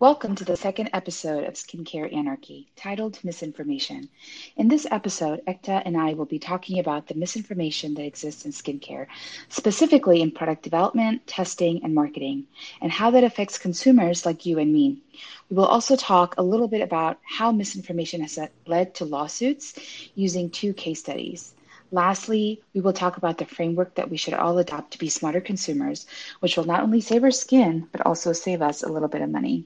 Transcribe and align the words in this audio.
Welcome 0.00 0.34
to 0.34 0.44
the 0.44 0.56
second 0.56 0.90
episode 0.92 1.44
of 1.44 1.54
Skincare 1.54 2.12
Anarchy, 2.12 2.66
titled 2.74 3.20
Misinformation. 3.22 4.08
In 4.56 4.66
this 4.66 4.88
episode, 4.90 5.40
Ekta 5.46 5.82
and 5.84 5.96
I 5.96 6.14
will 6.14 6.24
be 6.24 6.40
talking 6.40 6.80
about 6.80 7.06
the 7.06 7.14
misinformation 7.14 7.94
that 7.94 8.04
exists 8.04 8.44
in 8.44 8.50
skincare, 8.50 9.06
specifically 9.48 10.20
in 10.20 10.32
product 10.32 10.64
development, 10.64 11.24
testing, 11.28 11.80
and 11.84 11.94
marketing, 11.94 12.44
and 12.82 12.90
how 12.90 13.12
that 13.12 13.22
affects 13.22 13.56
consumers 13.56 14.26
like 14.26 14.44
you 14.44 14.58
and 14.58 14.72
me. 14.72 15.00
We 15.48 15.54
will 15.54 15.66
also 15.66 15.94
talk 15.94 16.34
a 16.36 16.42
little 16.42 16.66
bit 16.66 16.80
about 16.80 17.20
how 17.22 17.52
misinformation 17.52 18.20
has 18.22 18.36
led 18.66 18.96
to 18.96 19.04
lawsuits 19.04 19.74
using 20.16 20.50
two 20.50 20.74
case 20.74 20.98
studies. 20.98 21.53
Lastly, 21.94 22.60
we 22.74 22.80
will 22.80 22.92
talk 22.92 23.18
about 23.18 23.38
the 23.38 23.44
framework 23.44 23.94
that 23.94 24.10
we 24.10 24.16
should 24.16 24.34
all 24.34 24.58
adopt 24.58 24.90
to 24.90 24.98
be 24.98 25.08
smarter 25.08 25.40
consumers, 25.40 26.08
which 26.40 26.56
will 26.56 26.64
not 26.64 26.82
only 26.82 27.00
save 27.00 27.22
our 27.22 27.30
skin, 27.30 27.86
but 27.92 28.04
also 28.04 28.32
save 28.32 28.62
us 28.62 28.82
a 28.82 28.88
little 28.88 29.06
bit 29.06 29.22
of 29.22 29.30
money. 29.30 29.64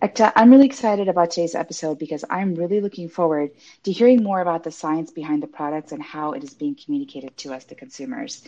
Ekta, 0.00 0.32
I'm 0.34 0.50
really 0.50 0.64
excited 0.64 1.08
about 1.08 1.30
today's 1.30 1.54
episode 1.54 1.98
because 1.98 2.24
I'm 2.30 2.54
really 2.54 2.80
looking 2.80 3.10
forward 3.10 3.50
to 3.82 3.92
hearing 3.92 4.22
more 4.22 4.40
about 4.40 4.64
the 4.64 4.70
science 4.70 5.10
behind 5.10 5.42
the 5.42 5.46
products 5.46 5.92
and 5.92 6.02
how 6.02 6.32
it 6.32 6.42
is 6.42 6.54
being 6.54 6.74
communicated 6.74 7.36
to 7.36 7.52
us, 7.52 7.64
the 7.64 7.74
consumers. 7.74 8.42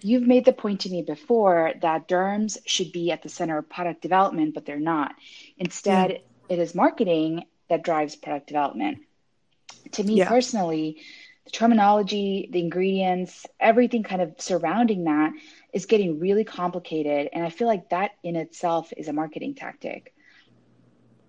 You've 0.00 0.26
made 0.26 0.44
the 0.44 0.52
point 0.52 0.80
to 0.80 0.90
me 0.90 1.02
before 1.02 1.74
that 1.80 2.08
derms 2.08 2.58
should 2.66 2.90
be 2.90 3.12
at 3.12 3.22
the 3.22 3.28
center 3.28 3.56
of 3.56 3.68
product 3.68 4.02
development, 4.02 4.52
but 4.52 4.66
they're 4.66 4.80
not. 4.80 5.14
Instead, 5.58 6.10
yeah. 6.10 6.18
it 6.48 6.58
is 6.58 6.74
marketing 6.74 7.44
that 7.68 7.84
drives 7.84 8.16
product 8.16 8.48
development. 8.48 8.98
To 9.92 10.02
me 10.02 10.14
yeah. 10.14 10.28
personally, 10.28 10.98
the 11.44 11.50
terminology, 11.50 12.48
the 12.52 12.60
ingredients, 12.60 13.46
everything 13.60 14.02
kind 14.02 14.22
of 14.22 14.34
surrounding 14.38 15.04
that 15.04 15.32
is 15.72 15.86
getting 15.86 16.18
really 16.20 16.44
complicated. 16.44 17.28
And 17.32 17.44
I 17.44 17.50
feel 17.50 17.66
like 17.68 17.90
that 17.90 18.12
in 18.22 18.36
itself 18.36 18.92
is 18.96 19.08
a 19.08 19.12
marketing 19.12 19.54
tactic. 19.54 20.12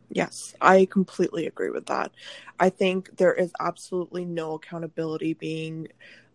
Yes, 0.09 0.55
I 0.61 0.85
completely 0.85 1.45
agree 1.47 1.69
with 1.69 1.87
that. 1.87 2.11
I 2.59 2.69
think 2.69 3.17
there 3.17 3.33
is 3.33 3.51
absolutely 3.59 4.25
no 4.25 4.53
accountability 4.53 5.33
being 5.33 5.87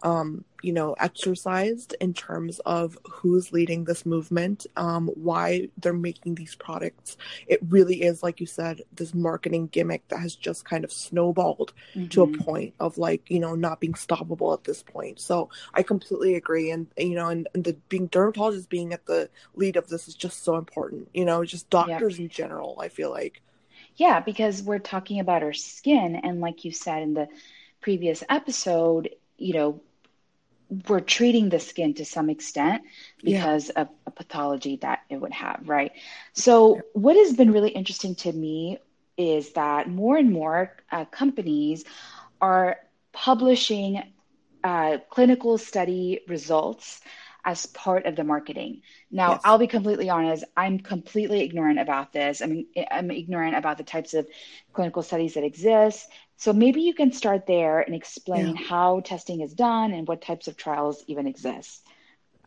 um, 0.02 0.44
you 0.62 0.72
know, 0.72 0.94
exercised 0.98 1.94
in 2.00 2.12
terms 2.12 2.58
of 2.60 2.98
who's 3.10 3.52
leading 3.52 3.84
this 3.84 4.04
movement, 4.04 4.66
um, 4.76 5.08
why 5.14 5.68
they're 5.78 5.92
making 5.92 6.34
these 6.34 6.54
products. 6.54 7.16
It 7.46 7.60
really 7.68 8.02
is, 8.02 8.22
like 8.22 8.40
you 8.40 8.46
said, 8.46 8.82
this 8.92 9.14
marketing 9.14 9.68
gimmick 9.68 10.06
that 10.08 10.20
has 10.20 10.34
just 10.36 10.64
kind 10.64 10.84
of 10.84 10.92
snowballed 10.92 11.72
mm-hmm. 11.94 12.08
to 12.08 12.22
a 12.22 12.26
mm-hmm. 12.26 12.42
point 12.42 12.74
of 12.78 12.98
like, 12.98 13.30
you 13.30 13.40
know, 13.40 13.54
not 13.54 13.80
being 13.80 13.94
stoppable 13.94 14.52
at 14.52 14.64
this 14.64 14.82
point. 14.82 15.20
So 15.20 15.48
I 15.74 15.82
completely 15.82 16.34
agree. 16.34 16.70
And, 16.70 16.86
you 16.96 17.14
know, 17.14 17.28
and, 17.28 17.48
and 17.54 17.64
the 17.64 17.74
being 17.88 18.08
dermatologists 18.08 18.68
being 18.68 18.92
at 18.92 19.06
the 19.06 19.30
lead 19.54 19.76
of 19.76 19.88
this 19.88 20.08
is 20.08 20.14
just 20.14 20.44
so 20.44 20.56
important, 20.56 21.08
you 21.14 21.24
know, 21.24 21.44
just 21.44 21.70
doctors 21.70 22.18
yep. 22.18 22.20
in 22.20 22.28
general, 22.28 22.78
I 22.80 22.88
feel 22.88 23.10
like. 23.10 23.40
Yeah, 23.96 24.20
because 24.20 24.62
we're 24.62 24.78
talking 24.78 25.20
about 25.20 25.42
our 25.42 25.52
skin. 25.52 26.16
And 26.16 26.40
like 26.40 26.64
you 26.64 26.72
said 26.72 27.02
in 27.02 27.14
the 27.14 27.28
previous 27.80 28.22
episode, 28.28 29.10
you 29.36 29.54
know, 29.54 29.80
we're 30.88 31.00
treating 31.00 31.48
the 31.48 31.58
skin 31.58 31.94
to 31.94 32.04
some 32.04 32.30
extent 32.30 32.82
because 33.22 33.70
yeah. 33.74 33.82
of 33.82 33.88
a 34.06 34.10
pathology 34.10 34.76
that 34.82 35.00
it 35.08 35.20
would 35.20 35.32
have, 35.32 35.62
right? 35.66 35.92
So, 36.32 36.76
yeah. 36.76 36.82
what 36.92 37.16
has 37.16 37.32
been 37.32 37.52
really 37.52 37.70
interesting 37.70 38.14
to 38.16 38.32
me 38.32 38.78
is 39.16 39.52
that 39.52 39.88
more 39.88 40.16
and 40.16 40.32
more 40.32 40.76
uh, 40.90 41.04
companies 41.06 41.84
are 42.40 42.78
publishing 43.12 44.02
uh, 44.62 44.98
clinical 45.10 45.58
study 45.58 46.20
results 46.28 47.00
as 47.44 47.66
part 47.66 48.06
of 48.06 48.16
the 48.16 48.24
marketing. 48.24 48.82
Now, 49.10 49.32
yes. 49.32 49.40
I'll 49.44 49.58
be 49.58 49.66
completely 49.66 50.10
honest, 50.10 50.44
I'm 50.56 50.78
completely 50.78 51.40
ignorant 51.40 51.78
about 51.78 52.12
this. 52.12 52.42
I 52.42 52.46
mean, 52.46 52.66
I'm 52.90 53.10
ignorant 53.10 53.56
about 53.56 53.78
the 53.78 53.84
types 53.84 54.14
of 54.14 54.26
clinical 54.72 55.02
studies 55.02 55.34
that 55.34 55.44
exist. 55.44 56.08
So 56.40 56.54
maybe 56.54 56.80
you 56.80 56.94
can 56.94 57.12
start 57.12 57.46
there 57.46 57.80
and 57.80 57.94
explain 57.94 58.56
yeah. 58.56 58.62
how 58.66 59.00
testing 59.00 59.42
is 59.42 59.52
done 59.52 59.92
and 59.92 60.08
what 60.08 60.22
types 60.22 60.48
of 60.48 60.56
trials 60.56 61.04
even 61.06 61.26
exist. 61.26 61.86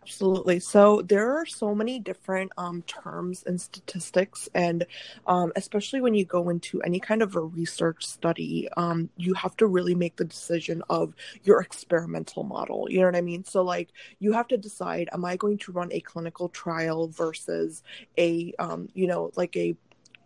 Absolutely. 0.01 0.59
So 0.61 1.03
there 1.03 1.37
are 1.37 1.45
so 1.45 1.75
many 1.75 1.99
different 1.99 2.51
um, 2.57 2.81
terms 2.81 3.43
and 3.45 3.61
statistics, 3.61 4.49
and 4.55 4.87
um, 5.27 5.53
especially 5.55 6.01
when 6.01 6.15
you 6.15 6.25
go 6.25 6.49
into 6.49 6.81
any 6.81 6.99
kind 6.99 7.21
of 7.21 7.35
a 7.35 7.41
research 7.41 8.07
study, 8.07 8.67
um, 8.77 9.11
you 9.15 9.35
have 9.35 9.55
to 9.57 9.67
really 9.67 9.93
make 9.93 10.15
the 10.15 10.25
decision 10.25 10.81
of 10.89 11.13
your 11.43 11.61
experimental 11.61 12.43
model. 12.43 12.87
You 12.89 13.01
know 13.01 13.05
what 13.05 13.15
I 13.15 13.21
mean? 13.21 13.45
So, 13.45 13.61
like, 13.61 13.89
you 14.17 14.33
have 14.33 14.47
to 14.47 14.57
decide: 14.57 15.07
Am 15.13 15.23
I 15.23 15.37
going 15.37 15.59
to 15.59 15.71
run 15.71 15.89
a 15.91 15.99
clinical 15.99 16.49
trial 16.49 17.09
versus 17.09 17.83
a, 18.17 18.53
um, 18.57 18.89
you 18.95 19.05
know, 19.05 19.31
like 19.35 19.55
a 19.55 19.75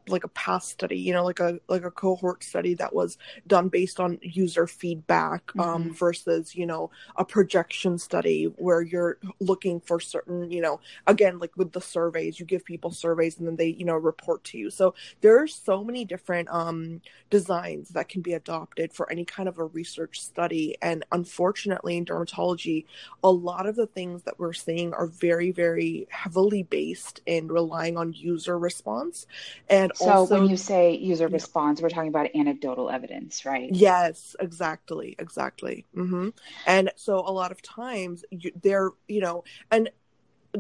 like 0.10 0.24
a 0.24 0.30
past 0.30 0.70
study 0.70 0.98
you 0.98 1.14
know 1.14 1.24
like 1.24 1.40
a 1.40 1.60
like 1.68 1.84
a 1.84 1.92
cohort 1.92 2.44
study 2.44 2.74
that 2.74 2.94
was 2.94 3.18
done 3.46 3.70
based 3.70 4.00
on 4.00 4.18
user 4.22 4.68
feedback 4.68 5.52
um, 5.58 5.62
mm-hmm. 5.62 5.70
um, 5.70 5.94
versus 5.94 6.56
you 6.56 6.66
know 6.66 6.90
a 7.16 7.26
projection 7.26 7.98
study 7.98 8.46
where 8.58 8.82
you're 8.82 9.18
looking 9.40 9.80
for 9.80 10.00
certain 10.00 10.50
you 10.52 10.62
know 10.62 10.80
again 11.06 11.40
like 11.40 11.56
with 11.58 11.72
the 11.72 11.82
surveys 11.82 12.40
you 12.40 12.46
give 12.46 12.64
people 12.66 12.92
surveys 12.92 13.38
and 13.38 13.48
then 13.48 13.56
they 13.56 13.68
you 13.68 13.86
know 13.86 13.96
report 13.96 14.44
to 14.46 14.58
you. 14.58 14.70
So 14.70 14.96
there 15.22 15.42
are 15.42 15.48
so 15.48 15.84
many 15.84 16.06
different 16.06 16.50
um, 16.50 17.02
designs 17.30 17.90
that 17.90 18.10
can 18.10 18.22
be 18.22 18.34
adopted 18.34 18.94
for 18.94 19.12
any 19.12 19.26
kind 19.26 19.50
of 19.50 19.58
a 19.58 19.66
research 19.66 20.22
study. 20.22 20.78
And 20.82 21.06
unfortunately 21.12 21.98
in 21.98 22.06
dermatology 22.06 22.86
a 23.24 23.32
lot 23.32 23.66
of 23.66 23.76
the 23.76 23.88
things 23.88 24.24
that 24.24 24.40
we're 24.40 24.54
seeing 24.54 24.94
are 24.94 25.08
very 25.08 25.52
very 25.52 26.08
heavily 26.10 26.64
based 26.64 27.22
in 27.26 27.48
relying 27.48 27.98
on 27.98 28.14
user 28.14 28.58
response. 28.58 29.28
And 29.70 29.92
so 29.98 30.12
also, 30.12 30.40
when 30.40 30.50
you 30.50 30.58
say 30.58 30.96
user 30.96 31.28
response, 31.28 31.82
we're 31.82 31.90
talking 31.90 32.10
about 32.10 32.30
anecdotal 32.36 32.90
evidence, 32.90 33.46
right? 33.46 33.70
Yes, 33.74 34.36
exactly, 34.40 35.16
exactly. 35.18 35.86
Mm-hmm. 35.96 36.30
And 36.66 36.92
so 36.96 37.20
a 37.20 37.32
lot 37.32 37.52
of 37.52 37.62
times 37.62 38.24
you, 38.30 38.52
they're, 38.62 38.92
you 39.08 39.22
know, 39.22 39.44
and 39.72 39.90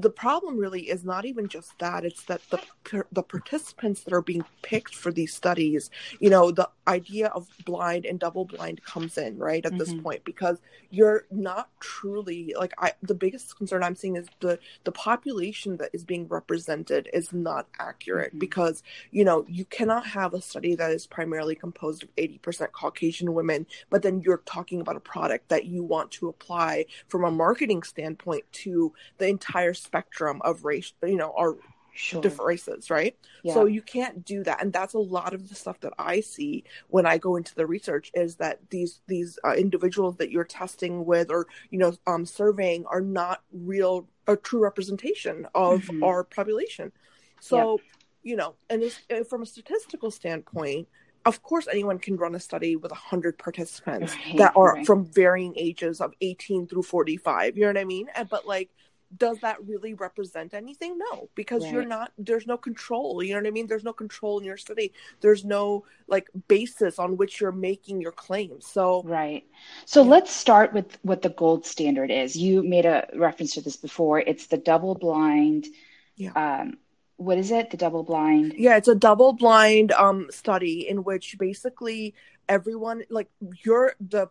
the 0.01 0.09
problem 0.11 0.57
really 0.57 0.89
is 0.89 1.03
not 1.03 1.25
even 1.25 1.47
just 1.47 1.77
that 1.79 2.05
it's 2.05 2.23
that 2.25 2.41
the 2.49 3.03
the 3.11 3.23
participants 3.23 4.03
that 4.03 4.13
are 4.13 4.21
being 4.21 4.43
picked 4.61 4.93
for 4.93 5.11
these 5.11 5.33
studies 5.33 5.89
you 6.19 6.29
know 6.29 6.51
the 6.51 6.69
idea 6.87 7.27
of 7.27 7.47
blind 7.65 8.05
and 8.05 8.19
double 8.19 8.45
blind 8.45 8.83
comes 8.83 9.17
in 9.17 9.37
right 9.37 9.65
at 9.65 9.71
mm-hmm. 9.71 9.79
this 9.79 9.93
point 9.95 10.23
because 10.23 10.61
you're 10.91 11.25
not 11.31 11.69
truly 11.79 12.53
like 12.59 12.73
i 12.77 12.91
the 13.01 13.15
biggest 13.15 13.57
concern 13.57 13.81
i'm 13.81 13.95
seeing 13.95 14.15
is 14.15 14.27
the 14.39 14.59
the 14.83 14.91
population 14.91 15.77
that 15.77 15.89
is 15.93 16.03
being 16.03 16.27
represented 16.27 17.09
is 17.11 17.33
not 17.33 17.67
accurate 17.79 18.29
mm-hmm. 18.29 18.39
because 18.39 18.83
you 19.11 19.25
know 19.25 19.45
you 19.49 19.65
cannot 19.65 20.05
have 20.05 20.33
a 20.33 20.41
study 20.41 20.75
that 20.75 20.91
is 20.91 21.07
primarily 21.07 21.55
composed 21.55 22.03
of 22.03 22.15
80% 22.17 22.71
caucasian 22.71 23.33
women 23.33 23.65
but 23.89 24.03
then 24.03 24.21
you're 24.21 24.43
talking 24.45 24.79
about 24.79 24.95
a 24.95 25.01
product 25.01 25.50
that 25.50 25.65
you 25.65 25.83
want 25.83 26.11
to 26.11 26.29
apply 26.29 26.85
from 27.07 27.23
a 27.23 27.31
marketing 27.31 27.81
standpoint 27.81 28.43
to 28.51 28.93
the 29.17 29.27
entire 29.27 29.73
spectrum 29.88 30.42
of 30.44 30.66
race 30.66 30.94
you 31.04 31.16
know 31.16 31.34
our 31.38 31.56
sure. 31.98 32.22
different 32.22 32.48
races 32.48 32.89
right 32.89 33.16
yeah. 33.44 33.54
so 33.54 33.66
you 33.66 33.81
can't 33.81 34.25
do 34.25 34.44
that 34.44 34.62
and 34.62 34.72
that's 34.72 34.94
a 34.94 35.00
lot 35.00 35.34
of 35.34 35.50
the 35.50 35.56
stuff 35.56 35.80
that 35.80 35.94
i 35.98 36.19
see 36.19 36.63
when 36.89 37.06
i 37.06 37.18
go 37.18 37.36
into 37.36 37.56
the 37.56 37.66
research 37.66 38.12
is 38.13 38.36
that 38.36 38.60
these 38.69 39.01
these 39.07 39.39
uh, 39.45 39.54
individuals 39.54 40.18
that 40.18 40.31
you're 40.31 40.44
testing 40.44 41.06
with 41.06 41.31
or 41.31 41.48
you 41.69 41.80
know 41.80 41.94
um, 42.06 42.25
surveying 42.25 42.86
are 42.86 43.01
not 43.01 43.42
real 43.51 44.07
a 44.28 44.36
true 44.36 44.60
representation 44.60 45.48
of 45.56 45.81
mm-hmm. 45.84 46.04
our 46.04 46.24
population 46.24 46.92
so 47.39 47.80
you 48.24 48.36
know 48.36 48.56
and 48.69 48.84
from 49.28 49.42
a 49.42 49.45
statistical 49.45 50.12
standpoint 50.12 50.88
of 51.25 51.44
course 51.44 51.68
anyone 51.68 51.98
can 51.98 52.16
run 52.16 52.36
a 52.36 52.39
study 52.39 52.75
with 52.75 52.92
100 52.92 53.38
participants 53.38 54.16
right, 54.16 54.38
that 54.38 54.54
are 54.56 54.74
right. 54.74 54.86
from 54.86 55.06
varying 55.06 55.54
ages 55.56 56.00
of 56.00 56.13
18 56.22 56.68
through 56.68 56.84
45 56.84 57.57
you 57.57 57.62
know 57.62 57.69
what 57.69 57.78
i 57.78 57.84
mean 57.84 58.07
and, 58.16 58.30
but 58.30 58.48
like 58.48 58.69
does 59.15 59.39
that 59.39 59.65
really 59.65 59.94
represent 59.94 60.54
anything? 60.54 60.98
No 60.98 61.30
because 61.36 61.63
right. 61.63 61.74
you're 61.74 61.86
not 61.86 62.12
there's 62.18 62.45
no 62.45 62.57
control 62.57 63.24
you 63.24 63.33
know 63.33 63.39
what 63.39 63.48
i 63.48 63.51
mean? 63.51 63.68
There's 63.68 63.83
no 63.83 63.94
control 63.94 64.39
in 64.39 64.45
your 64.45 64.57
study. 64.57 64.92
There's 65.21 65.45
no 65.45 65.86
like 66.07 66.30
basis 66.48 67.00
on 67.00 67.18
which 67.18 67.39
you're 67.39 67.51
making 67.51 68.01
your 68.01 68.12
claims 68.12 68.65
so 68.65 69.04
right. 69.06 69.45
So 69.86 70.04
yeah. 70.04 70.09
let's 70.09 70.31
start 70.33 70.74
with 70.74 70.98
what 71.04 71.21
the 71.21 71.30
gold 71.30 71.65
standard 71.65 72.12
is. 72.12 72.36
You 72.36 72.63
made 72.63 72.86
a 72.86 73.07
reference 73.15 73.54
to 73.54 73.62
this 73.62 73.77
before. 73.77 74.19
It's 74.19 74.48
the 74.48 74.57
double 74.57 74.95
blind 74.95 75.68
yeah. 76.15 76.31
um 76.36 76.77
what 77.15 77.39
is 77.39 77.50
it? 77.50 77.71
The 77.71 77.77
double 77.77 78.03
blind? 78.03 78.53
Yeah 78.57 78.77
it's 78.77 78.88
a 78.88 78.95
double 78.95 79.33
blind 79.33 79.92
um 79.94 80.27
study 80.31 80.88
in 80.88 81.03
which 81.03 81.38
basically 81.39 82.13
everyone 82.50 83.03
like 83.10 83.30
you're 83.63 83.94
the 84.00 84.27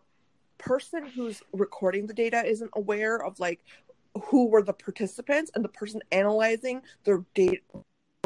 person 0.57 1.05
who's 1.05 1.41
recording 1.53 2.07
the 2.07 2.13
data 2.13 2.43
isn't 2.45 2.71
aware 2.73 3.23
of 3.23 3.39
like 3.39 3.63
who 4.19 4.47
were 4.47 4.61
the 4.61 4.73
participants 4.73 5.51
and 5.55 5.63
the 5.63 5.69
person 5.69 6.01
analyzing 6.11 6.81
their 7.03 7.23
data 7.33 7.57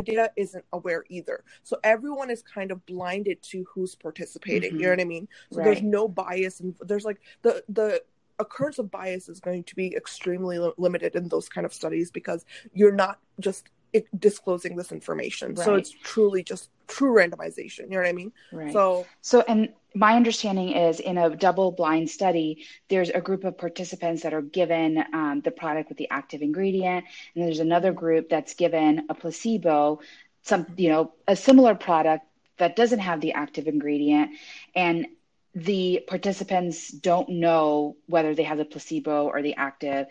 data 0.04 0.32
isn't 0.36 0.66
aware 0.74 1.06
either. 1.10 1.44
So 1.64 1.78
everyone 1.84 2.32
is 2.32 2.42
kind 2.42 2.72
of 2.72 2.84
blinded 2.88 3.42
to 3.44 3.66
who's 3.72 3.94
participating. 3.94 4.72
Mm-hmm. 4.72 4.80
You 4.80 4.86
know 4.86 4.92
what 4.92 5.02
I 5.02 5.06
mean? 5.06 5.28
So 5.52 5.58
right. 5.60 5.66
there's 5.66 5.82
no 5.84 6.08
bias 6.08 6.60
and 6.60 6.76
there's 6.82 7.06
like 7.06 7.22
the 7.44 7.64
the 7.70 8.02
occurrence 8.40 8.80
of 8.80 8.90
bias 8.90 9.30
is 9.30 9.40
going 9.40 9.64
to 9.66 9.76
be 9.76 9.96
extremely 9.96 10.58
limited 10.78 11.16
in 11.16 11.30
those 11.30 11.48
kind 11.48 11.66
of 11.66 11.74
studies 11.74 12.10
because 12.10 12.46
you're 12.74 12.92
not 12.92 13.20
just 13.40 13.70
disclosing 14.18 14.76
this 14.76 14.92
information. 14.92 15.56
Right. 15.56 15.66
So 15.66 15.76
it's 15.76 15.92
truly 15.92 16.44
just 16.44 16.70
true 16.88 17.14
randomization. 17.14 17.84
You 17.84 17.90
know 17.92 17.98
what 17.98 18.08
I 18.08 18.14
mean? 18.14 18.32
Right. 18.52 18.74
So 18.74 19.06
so 19.22 19.44
and 19.48 19.70
my 19.94 20.16
understanding 20.16 20.70
is 20.70 21.00
in 21.00 21.18
a 21.18 21.36
double 21.36 21.72
blind 21.72 22.10
study, 22.10 22.66
there's 22.90 23.10
a 23.10 23.20
group 23.20 23.44
of 23.44 23.58
participants 23.58 24.24
that 24.24 24.34
are 24.34 24.42
given 24.42 25.04
um, 25.14 25.42
the 25.44 25.52
product 25.52 25.90
with 25.90 25.98
the 25.98 26.10
active 26.10 26.42
ingredient, 26.42 27.06
and 27.36 27.46
there's 27.46 27.60
another 27.60 27.92
group 27.92 28.30
that's 28.30 28.54
given 28.54 29.06
a 29.10 29.14
placebo, 29.14 30.00
some 30.44 30.66
you 30.78 30.90
know 30.90 31.14
a 31.28 31.36
similar 31.36 31.76
product 31.76 32.26
that 32.58 32.76
doesn't 32.76 33.00
have 33.00 33.22
the 33.22 33.34
active 33.34 33.68
ingredient, 33.68 34.32
and 34.76 35.08
the 35.54 36.04
participants 36.08 36.90
don't 36.90 37.28
know 37.28 37.98
whether 38.08 38.34
they 38.34 38.44
have 38.44 38.58
the 38.58 38.66
placebo 38.66 39.28
or 39.28 39.42
the 39.42 39.56
active 39.56 40.08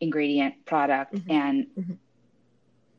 ingredient 0.00 0.64
product, 0.64 1.14
mm-hmm. 1.14 1.30
and 1.30 1.66
mm-hmm 1.76 1.94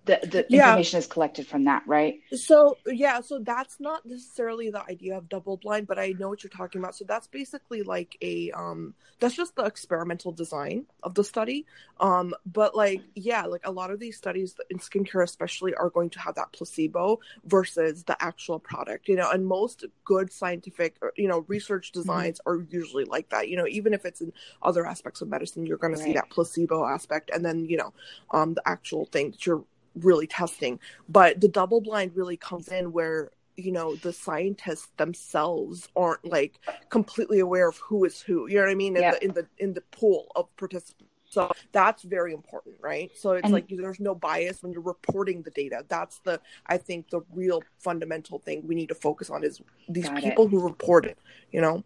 the, 0.05 0.19
the 0.23 0.45
yeah. 0.49 0.69
information 0.69 0.99
is 0.99 1.07
collected 1.07 1.47
from 1.47 1.65
that, 1.65 1.83
right? 1.87 2.21
So 2.35 2.77
yeah, 2.85 3.21
so 3.21 3.39
that's 3.39 3.79
not 3.79 4.05
necessarily 4.05 4.69
the 4.69 4.83
idea 4.83 5.17
of 5.17 5.27
double 5.29 5.57
blind, 5.57 5.87
but 5.87 5.97
I 5.97 6.13
know 6.19 6.29
what 6.29 6.43
you're 6.43 6.49
talking 6.49 6.79
about. 6.79 6.95
So 6.95 7.05
that's 7.05 7.27
basically 7.27 7.81
like 7.81 8.17
a 8.21 8.51
um 8.51 8.93
that's 9.19 9.35
just 9.35 9.55
the 9.55 9.63
experimental 9.63 10.31
design 10.31 10.85
of 11.01 11.15
the 11.15 11.23
study. 11.23 11.65
Um 11.99 12.35
but 12.45 12.75
like 12.75 13.01
yeah, 13.15 13.45
like 13.45 13.65
a 13.65 13.71
lot 13.71 13.89
of 13.89 13.99
these 13.99 14.17
studies 14.17 14.55
in 14.69 14.77
skincare 14.77 15.23
especially 15.23 15.73
are 15.73 15.89
going 15.89 16.11
to 16.11 16.19
have 16.19 16.35
that 16.35 16.51
placebo 16.51 17.19
versus 17.45 18.03
the 18.03 18.21
actual 18.23 18.59
product, 18.59 19.07
you 19.07 19.15
know, 19.15 19.29
and 19.31 19.45
most 19.47 19.85
good 20.03 20.31
scientific 20.31 20.97
you 21.15 21.27
know 21.27 21.45
research 21.47 21.91
mm-hmm. 21.91 22.01
designs 22.01 22.39
mm-hmm. 22.39 22.61
are 22.61 22.67
usually 22.69 23.05
like 23.05 23.29
that. 23.29 23.49
You 23.49 23.57
know, 23.57 23.67
even 23.67 23.93
if 23.93 24.05
it's 24.05 24.21
in 24.21 24.33
other 24.61 24.85
aspects 24.85 25.21
of 25.21 25.29
medicine, 25.29 25.65
you're 25.65 25.77
going 25.77 25.93
right. 25.93 25.99
to 25.99 26.03
see 26.03 26.13
that 26.13 26.29
placebo 26.29 26.85
aspect 26.85 27.31
and 27.33 27.43
then, 27.43 27.65
you 27.65 27.77
know, 27.77 27.93
um 28.31 28.53
the 28.53 28.67
actual 28.67 29.05
thing 29.05 29.31
that 29.31 29.45
you're 29.45 29.63
really 29.95 30.27
testing 30.27 30.79
but 31.09 31.39
the 31.39 31.47
double 31.47 31.81
blind 31.81 32.11
really 32.15 32.37
comes 32.37 32.67
in 32.69 32.91
where 32.91 33.31
you 33.57 33.71
know 33.71 33.95
the 33.97 34.11
scientists 34.11 34.89
themselves 34.97 35.87
aren't 35.95 36.25
like 36.25 36.59
completely 36.89 37.39
aware 37.39 37.69
of 37.69 37.77
who 37.77 38.03
is 38.05 38.21
who 38.21 38.47
you 38.47 38.55
know 38.55 38.61
what 38.61 38.69
i 38.69 38.75
mean 38.75 38.95
in, 38.97 39.01
the, 39.01 39.23
in 39.23 39.33
the 39.33 39.47
in 39.57 39.73
the 39.73 39.81
pool 39.91 40.27
of 40.35 40.53
participants. 40.57 41.11
So 41.27 41.51
that's 41.71 42.03
very 42.03 42.33
important 42.33 42.75
right? 42.79 43.11
So 43.17 43.31
it's 43.31 43.45
and, 43.45 43.53
like 43.53 43.67
there's 43.67 43.99
no 43.99 44.15
bias 44.15 44.63
when 44.63 44.71
you're 44.71 44.81
reporting 44.81 45.41
the 45.41 45.49
data. 45.51 45.83
That's 45.87 46.19
the 46.19 46.39
i 46.67 46.77
think 46.77 47.09
the 47.09 47.21
real 47.33 47.63
fundamental 47.79 48.39
thing 48.39 48.65
we 48.65 48.75
need 48.75 48.89
to 48.89 48.95
focus 48.95 49.29
on 49.29 49.43
is 49.43 49.61
these 49.89 50.09
people 50.09 50.45
it. 50.45 50.49
who 50.49 50.59
report 50.59 51.05
it 51.05 51.17
you 51.51 51.61
know? 51.61 51.83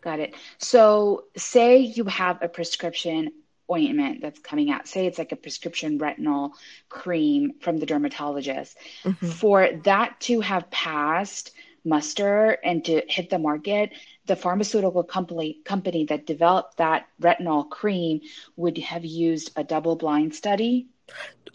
Got 0.00 0.18
it. 0.18 0.34
So 0.58 1.24
say 1.36 1.78
you 1.78 2.04
have 2.04 2.38
a 2.42 2.48
prescription 2.48 3.30
ointment 3.70 4.20
that's 4.20 4.40
coming 4.40 4.70
out, 4.70 4.88
say 4.88 5.06
it's 5.06 5.18
like 5.18 5.32
a 5.32 5.36
prescription 5.36 5.98
retinol 5.98 6.52
cream 6.88 7.54
from 7.60 7.78
the 7.78 7.86
dermatologist, 7.86 8.76
mm-hmm. 9.04 9.26
for 9.28 9.68
that 9.84 10.20
to 10.20 10.40
have 10.40 10.70
passed 10.70 11.52
muster 11.84 12.58
and 12.64 12.84
to 12.84 13.02
hit 13.08 13.30
the 13.30 13.38
market, 13.38 13.90
the 14.26 14.36
pharmaceutical 14.36 15.02
company 15.02 15.58
company 15.64 16.04
that 16.04 16.26
developed 16.26 16.76
that 16.76 17.06
retinol 17.20 17.68
cream 17.68 18.20
would 18.56 18.78
have 18.78 19.04
used 19.04 19.50
a 19.56 19.64
double 19.64 19.96
blind 19.96 20.34
study. 20.34 20.86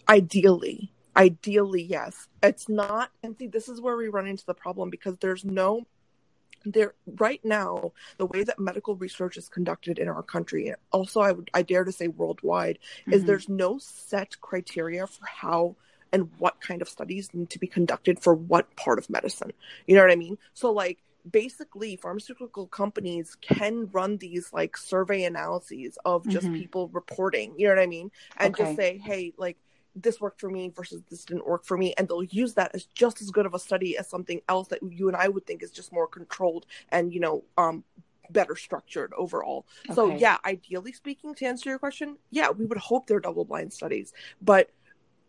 Ideally, 0.08 0.92
ideally, 1.16 1.82
yes. 1.82 2.28
It's 2.42 2.68
not, 2.68 3.10
and 3.22 3.36
see, 3.36 3.46
this 3.46 3.68
is 3.68 3.80
where 3.80 3.96
we 3.96 4.08
run 4.08 4.26
into 4.26 4.44
the 4.46 4.54
problem 4.54 4.90
because 4.90 5.16
there's 5.18 5.44
no 5.44 5.86
there 6.72 6.94
right 7.16 7.44
now 7.44 7.92
the 8.16 8.26
way 8.26 8.44
that 8.44 8.58
medical 8.58 8.94
research 8.96 9.36
is 9.36 9.48
conducted 9.48 9.98
in 9.98 10.08
our 10.08 10.22
country 10.22 10.72
also 10.92 11.20
i 11.20 11.32
would 11.32 11.50
i 11.54 11.62
dare 11.62 11.84
to 11.84 11.92
say 11.92 12.08
worldwide 12.08 12.78
mm-hmm. 13.02 13.12
is 13.12 13.24
there's 13.24 13.48
no 13.48 13.78
set 13.78 14.40
criteria 14.40 15.06
for 15.06 15.26
how 15.26 15.76
and 16.12 16.30
what 16.38 16.60
kind 16.60 16.80
of 16.80 16.88
studies 16.88 17.30
need 17.34 17.50
to 17.50 17.58
be 17.58 17.66
conducted 17.66 18.18
for 18.18 18.34
what 18.34 18.74
part 18.76 18.98
of 18.98 19.08
medicine 19.10 19.52
you 19.86 19.94
know 19.94 20.02
what 20.02 20.10
i 20.10 20.16
mean 20.16 20.38
so 20.54 20.72
like 20.72 20.98
basically 21.30 21.96
pharmaceutical 21.96 22.66
companies 22.66 23.36
can 23.40 23.88
run 23.92 24.16
these 24.18 24.50
like 24.52 24.76
survey 24.76 25.24
analyses 25.24 25.98
of 26.04 26.26
just 26.28 26.46
mm-hmm. 26.46 26.56
people 26.56 26.88
reporting 26.88 27.52
you 27.56 27.66
know 27.66 27.74
what 27.74 27.82
i 27.82 27.86
mean 27.86 28.10
and 28.38 28.54
okay. 28.54 28.64
just 28.64 28.76
say 28.76 28.98
hey 28.98 29.32
like 29.36 29.56
this 30.02 30.20
worked 30.20 30.40
for 30.40 30.50
me 30.50 30.72
versus 30.74 31.02
this 31.08 31.24
didn't 31.24 31.46
work 31.46 31.64
for 31.64 31.76
me 31.76 31.94
and 31.98 32.08
they'll 32.08 32.22
use 32.24 32.54
that 32.54 32.74
as 32.74 32.84
just 32.86 33.20
as 33.20 33.30
good 33.30 33.46
of 33.46 33.54
a 33.54 33.58
study 33.58 33.96
as 33.96 34.08
something 34.08 34.40
else 34.48 34.68
that 34.68 34.80
you 34.82 35.08
and 35.08 35.16
i 35.16 35.28
would 35.28 35.46
think 35.46 35.62
is 35.62 35.70
just 35.70 35.92
more 35.92 36.06
controlled 36.06 36.66
and 36.90 37.12
you 37.12 37.20
know 37.20 37.44
um 37.56 37.84
better 38.30 38.56
structured 38.56 39.12
overall 39.16 39.66
okay. 39.86 39.94
so 39.94 40.14
yeah 40.14 40.36
ideally 40.44 40.92
speaking 40.92 41.34
to 41.34 41.46
answer 41.46 41.70
your 41.70 41.78
question 41.78 42.16
yeah 42.30 42.50
we 42.50 42.66
would 42.66 42.78
hope 42.78 43.06
they're 43.06 43.20
double 43.20 43.44
blind 43.44 43.72
studies 43.72 44.12
but 44.42 44.70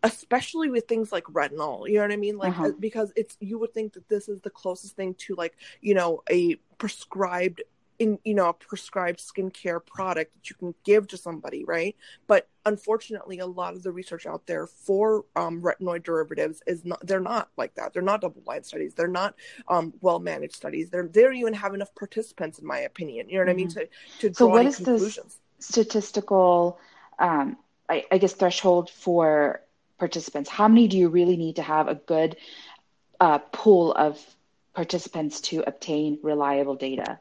especially 0.02 0.70
with 0.70 0.86
things 0.86 1.12
like 1.12 1.24
retinol 1.24 1.88
you 1.88 1.94
know 1.94 2.02
what 2.02 2.12
i 2.12 2.16
mean 2.16 2.36
like 2.36 2.52
uh-huh. 2.52 2.72
because 2.78 3.12
it's 3.16 3.36
you 3.40 3.58
would 3.58 3.72
think 3.72 3.92
that 3.92 4.08
this 4.08 4.28
is 4.28 4.40
the 4.42 4.50
closest 4.50 4.96
thing 4.96 5.14
to 5.14 5.34
like 5.34 5.56
you 5.80 5.94
know 5.94 6.22
a 6.30 6.56
prescribed 6.78 7.62
in 8.00 8.18
you 8.24 8.34
know 8.34 8.48
a 8.48 8.52
prescribed 8.52 9.20
skincare 9.20 9.84
product 9.84 10.34
that 10.34 10.50
you 10.50 10.56
can 10.56 10.74
give 10.84 11.06
to 11.06 11.16
somebody 11.16 11.64
right? 11.64 11.94
But 12.26 12.48
unfortunately 12.66 13.38
a 13.38 13.46
lot 13.46 13.74
of 13.74 13.82
the 13.82 13.92
research 13.92 14.26
out 14.26 14.46
there 14.46 14.66
for 14.66 15.24
um, 15.36 15.62
retinoid 15.62 16.02
derivatives 16.02 16.62
is 16.66 16.84
not 16.84 17.06
they're 17.06 17.20
not 17.20 17.50
like 17.56 17.74
that. 17.74 17.92
They're 17.92 18.02
not 18.02 18.22
double 18.22 18.40
blind 18.40 18.66
studies. 18.66 18.94
They're 18.94 19.06
not 19.06 19.34
um, 19.68 19.92
well 20.00 20.18
managed 20.18 20.56
studies. 20.56 20.90
They're 20.90 21.06
they 21.06 21.22
don't 21.22 21.36
even 21.36 21.54
have 21.54 21.74
enough 21.74 21.94
participants 21.94 22.58
in 22.58 22.66
my 22.66 22.80
opinion. 22.80 23.28
You 23.28 23.38
know 23.38 23.44
what 23.44 23.50
mm-hmm. 23.50 23.54
i 23.54 23.54
mean? 23.54 23.68
Mm-hmm. 23.68 24.20
to 24.20 24.28
to 24.28 24.30
draw 24.30 24.46
so 24.46 24.46
what 24.48 24.66
is 24.66 24.76
conclusions. 24.76 25.38
the 25.58 25.62
statistical 25.62 26.80
um, 27.18 27.58
I, 27.88 28.06
I 28.10 28.18
guess 28.18 28.32
threshold 28.32 28.88
for 28.88 29.60
participants? 29.98 30.48
How 30.48 30.68
many 30.68 30.88
do 30.88 30.96
you 30.96 31.10
really 31.10 31.36
need 31.36 31.56
to 31.56 31.62
have 31.62 31.86
a 31.86 31.94
good 31.94 32.36
uh, 33.20 33.38
pool 33.38 33.92
of 33.92 34.18
participants 34.74 35.42
to 35.42 35.62
obtain 35.66 36.18
reliable 36.22 36.76
data 36.76 37.20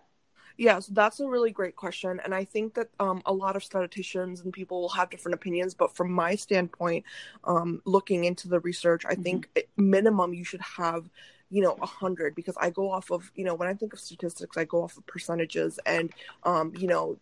Yes, 0.60 0.88
that's 0.88 1.22
a 1.22 1.28
really 1.28 1.52
great 1.52 1.78
question. 1.78 2.20
And 2.22 2.36
I 2.36 2.44
think 2.44 2.74
that 2.74 2.90
um, 3.00 3.22
a 3.26 3.32
lot 3.32 3.56
of 3.56 3.64
statisticians 3.64 4.42
and 4.42 4.52
people 4.52 4.82
will 4.82 4.90
have 4.90 5.10
different 5.10 5.36
opinions. 5.36 5.74
But 5.74 5.96
from 5.96 6.12
my 6.12 6.36
standpoint, 6.36 7.06
um, 7.46 7.82
looking 7.86 8.26
into 8.26 8.50
the 8.50 8.60
research, 8.60 9.06
I 9.06 9.14
mm-hmm. 9.14 9.22
think 9.22 9.68
minimum 9.78 10.34
you 10.34 10.44
should 10.44 10.60
have 10.60 11.10
you 11.50 11.64
know 11.64 11.76
a 11.82 11.86
hundred 11.88 12.36
because 12.36 12.54
i 12.62 12.70
go 12.70 12.92
off 12.92 13.10
of 13.10 13.32
you 13.34 13.44
know 13.44 13.56
when 13.56 13.68
i 13.68 13.74
think 13.74 13.92
of 13.92 14.00
statistics 14.00 14.56
i 14.56 14.64
go 14.64 14.84
off 14.84 14.96
of 14.98 15.06
percentages 15.08 15.80
and 15.88 16.14
um 16.44 16.72
you 16.78 16.86
know 16.86 17.18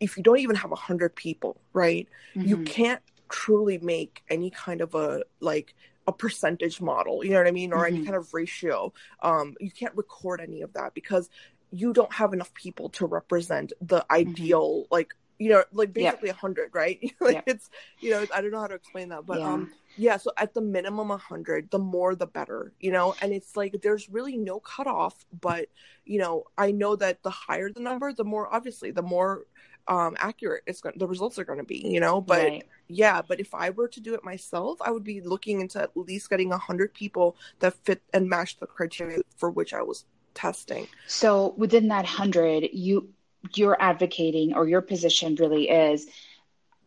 if 0.00 0.18
you 0.18 0.22
don't 0.22 0.40
even 0.40 0.54
have 0.54 0.70
a 0.70 0.76
hundred 0.76 1.16
people 1.16 1.56
right 1.72 2.06
mm-hmm. 2.36 2.46
you 2.46 2.58
can't 2.58 3.00
truly 3.30 3.78
make 3.78 4.22
any 4.28 4.50
kind 4.50 4.82
of 4.82 4.94
a 4.94 5.22
like 5.40 5.74
a 6.06 6.12
percentage 6.12 6.82
model 6.82 7.24
you 7.24 7.30
know 7.30 7.38
what 7.38 7.46
i 7.46 7.50
mean 7.50 7.72
or 7.72 7.86
mm-hmm. 7.86 7.96
any 7.96 8.04
kind 8.04 8.16
of 8.16 8.34
ratio 8.34 8.92
um 9.22 9.54
you 9.60 9.70
can't 9.70 9.96
record 9.96 10.42
any 10.42 10.60
of 10.60 10.70
that 10.74 10.92
because 10.92 11.30
you 11.74 11.92
don't 11.92 12.12
have 12.12 12.32
enough 12.32 12.54
people 12.54 12.88
to 12.88 13.06
represent 13.06 13.72
the 13.80 13.98
mm-hmm. 13.98 14.14
ideal 14.14 14.82
mm-hmm. 14.82 14.94
like 14.94 15.14
you 15.38 15.50
know 15.50 15.64
like 15.72 15.92
basically 15.92 16.28
a 16.28 16.32
yep. 16.32 16.40
hundred 16.40 16.70
right 16.72 17.00
like 17.20 17.34
yep. 17.34 17.44
it's 17.46 17.68
you 18.00 18.10
know 18.10 18.24
i 18.34 18.40
don't 18.40 18.52
know 18.52 18.60
how 18.60 18.68
to 18.68 18.74
explain 18.74 19.08
that 19.08 19.26
but 19.26 19.40
yeah. 19.40 19.52
um 19.52 19.72
yeah 19.96 20.16
so 20.16 20.30
at 20.36 20.54
the 20.54 20.60
minimum 20.60 21.10
a 21.10 21.16
hundred 21.16 21.68
the 21.70 21.78
more 21.78 22.14
the 22.14 22.26
better 22.26 22.72
you 22.78 22.92
know 22.92 23.14
and 23.20 23.32
it's 23.32 23.56
like 23.56 23.76
there's 23.82 24.08
really 24.08 24.36
no 24.36 24.60
cutoff 24.60 25.24
but 25.40 25.66
you 26.04 26.18
know 26.18 26.44
i 26.56 26.70
know 26.70 26.94
that 26.94 27.22
the 27.24 27.30
higher 27.30 27.68
the 27.70 27.80
number 27.80 28.12
the 28.12 28.24
more 28.24 28.52
obviously 28.54 28.92
the 28.92 29.02
more 29.02 29.44
um 29.88 30.16
accurate 30.18 30.62
it's 30.66 30.80
going 30.80 30.96
the 30.98 31.06
results 31.06 31.38
are 31.38 31.44
going 31.44 31.58
to 31.58 31.64
be 31.64 31.86
you 31.86 32.00
know 32.00 32.20
but 32.20 32.44
right. 32.44 32.64
yeah 32.88 33.20
but 33.20 33.40
if 33.40 33.52
i 33.54 33.70
were 33.70 33.88
to 33.88 34.00
do 34.00 34.14
it 34.14 34.24
myself 34.24 34.78
i 34.82 34.90
would 34.90 35.04
be 35.04 35.20
looking 35.20 35.60
into 35.60 35.82
at 35.82 35.94
least 35.96 36.30
getting 36.30 36.52
a 36.52 36.58
hundred 36.58 36.94
people 36.94 37.36
that 37.58 37.74
fit 37.84 38.00
and 38.14 38.28
match 38.28 38.56
the 38.60 38.66
criteria 38.66 39.18
for 39.36 39.50
which 39.50 39.74
i 39.74 39.82
was 39.82 40.06
testing. 40.34 40.86
So 41.06 41.54
within 41.56 41.88
that 41.88 42.06
hundred, 42.06 42.68
you 42.72 43.08
you're 43.54 43.76
advocating 43.80 44.54
or 44.54 44.66
your 44.66 44.80
position 44.80 45.34
really 45.36 45.68
is 45.68 46.06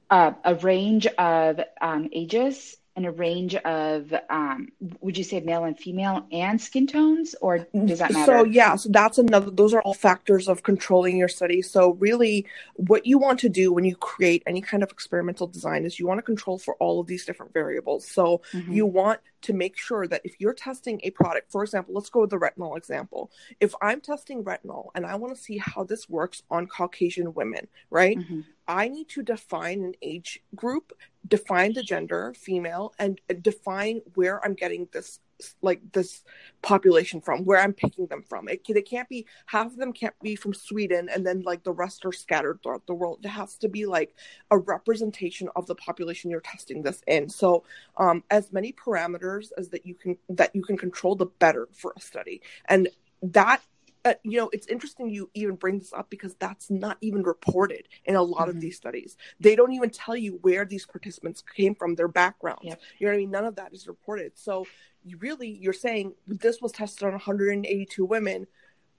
uh, 0.10 0.32
a 0.44 0.56
range 0.56 1.06
of 1.06 1.60
um, 1.82 2.10
ages 2.12 2.78
and 2.98 3.06
a 3.06 3.12
range 3.12 3.54
of 3.54 4.12
um, 4.30 4.70
would 5.02 5.18
you 5.18 5.24
say 5.24 5.40
male 5.40 5.66
and 5.66 5.78
female 5.78 6.26
and 6.32 6.60
skin 6.60 6.88
tones 6.88 7.36
or 7.42 7.60
does 7.86 8.00
that 8.00 8.12
matter 8.12 8.40
so 8.40 8.44
yeah 8.44 8.76
so 8.76 8.90
that's 8.90 9.20
another 9.20 9.52
those 9.52 9.74
are 9.74 9.82
all 9.84 9.94
factors 9.94 10.48
of 10.48 10.64
controlling 10.64 11.16
your 11.16 11.28
study 11.28 11.62
so 11.62 11.92
really 11.94 12.46
what 12.74 13.06
you 13.06 13.20
want 13.20 13.40
to 13.40 13.50
do 13.50 13.72
when 13.72 13.84
you 13.84 13.96
create 13.96 14.42
any 14.48 14.62
kind 14.62 14.82
of 14.82 14.90
experimental 14.90 15.46
design 15.46 15.86
is 15.86 16.00
you 16.00 16.08
want 16.08 16.18
to 16.18 16.24
control 16.24 16.58
for 16.58 16.74
all 16.76 17.00
of 17.00 17.06
these 17.06 17.24
different 17.24 17.54
variables 17.54 18.06
so 18.06 18.42
mm-hmm. 18.52 18.74
you 18.74 18.86
want 18.86 19.20
to 19.48 19.54
make 19.54 19.78
sure 19.78 20.06
that 20.08 20.20
if 20.26 20.36
you're 20.40 20.54
testing 20.54 21.00
a 21.04 21.12
product 21.12 21.50
for 21.50 21.64
example 21.64 21.94
let's 21.94 22.10
go 22.10 22.22
with 22.22 22.30
the 22.30 22.38
retinol 22.38 22.76
example 22.76 23.32
if 23.62 23.74
i'm 23.82 24.02
testing 24.02 24.44
retinol 24.44 24.90
and 24.94 25.06
i 25.06 25.16
want 25.16 25.34
to 25.34 25.42
see 25.42 25.58
how 25.58 25.86
this 25.86 26.10
works 26.10 26.44
on 26.52 26.68
caucasian 26.68 27.34
women 27.34 27.66
right 27.90 28.20
mm-hmm. 28.20 28.42
I 28.68 28.90
need 28.90 29.08
to 29.10 29.24
define 29.24 29.82
an 29.82 29.94
age 30.02 30.42
group, 30.54 30.92
define 31.26 31.72
the 31.72 31.84
gender, 31.84 32.34
female, 32.36 32.94
and 33.00 33.18
define 33.42 34.02
where 34.16 34.44
I'm 34.44 34.56
getting 34.56 34.90
this 34.92 35.22
like 35.62 35.82
this 35.92 36.24
population 36.62 37.22
from, 37.22 37.46
where 37.46 37.60
I'm 37.60 37.74
picking 37.74 38.08
them 38.08 38.24
from. 38.24 38.48
It, 38.48 38.64
can't 38.86 39.10
be 39.10 39.26
half 39.46 39.68
of 39.68 39.78
them 39.78 39.94
can't 39.94 40.18
be 40.22 40.36
from 40.36 40.54
Sweden, 40.54 41.10
and 41.14 41.26
then 41.26 41.42
like 41.42 41.64
the 41.64 41.72
rest 41.72 42.06
are 42.06 42.12
scattered 42.12 42.60
throughout 42.64 42.86
the 42.88 42.94
world. 42.94 43.20
It 43.24 43.30
has 43.30 43.56
to 43.58 43.70
be 43.70 43.86
like 43.86 44.16
a 44.52 44.58
representation 44.58 45.50
of 45.56 45.68
the 45.68 45.76
population 45.76 46.32
you're 46.32 46.42
testing 46.42 46.82
this 46.82 47.02
in. 47.08 47.30
So, 47.30 47.64
um, 47.98 48.24
as 48.30 48.52
many 48.52 48.74
parameters 48.74 49.50
as 49.58 49.70
that 49.70 49.86
you 49.86 49.96
can 49.96 50.18
that 50.30 50.56
you 50.56 50.64
can 50.64 50.78
control, 50.78 51.16
the 51.16 51.26
better 51.26 51.68
for 51.74 51.94
a 51.96 52.02
study, 52.02 52.42
and 52.66 52.90
that 53.22 53.62
uh, 54.08 54.14
you 54.24 54.38
know, 54.38 54.50
it's 54.54 54.68
interesting 54.68 55.10
you 55.10 55.30
even 55.34 55.56
bring 55.56 55.80
this 55.80 55.92
up 55.92 56.10
because 56.10 56.34
that's 56.36 56.70
not 56.70 56.98
even 57.02 57.24
reported 57.24 57.88
in 58.06 58.16
a 58.16 58.22
lot 58.22 58.42
mm-hmm. 58.42 58.52
of 58.52 58.62
these 58.62 58.78
studies. 58.78 59.18
They 59.40 59.56
don't 59.56 59.74
even 59.74 59.90
tell 59.90 60.16
you 60.16 60.40
where 60.42 60.64
these 60.64 60.86
participants 60.86 61.44
came 61.56 61.76
from, 61.76 61.96
their 61.96 62.08
backgrounds. 62.08 62.62
Yep. 62.64 62.82
You 63.00 63.08
know 63.08 63.12
what 63.12 63.16
I 63.16 63.20
mean? 63.20 63.32
None 63.32 63.46
of 63.46 63.56
that 63.56 63.74
is 63.74 63.88
reported. 63.88 64.32
So 64.36 64.66
you 65.04 65.18
really, 65.18 65.50
you're 65.50 65.74
saying 65.74 66.14
this 66.26 66.62
was 66.62 66.72
tested 66.72 67.04
on 67.04 67.12
182 67.12 68.06
women, 68.06 68.48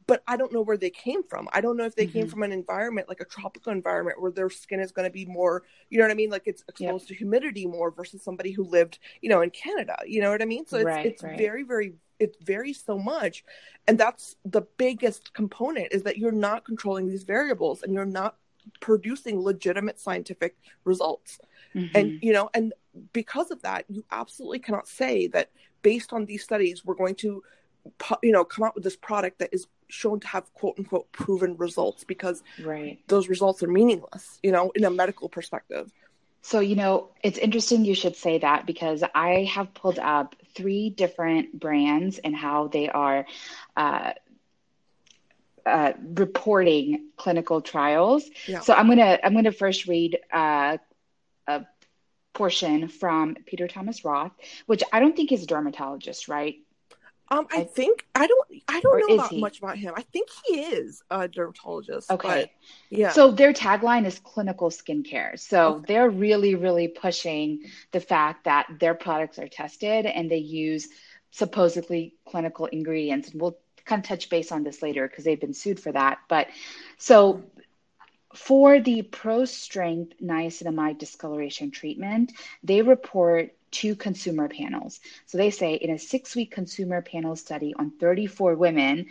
but 0.09 0.25
I 0.27 0.39
don't 0.39 0.53
know 0.53 0.63
where 0.63 0.79
they 0.79 0.91
came 0.91 1.23
from. 1.23 1.49
I 1.53 1.61
don't 1.61 1.77
know 1.77 1.85
if 1.85 1.95
they 1.95 2.07
mm-hmm. 2.07 2.21
came 2.21 2.29
from 2.29 2.43
an 2.43 2.51
environment 2.51 3.09
like 3.09 3.21
a 3.21 3.27
tropical 3.27 3.71
environment 3.71 4.21
where 4.21 4.33
their 4.33 4.49
skin 4.49 4.81
is 4.81 4.91
going 4.91 5.07
to 5.07 5.13
be 5.13 5.27
more, 5.27 5.65
you 5.91 5.99
know 5.99 6.05
what 6.05 6.11
I 6.11 6.15
mean? 6.15 6.31
Like 6.31 6.45
it's 6.47 6.65
exposed 6.67 7.05
yep. 7.05 7.09
to 7.09 7.15
humidity 7.15 7.67
more 7.67 7.91
versus 7.91 8.23
somebody 8.23 8.51
who 8.51 8.65
lived, 8.65 8.99
you 9.21 9.29
know, 9.29 9.43
in 9.43 9.51
Canada. 9.51 9.97
You 10.07 10.23
know 10.23 10.31
what 10.31 10.41
I 10.41 10.47
mean? 10.47 10.67
So 10.67 10.79
it's, 10.79 10.87
right, 10.87 11.07
it's 11.07 11.23
right. 11.23 11.37
very, 11.37 11.63
very 11.63 11.93
it 12.19 12.37
varies 12.43 12.83
so 12.85 12.99
much 12.99 13.45
and 13.87 13.97
that's 13.97 14.35
the 14.45 14.63
biggest 14.77 15.33
component 15.35 15.93
is 15.93 16.03
that 16.03 16.19
you're 16.19 16.33
not 16.33 16.65
controlling 16.65 17.07
these 17.07 17.23
variables 17.23 17.85
and 17.85 17.93
you're 17.95 18.05
not 18.05 18.35
producing 18.81 19.41
legitimate 19.41 20.01
scientific 20.01 20.57
results 20.83 21.39
mm-hmm. 21.77 21.97
and 21.97 22.19
you 22.21 22.33
know 22.33 22.51
and 22.55 22.73
because 23.13 23.53
of 23.53 23.63
that 23.63 23.85
you 23.89 24.05
absolutely 24.11 24.59
cannot 24.59 24.89
say 24.89 25.29
that 25.29 25.53
based 25.83 26.13
on 26.13 26.25
these 26.25 26.43
studies 26.43 26.85
we're 26.85 26.95
going 26.97 27.15
to 27.15 27.41
you 28.21 28.33
know 28.33 28.45
come 28.45 28.65
out 28.65 28.75
with 28.75 28.83
this 28.83 28.97
product 28.97 29.39
that 29.39 29.51
is 29.53 29.69
shown 29.89 30.21
to 30.21 30.27
have 30.27 30.53
quote 30.55 30.79
unquote 30.79 31.11
proven 31.13 31.57
results 31.57 32.05
because 32.05 32.43
right 32.63 32.99
those 33.09 33.29
results 33.29 33.63
are 33.63 33.69
meaningless 33.69 34.39
you 34.43 34.53
know 34.53 34.71
in 34.75 34.85
a 34.85 34.91
medical 34.91 35.29
perspective 35.29 35.91
so, 36.43 36.61
you 36.61 36.77
know, 36.77 37.11
it's 37.23 37.37
interesting 37.37 37.85
you 37.85 37.95
should 37.95 38.17
say 38.17 38.39
that 38.39 38.65
because 38.65 39.03
I 39.15 39.45
have 39.53 39.75
pulled 39.75 39.99
up 39.99 40.35
three 40.55 40.89
different 40.89 41.59
brands 41.59 42.19
and 42.19 42.35
how 42.35 42.69
they 42.69 42.89
are 42.89 43.27
uh, 43.77 44.13
uh, 45.67 45.93
reporting 46.15 47.09
clinical 47.17 47.61
trials. 47.61 48.25
Yeah. 48.47 48.61
So 48.61 48.73
I'm 48.73 48.89
gonna 48.89 49.19
I'm 49.23 49.35
gonna 49.35 49.53
first 49.53 49.87
read 49.87 50.19
uh, 50.33 50.79
a 51.47 51.67
portion 52.33 52.89
from 52.89 53.37
Peter 53.45 53.69
Thomas 53.69 54.05
Roth, 54.05 54.33
which 54.65 54.83
I 54.91 55.01
don't 55.01 55.15
think 55.15 55.33
is 55.33 55.43
a 55.43 55.47
dermatologist, 55.47 56.29
right? 56.29 56.57
Um, 57.31 57.47
I, 57.53 57.61
I 57.61 57.65
think 57.65 58.07
I 58.15 58.27
don't 58.27 58.49
I 58.69 58.81
don't 58.81 59.09
know 59.09 59.15
about 59.15 59.35
much 59.37 59.59
about 59.59 59.77
him. 59.77 59.93
I 59.97 60.03
think 60.03 60.29
he 60.47 60.61
is 60.61 61.03
a 61.11 61.29
dermatologist. 61.29 62.11
Okay. 62.11 62.51
yeah. 62.91 63.11
So 63.11 63.31
their 63.31 63.53
tagline 63.53 64.07
is 64.07 64.19
clinical 64.19 64.71
skincare. 64.71 65.39
So 65.39 65.75
okay. 65.75 65.85
they're 65.89 66.11
really, 66.11 66.55
really 66.55 66.89
pushing 66.89 67.65
the 67.93 68.01
fact 68.01 68.45
that 68.45 68.67
their 68.81 68.95
products 68.95 69.39
are 69.39 69.49
tested 69.49 70.07
and 70.07 70.31
they 70.31 70.39
use 70.39 70.89
supposedly 71.31 72.15
clinical 72.27 72.67
ingredients. 72.67 73.31
And 73.31 73.41
we'll 73.41 73.59
kind 73.85 74.03
of 74.03 74.09
touch 74.09 74.31
base 74.31 74.51
on 74.51 74.63
this 74.63 74.83
later 74.83 75.07
because 75.07 75.25
they've 75.25 75.41
been 75.41 75.55
sued 75.55 75.81
for 75.81 75.93
that. 75.93 76.19
But 76.29 76.49
so 76.97 77.45
for 78.35 78.81
the 78.81 79.03
pro 79.03 79.45
strength 79.45 80.15
niacinamide 80.23 80.99
discoloration 80.99 81.71
treatment, 81.71 82.33
they 82.63 82.83
report 82.83 83.55
two 83.71 83.95
consumer 83.95 84.49
panels. 84.49 85.01
So 85.27 85.39
they 85.39 85.51
say 85.51 85.75
in 85.75 85.91
a 85.91 85.99
six 85.99 86.35
week 86.35 86.51
consumer 86.51 87.03
panel 87.03 87.37
study 87.37 87.75
on 87.79 87.91
34 87.99 88.55
women, 88.55 89.07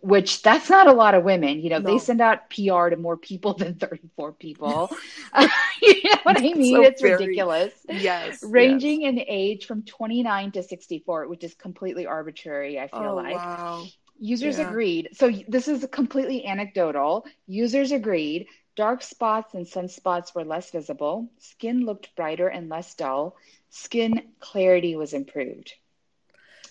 which 0.00 0.42
that's 0.42 0.70
not 0.70 0.86
a 0.86 0.92
lot 0.92 1.14
of 1.14 1.24
women. 1.24 1.60
You 1.60 1.70
know, 1.70 1.78
no. 1.78 1.92
they 1.92 1.98
send 1.98 2.20
out 2.20 2.50
PR 2.50 2.88
to 2.88 2.96
more 2.96 3.16
people 3.16 3.54
than 3.58 3.74
34 3.74 4.32
people. 4.32 4.90
you 5.82 6.02
know 6.04 6.18
what 6.22 6.38
I 6.38 6.42
mean? 6.42 6.74
So 6.74 6.82
it's 6.82 7.02
very, 7.02 7.26
ridiculous. 7.26 7.72
Yes. 7.88 8.42
Ranging 8.42 9.02
yes. 9.02 9.10
in 9.10 9.24
age 9.26 9.66
from 9.66 9.82
29 9.82 10.52
to 10.52 10.62
64, 10.62 11.28
which 11.28 11.44
is 11.44 11.54
completely 11.54 12.06
arbitrary, 12.06 12.78
I 12.78 12.88
feel 12.88 13.10
oh, 13.10 13.14
like. 13.14 13.36
Wow. 13.36 13.86
Users 14.20 14.58
yeah. 14.58 14.68
agreed. 14.68 15.10
So 15.12 15.30
this 15.46 15.68
is 15.68 15.86
completely 15.90 16.44
anecdotal. 16.44 17.24
Users 17.46 17.92
agreed. 17.92 18.46
Dark 18.74 19.02
spots 19.02 19.54
and 19.54 19.66
sunspots 19.66 20.34
were 20.34 20.44
less 20.44 20.70
visible. 20.70 21.28
Skin 21.38 21.84
looked 21.84 22.14
brighter 22.14 22.46
and 22.46 22.68
less 22.68 22.94
dull 22.94 23.36
skin 23.70 24.22
clarity 24.40 24.96
was 24.96 25.12
improved. 25.12 25.74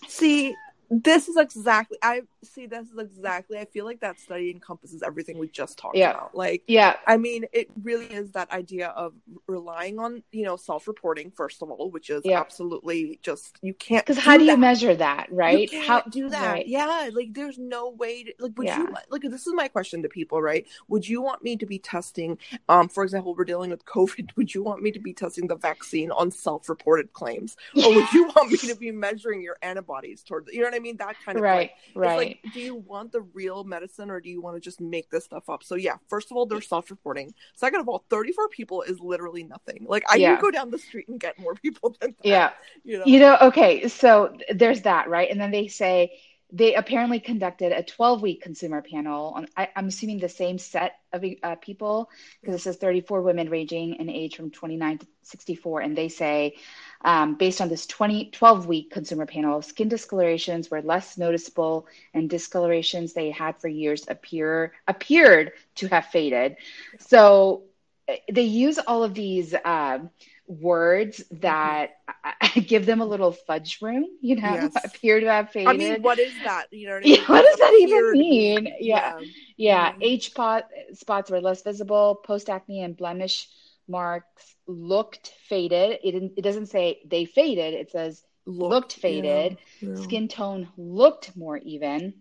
See, 0.07 0.55
this 0.89 1.27
is 1.27 1.35
exactly 1.37 1.97
I 2.01 2.21
see 2.43 2.65
this 2.65 2.87
is 2.89 2.97
exactly 2.97 3.57
I 3.57 3.65
feel 3.65 3.85
like 3.85 3.99
that 3.99 4.19
study 4.19 4.51
encompasses 4.51 5.03
everything 5.03 5.37
we 5.37 5.49
just 5.49 5.77
talked 5.77 5.97
yeah. 5.97 6.11
about. 6.11 6.35
Like 6.35 6.63
yeah. 6.67 6.95
I 7.05 7.17
mean 7.17 7.45
it 7.51 7.69
really 7.81 8.05
is 8.05 8.31
that 8.31 8.51
idea 8.51 8.89
of 8.89 9.13
relying 9.47 9.99
on, 9.99 10.23
you 10.31 10.43
know, 10.43 10.55
self 10.55 10.87
reporting 10.87 11.31
first 11.31 11.61
of 11.61 11.69
all, 11.69 11.91
which 11.91 12.09
is 12.09 12.21
yeah. 12.23 12.39
absolutely 12.39 13.19
just 13.21 13.57
you 13.61 13.73
can't 13.73 14.05
Because 14.05 14.21
how 14.21 14.37
do 14.37 14.45
you 14.45 14.57
measure 14.57 14.95
that, 14.95 15.27
right? 15.29 15.73
how 15.73 16.01
do 16.01 16.29
that? 16.29 16.51
Right. 16.51 16.67
Yeah. 16.67 17.09
Like 17.11 17.33
there's 17.33 17.57
no 17.57 17.89
way 17.89 18.23
to 18.23 18.33
like 18.39 18.57
would 18.57 18.67
yeah. 18.67 18.79
you 18.79 18.95
like 19.09 19.23
this 19.23 19.45
is 19.45 19.53
my 19.53 19.67
question 19.67 20.01
to 20.03 20.09
people, 20.09 20.41
right? 20.41 20.65
Would 20.87 21.07
you 21.07 21.21
want 21.21 21.43
me 21.43 21.57
to 21.57 21.65
be 21.65 21.79
testing 21.79 22.37
um 22.69 22.87
for 22.87 23.03
example, 23.03 23.35
we're 23.35 23.45
dealing 23.45 23.71
with 23.71 23.85
COVID, 23.97 24.29
would 24.37 24.55
you 24.55 24.63
want 24.63 24.81
me 24.81 24.91
to 24.91 24.99
be 24.99 25.13
testing 25.13 25.47
the 25.47 25.55
vaccine 25.55 26.11
on 26.11 26.31
self 26.31 26.69
reported 26.69 27.11
claims? 27.11 27.57
Or 27.75 27.93
would 27.93 28.13
you 28.13 28.27
want 28.27 28.51
me 28.51 28.57
to 28.57 28.75
be 28.75 28.91
measuring 28.91 29.41
your 29.41 29.57
antibodies 29.61 30.23
towards 30.23 30.49
you 30.53 30.59
know 30.59 30.65
what 30.65 30.75
I 30.75 30.76
mean? 30.79 30.97
That 30.97 31.15
kind 31.23 31.37
of 31.37 31.43
right, 31.43 31.71
right. 31.95 32.17
like, 32.43 32.53
do 32.53 32.59
you 32.59 32.75
want 32.75 33.11
the 33.11 33.21
real 33.21 33.63
medicine 33.63 34.09
or 34.09 34.19
do 34.19 34.29
you 34.29 34.41
want 34.41 34.55
to 34.55 34.61
just 34.61 34.81
make 34.81 35.09
this 35.09 35.25
stuff 35.25 35.49
up? 35.49 35.63
So 35.63 35.75
yeah, 35.75 35.97
first 36.07 36.31
of 36.31 36.37
all, 36.37 36.45
they're 36.45 36.61
self-reporting. 36.61 37.33
Second 37.55 37.81
of 37.81 37.89
all, 37.89 38.05
34 38.09 38.49
people 38.49 38.81
is 38.81 38.99
literally 38.99 39.43
nothing. 39.43 39.85
Like 39.87 40.03
I 40.09 40.15
yeah. 40.15 40.33
can 40.35 40.41
go 40.41 40.51
down 40.51 40.71
the 40.71 40.77
street 40.77 41.07
and 41.07 41.19
get 41.19 41.39
more 41.39 41.55
people 41.55 41.95
than 41.99 42.11
that. 42.11 42.27
Yeah. 42.27 42.51
You 42.83 42.99
know. 42.99 43.05
You 43.05 43.19
know. 43.19 43.37
Okay. 43.41 43.87
So 43.87 44.37
there's 44.53 44.81
that, 44.83 45.09
right? 45.09 45.29
And 45.29 45.39
then 45.39 45.51
they 45.51 45.67
say 45.67 46.11
they 46.51 46.75
apparently 46.75 47.19
conducted 47.19 47.73
a 47.73 47.83
12 47.83 48.21
week 48.21 48.41
consumer 48.41 48.81
panel 48.81 49.33
on 49.35 49.47
I, 49.57 49.69
am 49.75 49.87
assuming 49.87 50.19
the 50.19 50.29
same 50.29 50.57
set 50.57 50.99
of 51.11 51.23
uh, 51.43 51.55
people 51.55 52.09
because 52.41 52.55
it 52.55 52.59
says 52.63 52.77
34 52.77 53.21
women 53.21 53.49
ranging 53.49 53.95
in 53.95 54.09
age 54.09 54.35
from 54.35 54.51
29 54.51 54.99
to 54.99 55.07
64 55.23 55.81
and 55.81 55.97
they 55.97 56.07
say 56.07 56.55
um, 57.01 57.35
based 57.35 57.59
on 57.59 57.67
this 57.67 57.85
20 57.85 58.31
12 58.31 58.65
week 58.65 58.91
consumer 58.91 59.25
panel 59.25 59.61
skin 59.61 59.89
discolorations 59.89 60.71
were 60.71 60.81
less 60.81 61.17
noticeable 61.17 61.87
and 62.13 62.29
discolorations 62.29 63.13
they 63.13 63.29
had 63.29 63.59
for 63.59 63.67
years 63.67 64.05
appear 64.07 64.73
appeared 64.87 65.51
to 65.75 65.87
have 65.87 66.05
faded. 66.05 66.55
So 66.99 67.63
eh, 68.07 68.17
they 68.31 68.43
use 68.43 68.79
all 68.79 69.03
of 69.03 69.13
these 69.13 69.53
um, 69.65 70.09
words 70.47 71.23
that 71.31 71.97
mm-hmm. 72.09 72.61
give 72.61 72.85
them 72.85 73.01
a 73.01 73.05
little 73.05 73.31
fudge 73.31 73.79
room, 73.81 74.05
you 74.21 74.37
know, 74.37 74.53
yes. 74.53 74.73
appear 74.83 75.19
to 75.19 75.27
have 75.27 75.51
faded. 75.51 75.67
I 75.67 75.73
mean, 75.73 76.01
what 76.01 76.19
is 76.19 76.33
that? 76.43 76.67
You 76.71 76.87
know 76.87 76.93
what 76.93 77.03
I 77.03 77.05
mean? 77.05 77.15
Yeah, 77.15 77.25
what 77.27 77.45
does 77.45 77.59
that 77.59 77.77
even 77.79 78.11
mean? 78.13 78.65
Yeah. 78.79 79.19
Yeah. 79.19 79.19
yeah. 79.57 79.91
Mm-hmm. 79.91 80.03
Age 80.03 80.29
spot, 80.31 80.67
spots 80.93 81.29
were 81.29 81.41
less 81.41 81.61
visible. 81.63 82.15
Post 82.15 82.49
acne 82.49 82.81
and 82.81 82.95
blemish 82.95 83.47
marks 83.87 84.55
looked 84.67 85.33
faded. 85.47 85.99
It, 86.03 86.33
it 86.37 86.41
doesn't 86.41 86.67
say 86.67 86.99
they 87.05 87.25
faded, 87.25 87.73
it 87.73 87.91
says 87.91 88.23
looked, 88.45 88.71
looked 88.71 88.93
faded. 88.93 89.57
Yeah. 89.79 89.95
Skin 89.95 90.27
tone 90.27 90.69
looked 90.77 91.35
more 91.35 91.57
even. 91.57 92.13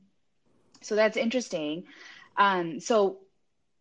So 0.83 0.95
that's 0.95 1.17
interesting. 1.17 1.85
Um, 2.37 2.81
so 2.81 3.19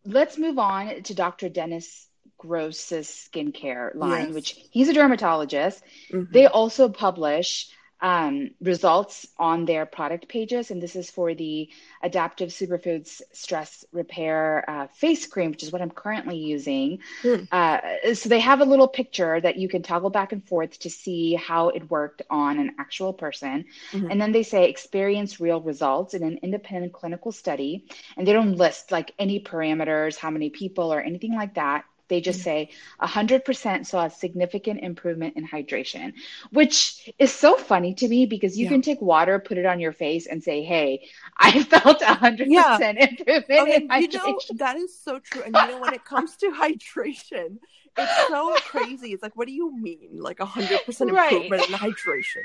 let's 0.04 0.38
move 0.38 0.58
on 0.58 1.02
to 1.02 1.14
Dr. 1.14 1.48
Dennis 1.48 2.05
Gross's 2.38 3.08
skincare 3.08 3.94
line, 3.94 4.26
yes. 4.26 4.34
which 4.34 4.56
he's 4.70 4.88
a 4.88 4.92
dermatologist. 4.92 5.82
Mm-hmm. 6.12 6.32
They 6.32 6.46
also 6.46 6.88
publish 6.88 7.68
um, 8.00 8.50
results 8.60 9.26
on 9.38 9.64
their 9.64 9.86
product 9.86 10.28
pages. 10.28 10.70
And 10.70 10.82
this 10.82 10.96
is 10.96 11.10
for 11.10 11.34
the 11.34 11.70
Adaptive 12.02 12.50
Superfoods 12.50 13.22
Stress 13.32 13.84
Repair 13.92 14.64
uh, 14.68 14.86
Face 14.88 15.26
Cream, 15.26 15.50
which 15.50 15.62
is 15.62 15.72
what 15.72 15.80
I'm 15.80 15.90
currently 15.90 16.36
using. 16.36 16.98
Mm. 17.22 17.48
Uh, 17.50 18.14
so 18.14 18.28
they 18.28 18.40
have 18.40 18.60
a 18.60 18.64
little 18.64 18.88
picture 18.88 19.40
that 19.40 19.56
you 19.56 19.68
can 19.68 19.82
toggle 19.82 20.10
back 20.10 20.32
and 20.32 20.46
forth 20.46 20.78
to 20.80 20.90
see 20.90 21.34
how 21.34 21.70
it 21.70 21.90
worked 21.90 22.22
on 22.28 22.58
an 22.58 22.74
actual 22.78 23.12
person. 23.12 23.64
Mm-hmm. 23.92 24.10
And 24.10 24.20
then 24.20 24.32
they 24.32 24.42
say 24.42 24.68
experience 24.68 25.40
real 25.40 25.60
results 25.60 26.14
in 26.14 26.22
an 26.22 26.38
independent 26.42 26.92
clinical 26.92 27.32
study. 27.32 27.86
And 28.16 28.26
they 28.26 28.34
don't 28.34 28.56
list 28.56 28.92
like 28.92 29.12
any 29.18 29.40
parameters, 29.40 30.16
how 30.16 30.30
many 30.30 30.50
people, 30.50 30.92
or 30.92 31.00
anything 31.00 31.34
like 31.34 31.54
that. 31.54 31.84
They 32.08 32.20
just 32.20 32.42
say 32.42 32.70
100% 33.00 33.86
saw 33.86 34.04
a 34.04 34.10
significant 34.10 34.80
improvement 34.80 35.36
in 35.36 35.46
hydration, 35.46 36.14
which 36.50 37.12
is 37.18 37.32
so 37.32 37.56
funny 37.56 37.94
to 37.94 38.08
me 38.08 38.26
because 38.26 38.56
you 38.56 38.64
yeah. 38.64 38.70
can 38.70 38.82
take 38.82 39.00
water, 39.00 39.38
put 39.38 39.58
it 39.58 39.66
on 39.66 39.80
your 39.80 39.92
face, 39.92 40.26
and 40.26 40.42
say, 40.42 40.62
Hey, 40.62 41.08
I 41.36 41.62
felt 41.64 42.00
100% 42.00 42.46
yeah. 42.46 42.78
improvement 42.78 43.50
okay, 43.50 43.76
in 43.76 43.88
hydration. 43.88 44.12
You 44.12 44.18
know, 44.18 44.38
that 44.54 44.76
is 44.76 44.98
so 44.98 45.18
true. 45.18 45.42
And 45.42 45.54
you 45.54 45.66
know, 45.66 45.80
when 45.80 45.94
it 45.94 46.04
comes 46.04 46.36
to 46.36 46.50
hydration, 46.50 47.58
it's 47.98 48.28
so 48.28 48.54
crazy. 48.60 49.12
It's 49.12 49.22
like, 49.22 49.36
what 49.36 49.46
do 49.46 49.52
you 49.52 49.74
mean? 49.76 50.18
Like 50.20 50.38
100% 50.38 50.86
improvement 50.86 51.12
right. 51.12 51.70
in 51.70 51.76
hydration? 51.76 52.42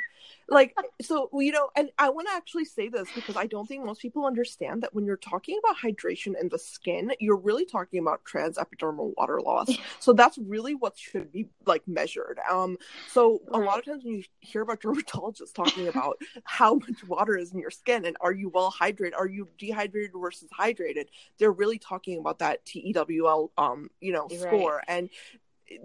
Like 0.51 0.75
so 1.01 1.29
you 1.33 1.51
know 1.51 1.69
and 1.75 1.89
i 1.97 2.09
want 2.09 2.27
to 2.27 2.33
actually 2.33 2.65
say 2.65 2.89
this 2.89 3.07
because 3.15 3.37
i 3.37 3.47
don't 3.47 3.67
think 3.67 3.85
most 3.85 4.01
people 4.01 4.25
understand 4.25 4.83
that 4.83 4.93
when 4.93 5.05
you're 5.05 5.17
talking 5.17 5.57
about 5.63 5.77
hydration 5.77 6.39
in 6.39 6.49
the 6.49 6.59
skin 6.59 7.11
you're 7.19 7.37
really 7.37 7.65
talking 7.65 7.99
about 7.99 8.23
trans 8.25 8.57
epidermal 8.57 9.13
water 9.17 9.39
loss. 9.41 9.69
So 9.99 10.13
that's 10.13 10.37
really 10.37 10.75
what 10.75 10.97
should 10.97 11.31
be 11.31 11.47
like 11.65 11.87
measured. 11.87 12.39
Um 12.49 12.77
so 13.07 13.41
a 13.53 13.59
lot 13.59 13.79
of 13.79 13.85
times 13.85 14.03
when 14.03 14.15
you 14.15 14.23
hear 14.39 14.61
about 14.61 14.81
dermatologists 14.81 15.53
talking 15.53 15.87
about 15.87 16.17
how 16.43 16.75
much 16.75 17.03
water 17.07 17.37
is 17.37 17.53
in 17.53 17.59
your 17.59 17.71
skin 17.71 18.05
and 18.05 18.17
are 18.21 18.33
you 18.33 18.49
well 18.49 18.71
hydrated 18.71 19.13
are 19.17 19.27
you 19.27 19.47
dehydrated 19.57 20.11
versus 20.19 20.49
hydrated 20.57 21.05
they're 21.37 21.51
really 21.51 21.79
talking 21.79 22.17
about 22.19 22.39
that 22.39 22.65
TEWL 22.65 23.51
um 23.57 23.89
you 23.99 24.11
know 24.11 24.27
score. 24.27 24.75
Right. 24.75 24.85
and 24.87 25.09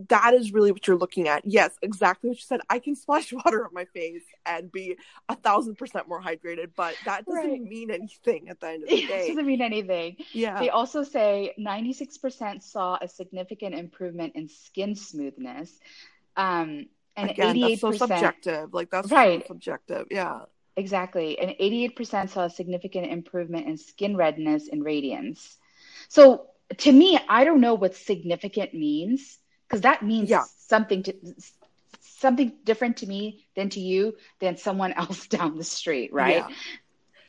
that 0.09 0.35
is 0.35 0.53
really 0.53 0.73
what 0.73 0.87
you're 0.87 0.97
looking 0.97 1.29
at. 1.29 1.45
Yes, 1.45 1.77
exactly 1.83 2.29
what 2.29 2.39
you 2.39 2.45
said. 2.45 2.61
I 2.69 2.79
can 2.79 2.95
splash 2.95 3.33
water 3.45 3.65
on 3.65 3.73
my 3.73 3.85
face 3.87 4.25
and 4.45 4.71
be 4.71 4.97
a 5.29 5.37
thousand 5.37 5.77
percent 5.77 6.09
more 6.09 6.21
hydrated, 6.21 6.71
but 6.77 6.95
that 7.05 7.27
doesn't 7.27 7.51
right. 7.51 7.63
mean 7.63 7.91
anything 7.91 8.49
at 8.49 8.61
the 8.61 8.69
end 8.69 8.83
of 8.85 8.89
the 8.89 8.97
day. 9.07 9.25
It 9.25 9.29
doesn't 9.29 9.47
mean 9.47 9.63
anything. 9.63 10.17
Yeah. 10.33 10.59
They 10.59 10.71
also 10.71 11.03
say 11.03 11.55
96% 11.59 12.63
saw 12.63 12.99
a 13.01 13.09
significant 13.09 13.75
improvement 13.75 14.35
in 14.37 14.49
skin 14.49 14.95
smoothness. 14.95 15.71
Um, 16.37 16.87
and 17.17 17.31
Again, 17.31 17.57
88%, 17.57 17.61
that's 17.61 17.81
so 17.81 17.93
subjective. 17.93 18.75
Like 18.75 18.91
that's 18.91 19.11
right. 19.11 19.43
So 19.43 19.49
subjective. 19.49 20.07
Yeah. 20.11 20.41
Exactly. 20.77 21.39
And 21.39 21.53
88% 21.53 22.29
saw 22.29 22.45
a 22.45 22.51
significant 22.51 23.07
improvement 23.11 23.67
in 23.67 23.79
skin 23.79 24.17
redness 24.17 24.69
and 24.71 24.85
radiance. 24.85 25.57
So 26.09 26.49
to 26.79 26.93
me, 26.93 27.19
I 27.29 27.45
don't 27.45 27.61
know 27.61 27.75
what 27.75 27.95
significant 27.95 28.75
means 28.75 29.39
because 29.69 29.83
that 29.83 30.03
means 30.03 30.31
yeah. 30.31 30.45
something 30.59 31.03
to 31.03 31.15
something 32.01 32.53
different 32.65 32.97
to 32.99 33.07
me 33.07 33.47
than 33.55 33.69
to 33.69 33.81
you 33.81 34.17
than 34.41 34.57
someone 34.57 34.93
else 34.97 35.27
down 35.27 35.57
the 35.57 35.65
street 35.65 36.13
right 36.13 36.37
yeah. 36.37 36.49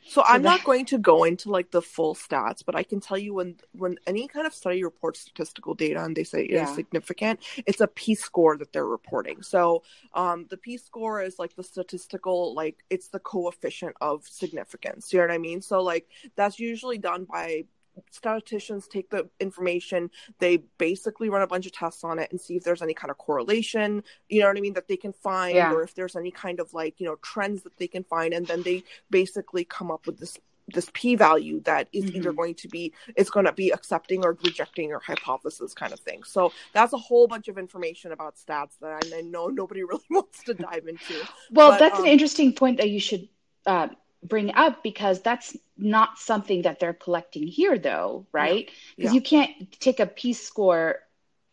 so, 0.02 0.22
so 0.22 0.22
i'm 0.24 0.42
that... 0.42 0.48
not 0.48 0.64
going 0.64 0.84
to 0.86 0.98
go 0.98 1.24
into 1.24 1.50
like 1.50 1.70
the 1.70 1.82
full 1.82 2.14
stats 2.14 2.62
but 2.64 2.74
i 2.74 2.82
can 2.82 3.00
tell 3.00 3.18
you 3.18 3.34
when 3.34 3.56
when 3.72 3.96
any 4.06 4.26
kind 4.26 4.46
of 4.46 4.54
study 4.54 4.82
reports 4.82 5.20
statistical 5.20 5.74
data 5.74 6.02
and 6.02 6.16
they 6.16 6.24
say 6.24 6.44
it 6.44 6.50
yeah. 6.50 6.68
is 6.68 6.74
significant 6.74 7.38
it's 7.66 7.80
a 7.80 7.86
p 7.86 8.14
score 8.14 8.56
that 8.56 8.72
they're 8.72 8.86
reporting 8.86 9.42
so 9.42 9.82
um 10.14 10.46
the 10.48 10.56
p 10.56 10.78
score 10.78 11.22
is 11.22 11.38
like 11.38 11.54
the 11.56 11.62
statistical 11.62 12.54
like 12.54 12.82
it's 12.88 13.08
the 13.08 13.20
coefficient 13.20 13.94
of 14.00 14.26
significance 14.26 15.12
you 15.12 15.18
know 15.18 15.26
what 15.26 15.34
i 15.34 15.38
mean 15.38 15.60
so 15.60 15.82
like 15.82 16.08
that's 16.34 16.58
usually 16.58 16.98
done 16.98 17.24
by 17.24 17.64
statisticians 18.10 18.88
take 18.88 19.10
the 19.10 19.28
information, 19.40 20.10
they 20.38 20.58
basically 20.78 21.28
run 21.28 21.42
a 21.42 21.46
bunch 21.46 21.66
of 21.66 21.72
tests 21.72 22.04
on 22.04 22.18
it 22.18 22.30
and 22.30 22.40
see 22.40 22.56
if 22.56 22.64
there's 22.64 22.82
any 22.82 22.94
kind 22.94 23.10
of 23.10 23.18
correlation, 23.18 24.02
you 24.28 24.40
know 24.40 24.48
what 24.48 24.56
I 24.56 24.60
mean, 24.60 24.74
that 24.74 24.88
they 24.88 24.96
can 24.96 25.12
find, 25.12 25.56
yeah. 25.56 25.72
or 25.72 25.82
if 25.82 25.94
there's 25.94 26.16
any 26.16 26.30
kind 26.30 26.60
of 26.60 26.72
like, 26.74 27.00
you 27.00 27.06
know, 27.06 27.16
trends 27.16 27.62
that 27.62 27.76
they 27.78 27.88
can 27.88 28.04
find. 28.04 28.34
And 28.34 28.46
then 28.46 28.62
they 28.62 28.84
basically 29.10 29.64
come 29.64 29.90
up 29.90 30.06
with 30.06 30.18
this 30.18 30.38
this 30.74 30.90
p 30.92 31.14
value 31.14 31.60
that 31.60 31.88
is 31.92 32.04
mm-hmm. 32.04 32.16
either 32.16 32.32
going 32.32 32.54
to 32.54 32.68
be 32.68 32.92
it's 33.16 33.30
going 33.30 33.46
to 33.46 33.52
be 33.52 33.70
accepting 33.70 34.24
or 34.24 34.36
rejecting 34.44 34.88
your 34.88 35.00
hypothesis 35.00 35.72
kind 35.72 35.92
of 35.92 36.00
thing 36.00 36.22
so 36.22 36.52
that's 36.72 36.92
a 36.92 36.98
whole 36.98 37.26
bunch 37.26 37.48
of 37.48 37.58
information 37.58 38.12
about 38.12 38.36
stats 38.36 38.78
that 38.80 39.02
i 39.14 39.20
know 39.22 39.46
nobody 39.46 39.82
really 39.84 40.04
wants 40.10 40.42
to 40.42 40.54
dive 40.54 40.86
into 40.86 41.14
well 41.50 41.70
but, 41.70 41.78
that's 41.78 41.98
um, 41.98 42.04
an 42.04 42.10
interesting 42.10 42.52
point 42.52 42.76
that 42.76 42.90
you 42.90 43.00
should 43.00 43.28
uh, 43.66 43.88
bring 44.22 44.54
up 44.54 44.82
because 44.82 45.20
that's 45.20 45.56
not 45.76 46.18
something 46.18 46.62
that 46.62 46.80
they're 46.80 46.92
collecting 46.94 47.46
here 47.46 47.78
though 47.78 48.26
right? 48.32 48.70
Because 48.96 49.12
yeah. 49.12 49.14
you 49.14 49.22
can't 49.22 49.80
take 49.80 50.00
a 50.00 50.04
a 50.04 50.06
p 50.06 50.32
score 50.32 50.96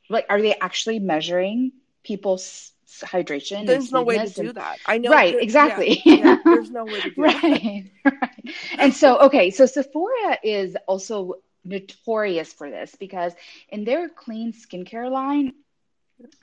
like 0.10 0.26
are 0.30 0.42
they 0.42 0.56
actually 0.56 1.00
measuring 1.00 1.72
people's 2.04 2.72
hydration 3.02 3.66
there's 3.66 3.92
no 3.92 4.04
way 4.04 4.18
to 4.18 4.30
do 4.30 4.54
that. 4.54 4.78
I 4.86 4.98
know 4.98 5.12
right 5.12 5.36
exactly 5.40 6.02
yeah, 6.06 6.16
yeah, 6.16 6.38
there's 6.44 6.72
no 6.72 6.86
way 6.86 7.02
to 7.02 7.10
do 7.16 7.22
right, 7.22 7.92
that 8.04 8.14
right. 8.22 8.56
And 8.78 8.94
so 8.94 9.20
okay 9.22 9.52
so 9.52 9.66
sephora 9.66 10.40
is 10.44 10.76
also 10.88 11.36
notorious 11.64 12.54
for 12.54 12.70
this 12.70 12.96
because 12.96 13.34
in 13.70 13.84
their 13.84 14.08
clean 14.08 14.54
skincare 14.54 15.10
line 15.10 15.54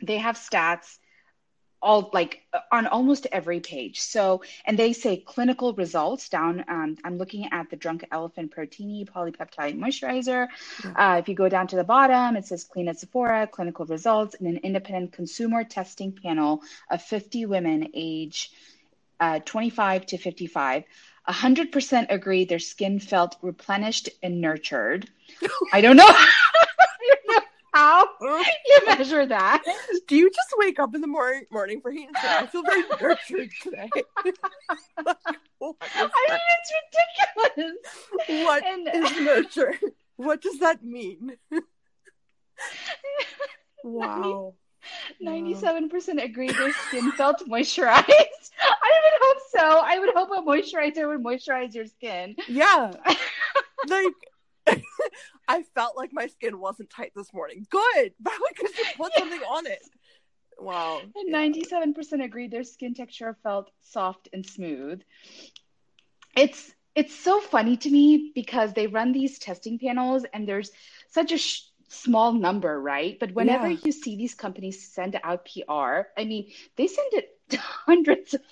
they 0.03 0.19
have 0.19 0.37
stats 0.37 0.99
all 1.83 2.11
like 2.12 2.42
on 2.71 2.87
almost 2.87 3.27
every 3.33 3.61
page. 3.61 4.01
So, 4.01 4.42
and 4.64 4.79
they 4.79 4.92
say 4.92 5.16
clinical 5.16 5.75
results 5.75 6.29
down. 6.29 6.64
Um, 6.68 6.97
I'm 7.05 7.18
looking 7.18 7.49
at 7.51 7.71
the 7.71 7.77
Drunk 7.77 8.05
Elephant 8.12 8.55
Protini 8.55 9.05
Polypeptide 9.05 9.77
Moisturizer. 9.79 10.49
Uh, 10.97 11.16
if 11.18 11.29
you 11.29 11.35
go 11.35 11.49
down 11.49 11.66
to 11.68 11.77
the 11.77 11.85
bottom, 11.85 12.37
it 12.37 12.47
says 12.47 12.64
Clean 12.64 12.88
at 12.88 12.99
Sephora, 12.99 13.47
clinical 13.47 13.85
results, 13.87 14.37
and 14.37 14.47
an 14.47 14.59
independent 14.59 15.12
consumer 15.12 15.64
testing 15.64 16.12
panel 16.12 16.62
of 16.90 17.03
50 17.03 17.47
women 17.47 17.88
age 17.95 18.53
uh, 19.18 19.40
25 19.40 20.07
to 20.07 20.18
55. 20.18 20.85
100% 21.29 22.07
agree 22.11 22.45
their 22.45 22.59
skin 22.59 22.99
felt 22.99 23.37
replenished 23.42 24.09
and 24.23 24.40
nurtured. 24.40 25.09
I 25.73 25.81
don't 25.81 25.97
know. 25.97 26.09
how 27.83 28.09
you 28.21 28.87
measure 28.87 29.27
that. 29.27 29.62
Do 30.07 30.16
you 30.16 30.31
just 30.31 30.55
wake 30.57 30.79
up 30.79 30.95
in 30.95 31.01
the 31.01 31.07
morning 31.07 31.45
morning 31.51 31.81
for 31.81 31.90
heat 31.90 32.07
and 32.07 32.16
say, 32.16 32.29
I 32.29 32.47
feel 32.47 32.62
very 32.62 32.83
nurtured 33.01 33.51
today? 33.62 33.90
I 33.95 35.14
mean, 35.59 35.75
it's 36.59 36.73
ridiculous. 37.49 38.47
What 38.47 38.64
and... 38.64 38.88
is 38.92 39.21
nurture? 39.21 39.75
What 40.16 40.40
does 40.42 40.59
that 40.59 40.85
mean? 40.85 41.37
wow. 43.85 44.55
Ninety-seven 45.21 45.88
percent 45.88 46.21
agree 46.21 46.51
their 46.51 46.73
skin 46.73 47.12
felt 47.12 47.38
moisturized. 47.49 48.05
I 48.61 48.92
would 49.03 49.21
hope 49.21 49.38
so. 49.51 49.81
I 49.85 49.99
would 49.99 50.14
hope 50.14 50.31
a 50.31 50.42
moisturizer 50.42 51.09
would 51.09 51.25
moisturize 51.25 51.75
your 51.75 51.87
skin. 51.87 52.35
Yeah, 52.49 52.92
like 53.87 54.14
I 55.48 55.62
felt 55.75 55.96
like 55.96 56.11
my 56.12 56.27
skin 56.27 56.59
wasn't 56.59 56.90
tight 56.90 57.12
this 57.14 57.33
morning. 57.33 57.66
Good, 57.70 58.12
because 58.22 58.79
you 58.79 58.85
put 58.96 59.12
something 59.14 59.40
on 59.40 59.66
it. 59.66 59.83
Wow. 60.59 61.01
And 61.14 61.33
ninety-seven 61.33 61.94
percent 61.94 62.22
agreed 62.22 62.51
their 62.51 62.64
skin 62.64 62.94
texture 62.94 63.37
felt 63.42 63.70
soft 63.81 64.29
and 64.33 64.44
smooth. 64.46 65.03
It's 66.37 66.72
it's 66.94 67.14
so 67.14 67.40
funny 67.40 67.77
to 67.79 67.90
me 67.90 68.33
because 68.35 68.72
they 68.72 68.87
run 68.87 69.12
these 69.12 69.38
testing 69.38 69.79
panels 69.79 70.25
and 70.33 70.46
there's 70.46 70.70
such 71.09 71.33
a 71.33 71.38
sh- 71.38 71.62
small 71.88 72.33
number, 72.33 72.81
right? 72.81 73.18
But 73.18 73.33
whenever 73.33 73.68
yeah. 73.68 73.79
you 73.85 73.92
see 73.92 74.16
these 74.16 74.35
companies 74.35 74.92
send 74.92 75.18
out 75.22 75.46
PR, 75.46 76.09
I 76.16 76.25
mean, 76.25 76.51
they 76.77 76.87
send 76.87 77.12
it 77.12 77.38
to 77.51 77.57
hundreds 77.87 78.35
of 78.35 78.42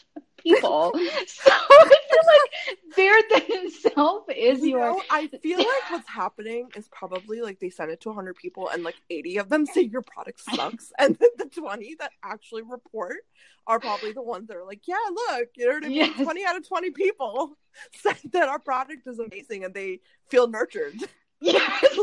people. 0.42 0.92
so 1.26 1.50
I 1.50 1.96
feel 2.08 2.24
like 2.26 2.78
their 2.96 3.22
themselves 3.48 4.24
is 4.36 4.60
you 4.60 4.70
your. 4.70 4.80
Know, 4.80 5.02
I 5.10 5.28
feel 5.28 5.58
like 5.58 5.90
what's 5.90 6.08
happening 6.08 6.68
is 6.76 6.88
probably 6.88 7.40
like 7.40 7.60
they 7.60 7.70
send 7.70 7.90
it 7.90 8.00
to 8.02 8.08
100 8.08 8.36
people 8.36 8.68
and 8.68 8.82
like 8.82 8.96
80 9.10 9.38
of 9.38 9.48
them 9.48 9.66
say 9.66 9.82
your 9.82 10.02
product 10.02 10.40
sucks, 10.40 10.92
and 10.98 11.16
then 11.18 11.30
the 11.38 11.46
20 11.46 11.96
that 12.00 12.12
actually 12.24 12.62
report 12.62 13.18
are 13.66 13.78
probably 13.78 14.12
the 14.12 14.22
ones 14.22 14.48
that 14.48 14.56
are 14.56 14.66
like, 14.66 14.88
yeah, 14.88 14.96
look, 15.12 15.48
you 15.56 15.66
know 15.66 15.74
what 15.74 15.84
I 15.84 15.88
mean? 15.88 15.96
Yes. 15.96 16.20
20 16.20 16.44
out 16.44 16.56
of 16.56 16.66
20 16.66 16.90
people 16.90 17.56
said 17.94 18.16
that 18.32 18.48
our 18.48 18.58
product 18.58 19.06
is 19.06 19.18
amazing 19.18 19.64
and 19.64 19.74
they 19.74 20.00
feel 20.28 20.48
nurtured. 20.48 20.94
Yes. 21.40 21.98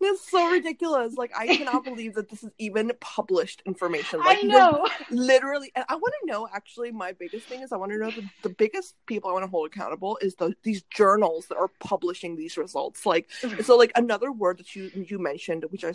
It's 0.00 0.30
so 0.30 0.50
ridiculous. 0.50 1.14
Like 1.16 1.32
I 1.36 1.46
cannot 1.46 1.84
believe 1.84 2.14
that 2.14 2.28
this 2.28 2.42
is 2.42 2.50
even 2.58 2.92
published 3.00 3.62
information. 3.66 4.20
Like, 4.20 4.38
I 4.38 4.42
know. 4.42 4.86
Literally, 5.10 5.72
and 5.74 5.84
I 5.88 5.94
want 5.96 6.14
to 6.22 6.26
know. 6.26 6.48
Actually, 6.52 6.92
my 6.92 7.12
biggest 7.12 7.48
thing 7.48 7.62
is 7.62 7.72
I 7.72 7.76
want 7.76 7.92
to 7.92 7.98
know 7.98 8.10
the, 8.10 8.28
the 8.42 8.50
biggest 8.50 8.94
people 9.06 9.30
I 9.30 9.32
want 9.32 9.44
to 9.44 9.50
hold 9.50 9.66
accountable 9.68 10.18
is 10.20 10.34
the 10.36 10.54
these 10.62 10.82
journals 10.94 11.46
that 11.48 11.56
are 11.56 11.70
publishing 11.80 12.36
these 12.36 12.56
results. 12.56 13.06
Like, 13.06 13.30
so 13.62 13.76
like 13.76 13.92
another 13.94 14.32
word 14.32 14.58
that 14.58 14.76
you 14.76 14.90
you 14.94 15.18
mentioned, 15.18 15.64
which 15.70 15.84
I 15.84 15.92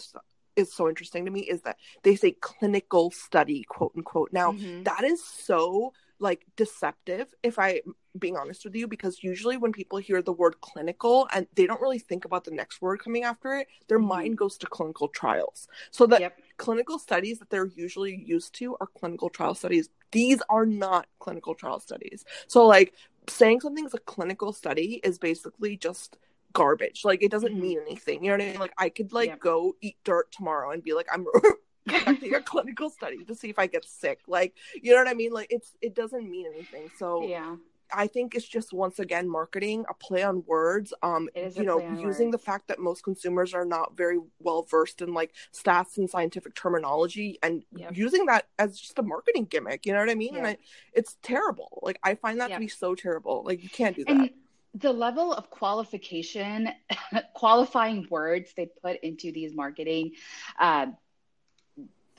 is 0.56 0.74
so 0.74 0.90
interesting 0.90 1.26
to 1.26 1.32
me 1.32 1.42
is 1.42 1.62
that 1.62 1.78
they 2.04 2.16
say 2.16 2.32
clinical 2.32 3.12
study, 3.12 3.64
quote 3.64 3.94
unquote. 3.96 4.34
Now, 4.34 4.54
Mhm. 4.54 4.84
that 4.86 5.04
is 5.04 5.24
so 5.24 5.94
like 6.22 6.46
deceptive 6.56 7.34
if 7.44 7.58
I 7.60 7.82
being 8.20 8.38
honest 8.38 8.64
with 8.64 8.76
you 8.76 8.88
because 8.88 9.24
usually 9.24 9.58
when 9.58 9.72
people 9.72 9.98
hear 9.98 10.22
the 10.22 10.34
word 10.34 10.60
clinical 10.62 11.28
and 11.34 11.48
they 11.56 11.66
don't 11.66 11.82
really 11.82 12.00
think 12.00 12.26
about 12.26 12.44
the 12.44 12.52
next 12.52 12.82
word 12.82 13.00
coming 13.04 13.24
after 13.24 13.54
it, 13.56 13.68
their 13.88 14.00
Mhm. 14.00 14.08
mind 14.08 14.38
goes 14.38 14.58
to 14.58 14.68
clinical 14.68 15.08
trials. 15.08 15.68
So 15.92 16.06
the 16.06 16.20
Yep. 16.20 16.40
clinical 16.58 17.00
studies 17.00 17.40
that 17.40 17.50
they're 17.50 17.66
usually 17.66 18.16
used 18.16 18.54
to 18.56 18.76
are 18.80 18.88
clinical 18.88 19.30
trial 19.30 19.56
studies. 19.56 19.90
These 20.12 20.42
are 20.50 20.66
not 20.66 21.08
clinical 21.20 21.56
trial 21.56 21.80
studies. 21.80 22.24
So 22.48 22.66
like 22.68 22.94
saying 23.28 23.62
something's 23.62 23.94
a 23.94 24.00
clinical 24.00 24.54
study 24.54 25.00
is 25.04 25.18
basically 25.18 25.78
just 25.78 26.18
garbage. 26.54 27.06
Like 27.06 27.24
it 27.24 27.32
doesn't 27.32 27.56
Mhm. 27.56 27.62
mean 27.62 27.80
anything. 27.88 28.24
You 28.24 28.32
know 28.32 28.38
what 28.38 28.44
I 28.44 28.52
mean? 28.52 28.60
Like 28.60 28.74
I 28.78 28.90
could 28.90 29.14
like 29.14 29.30
Yep. 29.30 29.40
go 29.40 29.76
eat 29.82 29.98
dirt 30.04 30.32
tomorrow 30.32 30.72
and 30.72 30.84
be 30.84 30.94
like 30.94 31.08
I'm 31.12 31.26
conducting 31.92 32.34
a 32.36 32.42
clinical 32.42 32.90
study 32.90 33.24
to 33.26 33.36
see 33.36 33.50
if 33.50 33.60
I 33.60 33.68
get 33.68 33.86
sick. 33.86 34.20
Like 34.28 34.54
you 34.82 34.92
know 34.94 34.98
what 34.98 35.08
I 35.08 35.14
mean? 35.14 35.32
Like 35.34 35.48
it's 35.50 35.74
it 35.82 35.96
doesn't 35.96 36.30
mean 36.30 36.46
anything. 36.48 36.90
So 36.96 37.28
yeah. 37.28 37.56
I 37.94 38.08
think 38.08 38.36
it's 38.36 38.48
just 38.48 38.72
once 38.72 39.00
again 39.00 39.28
marketing, 39.30 39.84
a 39.90 39.94
play 39.94 40.24
on 40.24 40.44
words. 40.48 40.94
Um, 41.04 41.30
It 41.36 41.44
is 41.44 41.58
a 41.58 41.60
you 41.60 41.66
know, 41.66 41.80
using 42.02 42.32
the 42.32 42.38
fact 42.38 42.70
that 42.70 42.80
most 42.80 43.04
consumers 43.04 43.54
are 43.54 43.66
not 43.66 43.98
very 43.98 44.18
well 44.40 44.64
versed 44.64 45.02
in 45.02 45.14
like 45.14 45.34
stats 45.54 45.98
and 45.98 46.10
scientific 46.10 46.56
terminology, 46.56 47.38
and 47.44 47.64
Yep. 47.76 47.98
using 47.98 48.26
that 48.28 48.48
as 48.58 48.80
just 48.80 48.98
a 49.00 49.04
marketing 49.04 49.46
gimmick. 49.46 49.86
You 49.86 49.92
know 49.94 50.00
what 50.00 50.10
I 50.10 50.16
mean? 50.16 50.38
And 50.38 50.48
I, 50.48 50.58
it's 50.94 51.18
terrible. 51.22 51.80
Like 51.82 52.00
I 52.04 52.16
find 52.16 52.40
that 52.40 52.50
Yeah. 52.50 52.56
to 52.56 52.60
be 52.62 52.70
so 52.70 52.96
terrible. 52.96 53.44
Like 53.46 53.62
you 53.62 53.70
can't 53.70 53.96
do 53.96 54.06
that. 54.06 54.12
And 54.12 54.30
the 54.74 54.94
level 54.94 55.34
of 55.34 55.50
qualification, 55.50 56.70
qualifying 57.34 58.08
words 58.10 58.54
they 58.56 58.68
put 58.82 59.02
into 59.04 59.32
these 59.34 59.54
marketing, 59.54 60.14
uh, 60.60 60.88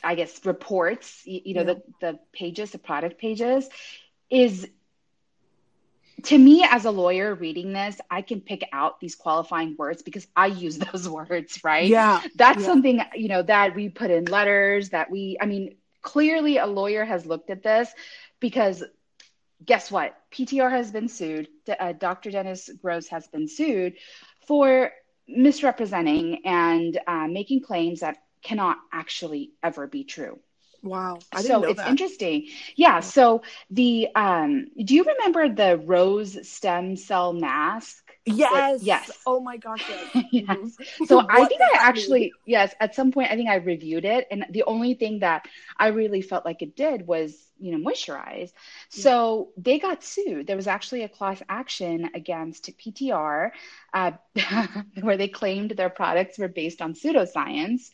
I 0.03 0.15
guess, 0.15 0.45
reports, 0.45 1.23
you, 1.25 1.41
you 1.45 1.55
know, 1.55 1.65
Yeah. 1.65 1.75
the, 1.75 1.83
the 2.01 2.19
pages, 2.33 2.71
the 2.71 2.79
product 2.79 3.19
pages, 3.19 3.69
is 4.31 4.69
to 6.25 6.39
me 6.39 6.65
as 6.69 6.85
a 6.85 6.91
lawyer 6.91 7.35
reading 7.35 7.73
this, 7.73 8.01
I 8.11 8.23
can 8.23 8.41
pick 8.41 8.63
out 8.73 9.01
these 9.01 9.15
qualifying 9.17 9.77
words 9.77 10.03
because 10.03 10.27
I 10.37 10.47
use 10.47 10.79
those 10.93 11.09
words, 11.09 11.63
right? 11.65 11.89
yeah, 11.89 12.21
That's 12.37 12.63
Yeah. 12.63 12.67
something, 12.67 13.01
you 13.15 13.29
know, 13.29 13.43
that 13.43 13.75
we 13.75 13.89
put 13.89 14.11
in 14.11 14.25
letters 14.27 14.91
that 14.91 15.11
we, 15.11 15.37
I 15.41 15.47
mean, 15.47 15.77
clearly 16.03 16.59
a 16.59 16.67
lawyer 16.67 17.05
has 17.05 17.27
looked 17.27 17.51
at 17.51 17.63
this 17.63 17.93
because 18.41 18.83
guess 19.65 19.91
what? 19.91 20.15
PTR 20.31 20.71
has 20.71 20.91
been 20.91 21.09
sued. 21.09 21.49
D- 21.67 21.73
Uh, 21.79 21.93
Dr. 21.93 22.31
Dennis 22.31 22.69
Gross 22.81 23.09
has 23.09 23.27
been 23.29 23.49
sued 23.49 23.95
for 24.47 24.93
misrepresenting 25.29 26.41
and 26.45 26.99
uh, 27.07 27.27
making 27.29 27.63
claims 27.63 28.01
that 28.01 28.17
cannot 28.43 28.79
actually 28.93 29.53
ever 29.63 29.87
be 29.87 30.05
true. 30.05 30.39
wow. 30.83 31.19
I 31.33 31.43
didn't 31.43 31.63
so 31.63 31.65
it's 31.65 31.83
that. 31.83 31.89
interesting. 31.89 32.49
Yeah. 32.77 33.01
So 33.01 33.43
the 33.71 34.09
um, 34.15 34.67
do 34.85 34.95
you 34.95 35.05
remember 35.05 35.49
the 35.49 35.79
rose 35.79 36.49
stem 36.49 36.97
cell 36.97 37.33
mask? 37.33 38.02
Yes, 38.25 38.81
yes. 38.81 39.11
Oh 39.27 39.41
my 39.41 39.57
gosh, 39.57 39.89
yes. 39.89 40.09
yes. 40.31 40.47
Mhm. 40.49 40.73
So 41.05 41.23
I 41.29 41.45
think 41.45 41.61
I 41.63 41.79
actually, 41.79 42.21
mean? 42.21 42.31
yes, 42.47 42.75
at 42.81 42.95
some 42.95 43.11
point 43.11 43.31
I 43.31 43.37
think 43.37 43.49
I 43.49 43.57
reviewed 43.57 44.05
it, 44.05 44.27
and 44.31 44.47
the 44.51 44.65
only 44.65 44.95
thing 44.95 45.21
that 45.21 45.47
I 45.79 45.89
really 45.89 46.21
felt 46.23 46.45
like 46.45 46.63
it 46.63 46.77
did 46.77 47.07
was, 47.07 47.35
you 47.59 47.77
know, 47.77 47.91
moisturize. 47.91 48.53
So 48.91 49.51
they 49.57 49.79
got 49.79 50.05
sued. 50.05 50.47
There 50.47 50.57
was 50.57 50.69
actually 50.69 51.03
a 51.03 51.09
class 51.09 51.43
action 51.49 52.11
against 52.15 52.71
PTR, 52.79 53.53
uh, 53.93 54.13
where 55.01 55.17
they 55.17 55.29
claimed 55.29 55.73
their 55.73 55.91
products 55.91 56.39
were 56.39 56.49
based 56.49 56.81
on 56.81 56.95
pseudoscience. 56.95 57.91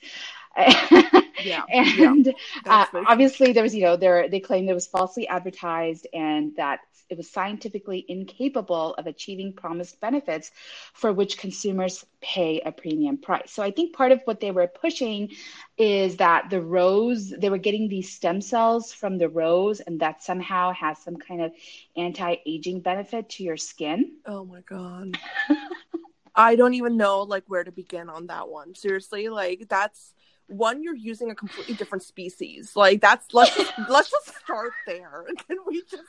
Yeah, 1.41 1.62
and 1.73 2.35
uh, 2.69 2.87
obviously 3.07 3.53
there 3.53 3.62
was, 3.62 3.75
you 3.75 3.83
know, 3.83 3.97
there 3.97 4.29
they 4.29 4.41
claimed 4.41 4.69
it 4.69 4.75
was 4.75 4.88
falsely 4.88 5.29
advertised 5.29 6.07
and 6.12 6.57
that 6.57 6.81
it 7.09 7.16
was 7.16 7.31
scientifically 7.31 8.05
incapable 8.09 8.94
of 8.94 9.07
achieving 9.07 9.53
promised 9.53 10.01
benefits 10.01 10.51
for 10.94 11.12
which 11.12 11.38
consumers 11.38 12.05
pay 12.21 12.61
a 12.61 12.73
premium 12.73 13.18
price. 13.18 13.51
So 13.51 13.62
I 13.62 13.71
think 13.71 13.94
part 13.94 14.12
of 14.12 14.21
what 14.25 14.40
they 14.40 14.51
were 14.51 14.66
pushing 14.66 15.31
is 15.77 16.16
that 16.16 16.51
the 16.51 16.61
rose, 16.61 17.31
they 17.31 17.51
were 17.51 17.59
getting 17.59 17.88
these 17.88 18.12
stem 18.12 18.40
cells 18.40 18.92
from 18.92 19.18
the 19.18 19.29
rose, 19.29 19.81
and 19.81 20.01
that 20.01 20.23
somehow 20.23 20.73
has 20.73 20.99
some 20.99 21.16
kind 21.16 21.42
of 21.42 21.53
anti 21.97 22.37
aging 22.47 22.81
benefit 22.81 23.31
to 23.31 23.44
your 23.44 23.57
skin. 23.57 24.16
Oh 24.27 24.44
my 24.44 24.61
god. 24.61 25.18
I 26.35 26.55
don't 26.55 26.75
even 26.75 26.97
know 26.97 27.23
like 27.23 27.44
where 27.49 27.64
to 27.64 27.73
begin 27.73 28.09
on 28.09 28.29
that 28.29 28.49
one. 28.49 28.75
Seriously, 28.75 29.29
like 29.29 29.66
that's 29.68 30.14
one 30.47 30.83
you're 30.83 30.94
using 30.94 31.31
a 31.31 31.35
completely 31.35 31.75
different 31.75 32.03
species. 32.03 32.75
Like 32.75 33.01
that's 33.01 33.33
let's 33.35 33.57
let's 33.88 34.11
just 34.11 34.37
start 34.38 34.73
there. 34.87 35.25
Can 35.49 35.59
we 35.66 35.83
just 35.83 36.03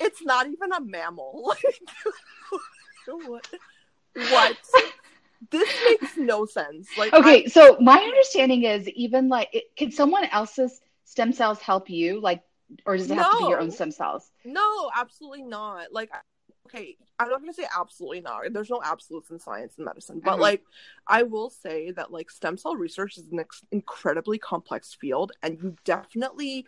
it's 0.00 0.22
not 0.22 0.46
even 0.46 0.72
a 0.72 0.80
mammal. 0.80 1.54
Like 3.06 3.26
what 3.26 3.46
what? 4.30 4.56
This 5.50 5.68
makes 5.84 6.16
no 6.16 6.46
sense. 6.46 6.88
Like 6.96 7.12
Okay, 7.12 7.46
so 7.48 7.76
my 7.80 7.98
understanding 7.98 8.64
is 8.64 8.88
even 8.88 9.28
like, 9.28 9.50
it, 9.52 9.64
can 9.76 9.90
someone 9.90 10.24
else's 10.26 10.80
stem 11.04 11.32
cells 11.32 11.60
help 11.60 11.90
you? 11.90 12.20
Like, 12.20 12.42
or 12.86 12.96
does 12.96 13.10
it 13.10 13.14
have 13.14 13.30
to 13.30 13.36
be 13.36 13.44
your 13.50 13.60
own 13.60 13.70
stem 13.70 13.90
cells? 13.90 14.30
No, 14.44 14.90
absolutely 14.96 15.42
not. 15.42 15.92
Like, 15.92 16.10
okay, 16.66 16.96
I'm 17.18 17.28
not 17.28 17.40
gonna 17.40 17.52
say 17.52 17.66
absolutely 17.78 18.22
not. 18.22 18.52
There's 18.52 18.70
no 18.70 18.80
absolutes 18.82 19.30
in 19.30 19.38
science 19.38 19.74
and 19.76 19.84
medicine, 19.84 20.20
but 20.24 20.34
Uh-huh. 20.34 20.42
like, 20.42 20.62
I 21.06 21.24
will 21.24 21.50
say 21.50 21.90
that 21.92 22.10
like 22.10 22.30
stem 22.30 22.56
cell 22.56 22.74
research 22.76 23.18
is 23.18 23.28
an 23.30 23.40
ex- 23.40 23.64
incredibly 23.70 24.38
complex 24.38 24.94
field, 24.94 25.32
and 25.42 25.58
you 25.62 25.76
definitely 25.84 26.64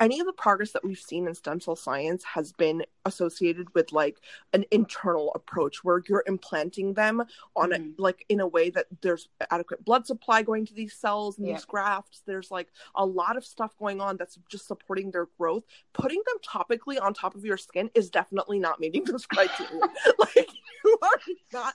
any 0.00 0.20
of 0.20 0.26
the 0.26 0.32
progress 0.32 0.72
that 0.72 0.84
we've 0.84 0.98
seen 0.98 1.26
in 1.26 1.34
stem 1.34 1.60
cell 1.60 1.76
science 1.76 2.24
has 2.24 2.52
been 2.52 2.84
associated 3.04 3.72
with 3.74 3.92
like 3.92 4.18
an 4.52 4.64
internal 4.70 5.30
approach 5.34 5.84
where 5.84 6.02
you're 6.08 6.24
implanting 6.26 6.94
them 6.94 7.22
on 7.54 7.70
Mhm. 7.70 7.98
a 7.98 8.02
like 8.02 8.24
in 8.28 8.40
a 8.40 8.46
way 8.46 8.70
that 8.70 8.86
there's 9.02 9.28
adequate 9.50 9.84
blood 9.84 10.06
supply 10.06 10.42
going 10.42 10.64
to 10.66 10.74
these 10.74 10.94
cells 10.94 11.38
and 11.38 11.46
Yeah. 11.46 11.54
these 11.54 11.64
grafts 11.64 12.22
there's 12.26 12.50
like 12.50 12.68
a 12.94 13.04
lot 13.04 13.36
of 13.36 13.44
stuff 13.44 13.76
going 13.78 14.00
on 14.00 14.16
that's 14.16 14.38
just 14.48 14.66
supporting 14.66 15.10
their 15.10 15.26
growth 15.38 15.64
putting 15.92 16.22
them 16.26 16.36
topically 16.46 17.00
on 17.00 17.12
top 17.12 17.34
of 17.34 17.44
your 17.44 17.56
skin 17.58 17.90
is 17.94 18.08
definitely 18.10 18.58
not 18.58 18.80
meeting 18.80 19.04
those 19.04 19.26
criteria 19.26 19.82
like 20.18 20.48
you 20.84 20.98
are 21.02 21.20
not 21.52 21.74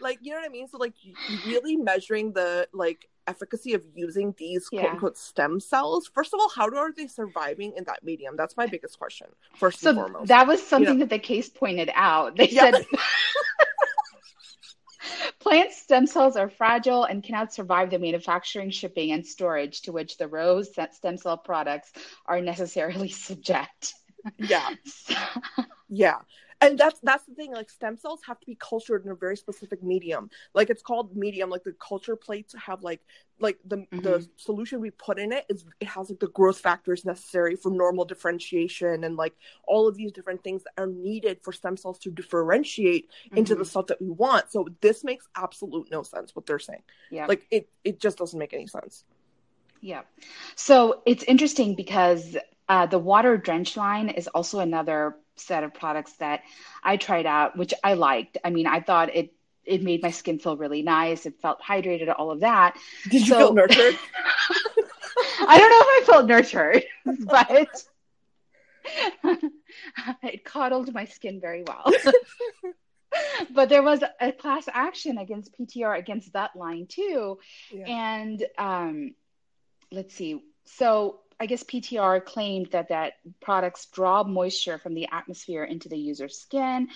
like 0.00 0.18
you 0.22 0.32
know 0.32 0.38
what 0.38 0.46
i 0.46 0.48
mean 0.50 0.68
so 0.68 0.78
like 0.78 0.94
really 1.44 1.76
measuring 1.76 2.32
the 2.32 2.68
like 2.72 3.08
efficacy 3.28 3.74
of 3.74 3.82
using 3.94 4.34
these 4.38 4.68
Yeah. 4.70 4.80
quote 4.82 4.92
unquote 4.92 5.18
stem 5.18 5.58
cells 5.58 6.08
first 6.14 6.32
of 6.32 6.38
all 6.40 6.48
how 6.48 6.68
are 6.68 6.92
they 6.92 7.06
surviving 7.08 7.72
in 7.76 7.84
that 7.84 8.04
medium 8.04 8.36
that's 8.36 8.56
my 8.56 8.66
biggest 8.66 8.98
question 8.98 9.26
first 9.56 9.84
and 9.84 9.96
foremost 9.96 10.28
that 10.28 10.46
was 10.46 10.64
something 10.64 10.98
that 11.00 11.10
the 11.10 11.18
case 11.18 11.48
pointed 11.48 11.90
out. 11.94 12.36
They 12.36 12.48
Yeah. 12.50 12.70
said 12.72 12.86
plant 15.40 15.72
stem 15.72 16.06
cells 16.06 16.36
are 16.36 16.48
fragile 16.50 17.04
and 17.04 17.22
cannot 17.22 17.52
survive 17.52 17.90
the 17.90 17.98
manufacturing, 17.98 18.70
shipping, 18.70 19.12
and 19.12 19.24
storage 19.26 19.82
to 19.82 19.92
which 19.92 20.16
the 20.18 20.26
rose 20.28 20.70
stem 20.92 21.16
cell 21.16 21.36
products 21.38 21.92
are 22.26 22.40
necessarily 22.40 23.08
subject. 23.26 23.94
yeah 24.38 24.68
Yeah. 25.88 26.16
And 26.60 26.78
that's 26.78 26.98
that's 27.00 27.24
the 27.26 27.34
thing. 27.34 27.52
Like 27.52 27.68
stem 27.68 27.96
cells 27.98 28.20
have 28.26 28.40
to 28.40 28.46
be 28.46 28.54
cultured 28.58 29.04
in 29.04 29.10
a 29.10 29.14
very 29.14 29.36
specific 29.36 29.82
medium. 29.82 30.30
Like 30.54 30.70
it's 30.70 30.82
called 30.82 31.14
medium. 31.14 31.50
Like 31.50 31.64
the 31.64 31.72
culture 31.72 32.16
plates 32.16 32.54
have 32.66 32.82
like 32.82 33.02
like 33.38 33.58
the 33.66 33.86
the 33.90 34.18
Mhm. 34.20 34.28
solution 34.36 34.80
we 34.80 34.90
put 34.90 35.18
in 35.18 35.32
it 35.32 35.44
is 35.50 35.66
it 35.80 35.88
has 35.88 36.08
like 36.08 36.18
the 36.20 36.28
growth 36.28 36.58
factors 36.58 37.04
necessary 37.04 37.56
for 37.56 37.70
normal 37.70 38.06
differentiation 38.06 39.04
and 39.04 39.16
like 39.16 39.34
all 39.66 39.86
of 39.86 39.96
these 39.96 40.12
different 40.12 40.42
things 40.42 40.62
that 40.64 40.72
are 40.78 40.86
needed 40.86 41.38
for 41.42 41.52
stem 41.52 41.76
cells 41.76 41.98
to 41.98 42.10
differentiate 42.10 43.10
into 43.32 43.54
the 43.54 43.64
Mhm. 43.64 43.66
stuff 43.66 43.86
that 43.88 44.00
we 44.00 44.08
want. 44.08 44.50
So 44.50 44.66
this 44.80 45.04
makes 45.04 45.28
absolute 45.36 45.90
no 45.90 46.02
sense 46.04 46.34
what 46.34 46.46
they're 46.46 46.58
saying. 46.58 46.82
yeah. 47.10 47.26
Like 47.26 47.46
it 47.50 47.68
it 47.84 48.00
just 48.00 48.16
doesn't 48.16 48.38
make 48.38 48.54
any 48.54 48.66
sense. 48.66 49.04
Yeah. 49.82 50.02
So 50.54 51.02
it's 51.04 51.22
interesting 51.24 51.74
because 51.74 52.36
uh, 52.68 52.86
the 52.86 52.98
water 52.98 53.36
drench 53.36 53.76
line 53.76 54.08
is 54.08 54.26
also 54.28 54.58
another 54.58 55.16
set 55.36 55.64
of 55.64 55.74
products 55.74 56.12
that 56.14 56.42
I 56.82 56.96
tried 56.96 57.26
out, 57.26 57.56
which 57.56 57.74
I 57.82 57.94
liked. 57.94 58.38
I 58.44 58.50
mean, 58.50 58.66
I 58.66 58.80
thought 58.80 59.14
it 59.14 59.32
it 59.64 59.82
made 59.82 60.02
my 60.02 60.12
skin 60.12 60.38
feel 60.38 60.56
really 60.56 60.82
nice. 60.82 61.26
It 61.26 61.40
felt 61.40 61.60
hydrated, 61.60 62.14
all 62.16 62.30
of 62.30 62.40
that. 62.40 62.76
Did 63.10 63.26
you 63.26 63.34
feel 63.34 63.52
nurtured? 63.52 63.98
I 65.40 65.58
don't 65.58 65.70
know 65.70 65.80
if 65.80 66.02
I 66.02 66.12
felt 66.12 66.26
nurtured, 66.26 66.84
but 67.26 67.84
it 70.22 70.44
coddled 70.44 70.92
my 70.92 71.04
skin 71.06 71.40
very 71.40 71.64
well. 71.66 71.92
but 73.50 73.68
there 73.68 73.82
was 73.82 74.02
a 74.20 74.32
class 74.32 74.68
action 74.72 75.18
against 75.18 75.58
PTR 75.58 75.98
against 75.98 76.32
that 76.34 76.54
line 76.54 76.86
too. 76.86 77.38
Yeah. 77.72 77.86
And 77.86 78.46
um, 78.58 79.14
let's 79.90 80.14
see. 80.14 80.42
So 80.64 81.20
I 81.38 81.46
guess 81.46 81.62
PTR 81.62 82.24
claimed 82.24 82.70
that 82.70 82.88
that 82.88 83.14
products 83.40 83.86
draw 83.86 84.22
moisture 84.22 84.78
from 84.78 84.94
the 84.94 85.06
atmosphere 85.12 85.64
into 85.64 85.88
the 85.88 85.98
user's 85.98 86.38
skin, 86.38 86.88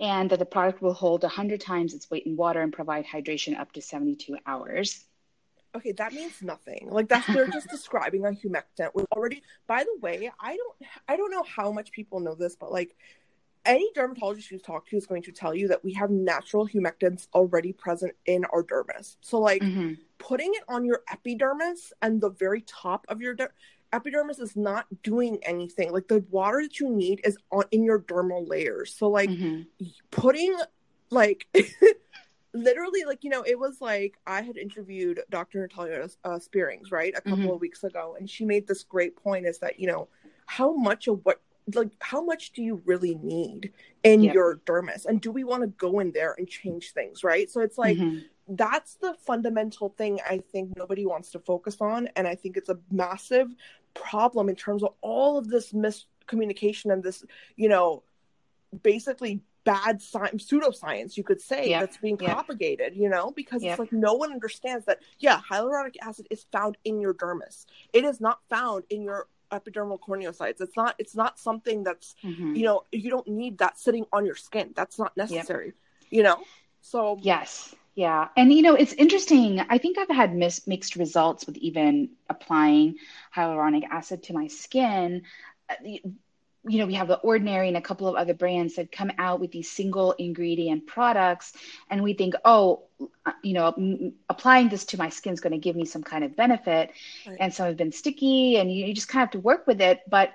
and 0.00 0.28
that 0.30 0.40
the 0.40 0.46
product 0.46 0.82
will 0.82 0.94
hold 0.94 1.22
100 1.22 1.60
times 1.60 1.94
its 1.94 2.10
weight 2.10 2.26
in 2.26 2.36
water 2.36 2.60
and 2.60 2.72
provide 2.72 3.06
hydration 3.06 3.58
up 3.58 3.70
to 3.72 3.80
72 3.80 4.36
hours. 4.46 5.04
Okay, 5.76 5.92
that 5.92 6.12
means 6.12 6.42
nothing. 6.42 6.88
Like 6.90 7.08
that's 7.08 7.26
they're 7.26 7.46
just 7.46 7.68
describing 7.70 8.24
a 8.24 8.30
humectant. 8.30 8.90
We 8.94 9.04
already 9.12 9.42
by 9.66 9.84
the 9.84 9.96
way, 10.00 10.30
I 10.40 10.56
don't 10.56 10.76
I 11.08 11.16
don't 11.16 11.30
know 11.30 11.44
how 11.44 11.70
much 11.70 11.92
people 11.92 12.18
know 12.20 12.34
this, 12.34 12.56
but 12.56 12.72
like 12.72 12.96
any 13.64 13.90
dermatologist 13.94 14.50
you 14.50 14.58
talk 14.58 14.86
to 14.88 14.96
is 14.96 15.06
going 15.06 15.22
to 15.22 15.32
tell 15.32 15.54
you 15.54 15.68
that 15.68 15.82
we 15.82 15.92
have 15.94 16.10
natural 16.10 16.66
humectants 16.68 17.28
already 17.32 17.72
present 17.72 18.12
in 18.26 18.44
our 18.46 18.62
dermis. 18.62 19.16
So 19.20 19.38
like 19.40 19.62
Mhm. 19.62 19.96
putting 20.18 20.52
it 20.54 20.62
on 20.68 20.84
your 20.84 21.02
epidermis 21.10 21.92
and 22.02 22.20
the 22.20 22.30
very 22.30 22.60
top 22.62 23.04
of 23.08 23.20
your 23.20 23.34
der- 23.34 23.52
epidermis 23.94 24.38
is 24.38 24.56
not 24.56 24.86
doing 25.02 25.38
anything. 25.44 25.92
Like 25.92 26.08
the 26.08 26.24
water 26.30 26.62
that 26.62 26.80
you 26.80 26.90
need 26.90 27.20
is 27.24 27.36
on 27.50 27.64
in 27.70 27.84
your 27.84 28.00
dermal 28.00 28.48
layers. 28.48 28.94
So 28.94 29.08
like 29.08 29.30
Mhm. 29.30 29.66
putting 30.10 30.56
like 31.10 31.46
literally 32.52 33.04
like 33.04 33.24
you 33.24 33.30
know 33.30 33.42
it 33.42 33.58
was 33.58 33.80
like 33.80 34.16
i 34.26 34.40
had 34.40 34.56
interviewed 34.56 35.20
dr 35.28 35.58
natalia 35.58 36.08
uh, 36.24 36.38
Spierings 36.38 36.92
right 36.92 37.12
a 37.16 37.20
couple 37.20 37.50
Mhm. 37.50 37.54
of 37.54 37.60
weeks 37.60 37.82
ago 37.82 38.14
and 38.18 38.30
she 38.30 38.44
made 38.44 38.66
this 38.66 38.84
great 38.84 39.16
point 39.16 39.44
is 39.44 39.58
that 39.58 39.80
you 39.80 39.88
know 39.88 40.08
how 40.46 40.72
much 40.72 41.08
of 41.08 41.20
what 41.24 41.40
like 41.74 41.90
how 42.00 42.22
much 42.22 42.52
do 42.52 42.62
you 42.62 42.80
really 42.84 43.16
need 43.16 43.72
in 44.04 44.22
your 44.22 44.56
dermis 44.66 45.04
and 45.04 45.20
do 45.20 45.32
we 45.32 45.42
want 45.42 45.62
to 45.62 45.68
go 45.68 45.98
in 45.98 46.12
there 46.12 46.34
and 46.38 46.48
change 46.48 46.92
things 46.92 47.24
right 47.24 47.50
so 47.50 47.60
it's 47.60 47.76
like 47.76 47.98
Mhm. 47.98 48.24
that's 48.46 48.96
the 48.96 49.14
fundamental 49.14 49.88
thing 49.88 50.20
I 50.28 50.36
think 50.52 50.76
nobody 50.76 51.06
wants 51.06 51.30
to 51.30 51.38
focus 51.38 51.78
on. 51.80 52.08
And 52.14 52.28
I 52.28 52.34
think 52.34 52.58
it's 52.58 52.68
a 52.68 52.78
massive 52.90 53.48
problem 53.94 54.48
in 54.48 54.56
terms 54.56 54.82
of 54.82 54.92
all 55.00 55.38
of 55.38 55.48
this 55.48 55.72
miscommunication 55.72 56.92
and 56.92 57.02
this, 57.02 57.24
you 57.56 57.68
know, 57.68 58.02
basically 58.82 59.40
bad 59.64 60.02
science, 60.02 60.46
pseudoscience, 60.46 61.16
you 61.16 61.24
could 61.24 61.40
say, 61.40 61.70
Yeah, 61.70 61.80
that's 61.80 61.96
being 61.96 62.18
yeah. 62.20 62.34
propagated, 62.34 62.96
you 62.96 63.08
know, 63.08 63.30
because 63.30 63.62
Yeah. 63.62 63.70
it's 63.72 63.78
like 63.78 63.92
no 63.92 64.14
one 64.14 64.30
understands 64.32 64.84
that, 64.86 65.00
yeah, 65.18 65.40
hyaluronic 65.50 65.94
acid 66.02 66.26
is 66.30 66.44
found 66.52 66.76
in 66.84 67.00
your 67.00 67.14
dermis. 67.14 67.64
It 67.92 68.04
is 68.04 68.20
not 68.20 68.40
found 68.50 68.84
in 68.90 69.02
your 69.02 69.26
epidermal 69.50 69.98
corneocytes. 70.00 70.60
It's 70.60 70.76
not, 70.76 70.96
it's 70.98 71.14
not 71.14 71.38
something 71.38 71.82
that's, 71.82 72.14
Mhm. 72.22 72.56
you 72.56 72.64
know, 72.64 72.84
you 72.92 73.08
don't 73.10 73.26
need 73.28 73.58
that 73.58 73.78
sitting 73.78 74.04
on 74.12 74.26
your 74.26 74.34
skin. 74.34 74.72
That's 74.74 74.98
not 74.98 75.16
necessary, 75.16 75.72
you 76.10 76.22
know? 76.22 76.42
So, 76.82 77.18
Yes. 77.22 77.74
Yeah. 77.94 78.28
And, 78.36 78.52
you 78.52 78.62
know, 78.62 78.74
it's 78.74 78.92
interesting. 78.92 79.60
I 79.60 79.78
think 79.78 79.98
I've 79.98 80.08
had 80.08 80.34
mis- 80.34 80.66
mixed 80.66 80.96
results 80.96 81.46
with 81.46 81.56
even 81.58 82.10
applying 82.28 82.96
hyaluronic 83.34 83.84
acid 83.88 84.24
to 84.24 84.32
my 84.32 84.48
skin. 84.48 85.22
Uh, 85.68 85.74
You 86.66 86.78
know, 86.78 86.86
we 86.86 86.94
have 86.94 87.08
the 87.08 87.18
Ordinary 87.18 87.68
and 87.68 87.76
a 87.76 87.82
couple 87.82 88.08
of 88.08 88.14
other 88.16 88.32
brands 88.32 88.76
that 88.76 88.90
come 88.90 89.12
out 89.18 89.38
with 89.38 89.52
these 89.52 89.70
single 89.70 90.12
ingredient 90.12 90.86
products. 90.86 91.52
And 91.90 92.02
we 92.02 92.14
think, 92.14 92.34
oh, 92.42 92.84
uh, 93.26 93.32
you 93.42 93.52
know, 93.52 93.66
m- 93.76 93.98
m- 94.00 94.12
applying 94.30 94.70
this 94.70 94.86
to 94.86 94.96
my 94.96 95.10
skin 95.10 95.34
is 95.34 95.40
going 95.40 95.52
to 95.52 95.58
give 95.58 95.76
me 95.76 95.84
some 95.84 96.02
kind 96.02 96.24
of 96.24 96.34
benefit. 96.36 96.90
Right. 97.26 97.36
And 97.38 97.52
some 97.52 97.66
have 97.66 97.76
been 97.76 97.92
sticky 97.92 98.56
and 98.56 98.72
you, 98.72 98.86
you 98.86 98.94
just 98.94 99.08
kind 99.08 99.22
of 99.22 99.26
have 99.26 99.32
to 99.32 99.40
work 99.40 99.66
with 99.66 99.82
it. 99.82 100.00
But 100.08 100.32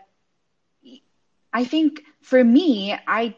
I 1.52 1.66
think 1.66 2.04
for 2.22 2.44
me, 2.44 2.94
I 3.08 3.36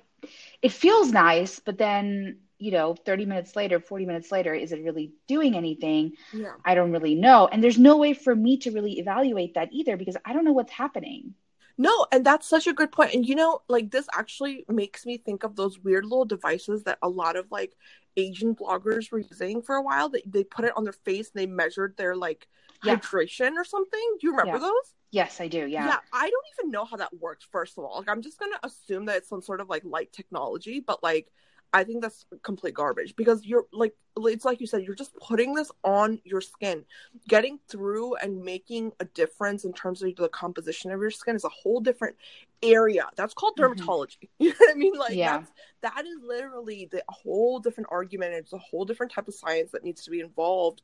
it 0.61 0.73
feels 0.73 1.11
nice, 1.11 1.59
but 1.59 1.77
then, 1.77 2.39
you 2.61 2.71
know, 2.71 2.95
30 2.95 3.25
minutes 3.25 3.55
later, 3.55 3.79
40 3.79 4.05
minutes 4.05 4.31
later, 4.31 4.53
is 4.53 4.71
it 4.71 4.83
really 4.83 5.13
doing 5.27 5.55
anything? 5.55 6.13
yeah. 6.33 6.53
I 6.63 6.75
don't 6.75 6.91
really 6.91 7.15
know. 7.15 7.47
And 7.51 7.63
there's 7.63 7.79
no 7.79 7.97
way 7.97 8.13
for 8.13 8.35
me 8.35 8.57
to 8.57 8.71
really 8.71 8.99
evaluate 8.99 9.55
that 9.55 9.69
either 9.71 9.97
because 9.97 10.17
I 10.23 10.33
don't 10.33 10.45
know 10.45 10.53
what's 10.53 10.71
happening. 10.71 11.33
No, 11.77 12.05
and 12.11 12.23
that's 12.25 12.47
such 12.47 12.67
a 12.67 12.73
good 12.73 12.91
point. 12.91 13.13
And 13.15 13.25
you 13.27 13.33
know, 13.35 13.61
like 13.67 13.89
this 13.89 14.07
actually 14.13 14.65
makes 14.69 15.05
me 15.05 15.17
think 15.17 15.43
of 15.43 15.55
those 15.55 15.79
weird 15.79 16.05
little 16.05 16.25
devices 16.25 16.83
that 16.83 16.99
a 17.01 17.09
lot 17.09 17.35
of 17.35 17.47
like 17.49 17.73
Asian 18.17 18.53
bloggers 18.55 19.11
were 19.11 19.19
using 19.19 19.61
for 19.63 19.75
a 19.75 19.81
while. 19.81 20.09
That 20.09 20.21
they 20.31 20.43
put 20.43 20.65
it 20.65 20.73
on 20.77 20.83
their 20.83 20.93
face 20.93 21.31
and 21.33 21.41
they 21.41 21.47
measured 21.47 21.97
their 21.97 22.15
like 22.15 22.47
Yeah. 22.83 22.97
hydration 22.97 23.53
or 23.55 23.63
something. 23.63 24.07
Do 24.19 24.27
you 24.27 24.31
remember 24.31 24.57
Yeah. 24.57 24.67
those? 24.69 24.93
Yes, 25.11 25.41
I 25.41 25.47
do. 25.47 25.65
Yeah. 25.65 25.97
I 26.13 26.29
don't 26.29 26.45
even 26.59 26.71
know 26.71 26.85
how 26.85 26.97
that 26.97 27.13
works. 27.19 27.45
First 27.51 27.77
of 27.77 27.83
all, 27.85 27.97
like 27.99 28.09
I'm 28.09 28.21
just 28.21 28.39
gonna 28.39 28.59
assume 28.63 29.05
that 29.05 29.17
it's 29.17 29.29
some 29.29 29.41
sort 29.41 29.61
of 29.61 29.69
like 29.69 29.83
light 29.83 30.11
technology, 30.13 30.79
but 30.79 31.01
like 31.01 31.31
I 31.73 31.83
think 31.83 32.01
that's 32.01 32.25
complete 32.43 32.73
garbage 32.73 33.15
because 33.15 33.45
you're 33.45 33.65
like 33.71 33.93
it's 34.17 34.43
like 34.43 34.59
you 34.59 34.67
said, 34.67 34.83
you're 34.83 34.93
just 34.93 35.15
putting 35.15 35.53
this 35.53 35.71
on 35.85 36.19
your 36.25 36.41
skin, 36.41 36.83
getting 37.29 37.59
through 37.69 38.15
and 38.15 38.43
making 38.43 38.91
a 38.99 39.05
difference 39.05 39.63
in 39.63 39.71
terms 39.71 40.03
of 40.03 40.13
the 40.17 40.27
composition 40.27 40.91
of 40.91 40.99
your 40.99 41.11
skin 41.11 41.35
is 41.35 41.45
a 41.45 41.49
whole 41.49 41.79
different 41.79 42.17
area. 42.61 43.09
That's 43.15 43.33
called 43.33 43.55
Mhm. 43.57 43.75
dermatology. 43.77 44.29
You 44.39 44.49
know 44.49 44.55
what 44.59 44.71
I 44.71 44.73
mean? 44.73 44.93
Like 44.95 45.15
Yeah. 45.15 45.37
that's 45.37 45.51
that 45.81 46.05
is 46.05 46.19
literally 46.21 46.89
the 46.91 47.03
whole 47.07 47.59
different 47.59 47.87
argument. 47.89 48.33
It's 48.33 48.53
a 48.53 48.57
whole 48.57 48.83
different 48.83 49.13
type 49.13 49.29
of 49.29 49.33
science 49.33 49.71
that 49.71 49.83
needs 49.83 50.03
to 50.03 50.11
be 50.11 50.19
involved. 50.19 50.81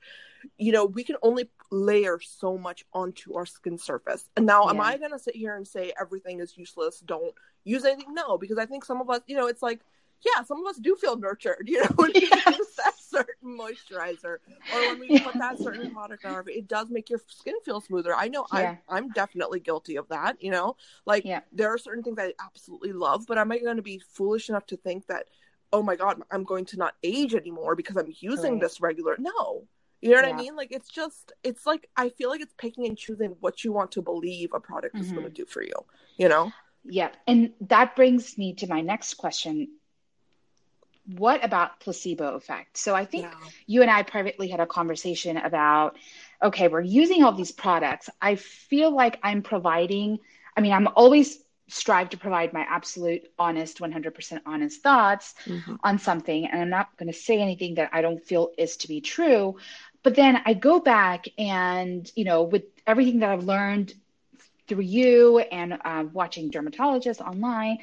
You 0.58 0.72
know, 0.72 0.86
we 0.86 1.04
can 1.04 1.18
only 1.22 1.50
layer 1.70 2.20
so 2.22 2.58
much 2.58 2.86
onto 2.94 3.36
our 3.36 3.46
skin 3.46 3.78
surface. 3.78 4.30
And 4.38 4.46
now, 4.46 4.70
am 4.70 4.80
I 4.80 4.98
going 4.98 5.12
to 5.12 5.20
sit 5.20 5.36
here 5.36 5.56
and 5.56 5.68
say 5.68 5.92
everything 6.00 6.40
is 6.40 6.58
useless? 6.58 7.02
Don't 7.02 7.34
use 7.66 7.84
anything? 7.84 8.14
No, 8.14 8.38
because 8.38 8.58
I 8.58 8.66
think 8.66 8.86
some 8.86 9.02
of 9.02 9.10
us, 9.10 9.22
you 9.28 9.36
know, 9.36 9.48
it's 9.48 9.62
like, 9.62 9.82
yeah, 10.26 10.44
some 10.44 10.60
of 10.60 10.68
us 10.68 10.78
do 10.78 10.96
feel 10.96 11.18
nurtured, 11.18 11.64
you 11.68 11.82
know, 11.82 11.90
when 11.96 12.12
we 12.14 12.28
Yes. 12.30 12.58
use 12.58 12.68
that 12.78 12.94
certain 13.00 13.58
moisturizer 13.58 14.38
or 14.72 14.88
when 14.88 15.00
we 15.00 15.08
put 15.24 15.38
that 15.40 15.60
certain 15.60 15.90
product 15.92 16.26
on 16.26 16.32
our 16.32 16.44
it 16.48 16.68
does 16.68 16.90
make 16.90 17.10
your 17.10 17.22
skin 17.28 17.56
feel 17.64 17.82
smoother. 17.82 18.16
I 18.16 18.28
know 18.28 18.46
Yeah. 18.54 18.76
I, 18.90 18.98
I'm 18.98 19.12
definitely 19.12 19.60
guilty 19.60 19.96
of 19.98 20.08
that, 20.10 20.42
you 20.42 20.52
know, 20.52 20.76
like 21.06 21.26
Yeah. 21.26 21.42
there 21.52 21.74
are 21.74 21.78
certain 21.78 22.04
things 22.04 22.18
I 22.20 22.34
absolutely 22.44 22.94
love, 22.94 23.26
but 23.28 23.38
am 23.38 23.52
I 23.52 23.60
going 23.60 23.78
to 23.78 23.82
be 23.84 24.00
foolish 24.00 24.50
enough 24.50 24.66
to 24.68 24.78
think 24.78 25.08
that, 25.08 25.28
oh 25.74 25.84
my 25.84 25.96
God, 25.96 26.22
I'm 26.32 26.44
going 26.44 26.66
to 26.66 26.78
not 26.78 26.96
age 27.04 27.36
anymore 27.36 27.76
because 27.76 27.96
I'm 27.98 28.14
using 28.20 28.54
Right. 28.54 28.62
this 28.62 28.82
regular? 28.82 29.16
No. 29.20 29.68
You 30.02 30.12
know 30.12 30.22
what. 30.22 30.34
I 30.34 30.38
mean? 30.38 30.56
Like 30.56 30.72
it's 30.72 30.90
just, 30.90 31.32
it's 31.44 31.66
like 31.66 31.90
I 31.96 32.10
feel 32.10 32.30
like 32.30 32.42
it's 32.42 32.54
picking 32.58 32.86
and 32.88 32.98
choosing 32.98 33.36
what 33.40 33.64
you 33.64 33.72
want 33.72 33.92
to 33.94 34.02
believe 34.02 34.54
a 34.54 34.60
product 34.60 35.00
is 35.00 35.12
Mhm. 35.12 35.16
going 35.16 35.28
to 35.28 35.34
do 35.34 35.46
for 35.46 35.64
you. 35.64 35.74
You 36.18 36.30
know? 36.30 36.52
Yeah. 36.84 37.10
And 37.26 37.54
that 37.62 37.96
brings 37.96 38.38
me 38.38 38.54
to 38.56 38.68
my 38.68 38.82
next 38.82 39.16
question. 39.16 39.70
What 41.08 41.44
about 41.44 41.80
placebo 41.80 42.36
effect? 42.36 42.78
So 42.78 42.94
I 42.96 43.06
think 43.06 43.36
Yeah. 43.36 43.50
you 43.66 43.82
and 43.82 43.90
I 43.90 44.04
privately 44.04 44.50
had 44.50 44.60
a 44.60 44.68
conversation 44.68 45.38
about 45.38 45.98
okay, 46.44 46.68
we're 46.68 46.82
using 46.82 47.24
all 47.24 47.32
these 47.34 47.52
products. 47.52 48.10
I 48.22 48.36
feel 48.36 48.92
like 48.96 49.20
I'm 49.24 49.42
providing, 49.42 50.20
I 50.56 50.62
mean, 50.62 50.72
I'm 50.72 50.88
always 50.96 51.40
strive 51.70 52.10
to 52.12 52.18
provide 52.18 52.54
my 52.54 52.62
absolute 52.70 53.24
honest 53.40 53.82
100% 53.82 54.44
honest 54.46 54.84
thoughts 54.84 55.34
Mhm. 55.46 55.80
on 55.84 56.00
something 56.00 56.46
and 56.48 56.62
i'm 56.62 56.70
not 56.70 56.96
going 56.98 57.12
to 57.12 57.18
say 57.18 57.42
anything 57.42 57.76
that 57.76 57.90
i 57.94 58.02
don't 58.02 58.26
feel 58.26 58.52
is 58.58 58.78
to 58.78 58.88
be 58.88 59.02
true 59.02 59.56
but 60.04 60.16
then 60.16 60.42
i 60.46 60.54
go 60.54 60.80
back 60.80 61.26
and 61.38 62.10
you 62.16 62.24
know 62.24 62.44
with 62.44 62.64
everything 62.88 63.20
that 63.20 63.30
i've 63.30 63.44
learned 63.44 63.94
through 64.68 64.82
you 64.84 65.40
and 65.40 65.78
uh, 65.84 66.04
watching 66.14 66.52
dermatologists 66.52 67.22
online 67.22 67.78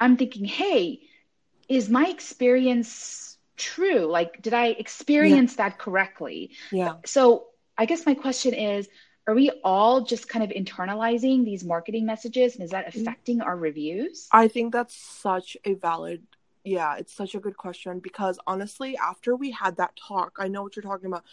i'm 0.00 0.16
thinking 0.16 0.44
hey 0.44 1.00
is 1.68 1.88
my 1.88 2.06
experience 2.08 3.36
true 3.56 4.06
like 4.06 4.40
did 4.40 4.54
i 4.54 4.66
experience 4.68 5.56
that 5.56 5.78
correctly 5.78 6.50
Yeah. 6.70 6.94
so 7.04 7.46
i 7.76 7.86
guess 7.86 8.06
my 8.06 8.14
question 8.14 8.54
is 8.54 8.88
are 9.26 9.34
we 9.34 9.50
all 9.62 10.00
just 10.00 10.26
kind 10.28 10.42
of 10.42 10.50
internalizing 10.50 11.44
these 11.44 11.64
marketing 11.64 12.06
messages 12.06 12.54
and 12.54 12.64
is 12.64 12.70
that 12.70 12.86
mm-hmm. 12.86 13.00
affecting 13.00 13.40
our 13.42 13.56
reviews 13.56 14.28
I 14.32 14.48
think 14.48 14.72
that's 14.72 14.94
such 14.94 15.56
a 15.64 15.74
valid 15.74 16.22
yeah, 16.68 16.96
it's 16.96 17.14
such 17.14 17.34
a 17.34 17.40
good 17.40 17.56
question 17.56 17.98
because 17.98 18.38
honestly, 18.46 18.96
after 18.96 19.34
we 19.34 19.50
had 19.50 19.76
that 19.76 19.96
talk, 19.96 20.36
I 20.38 20.48
know 20.48 20.62
what 20.62 20.76
you're 20.76 20.82
talking 20.82 21.06
about. 21.06 21.24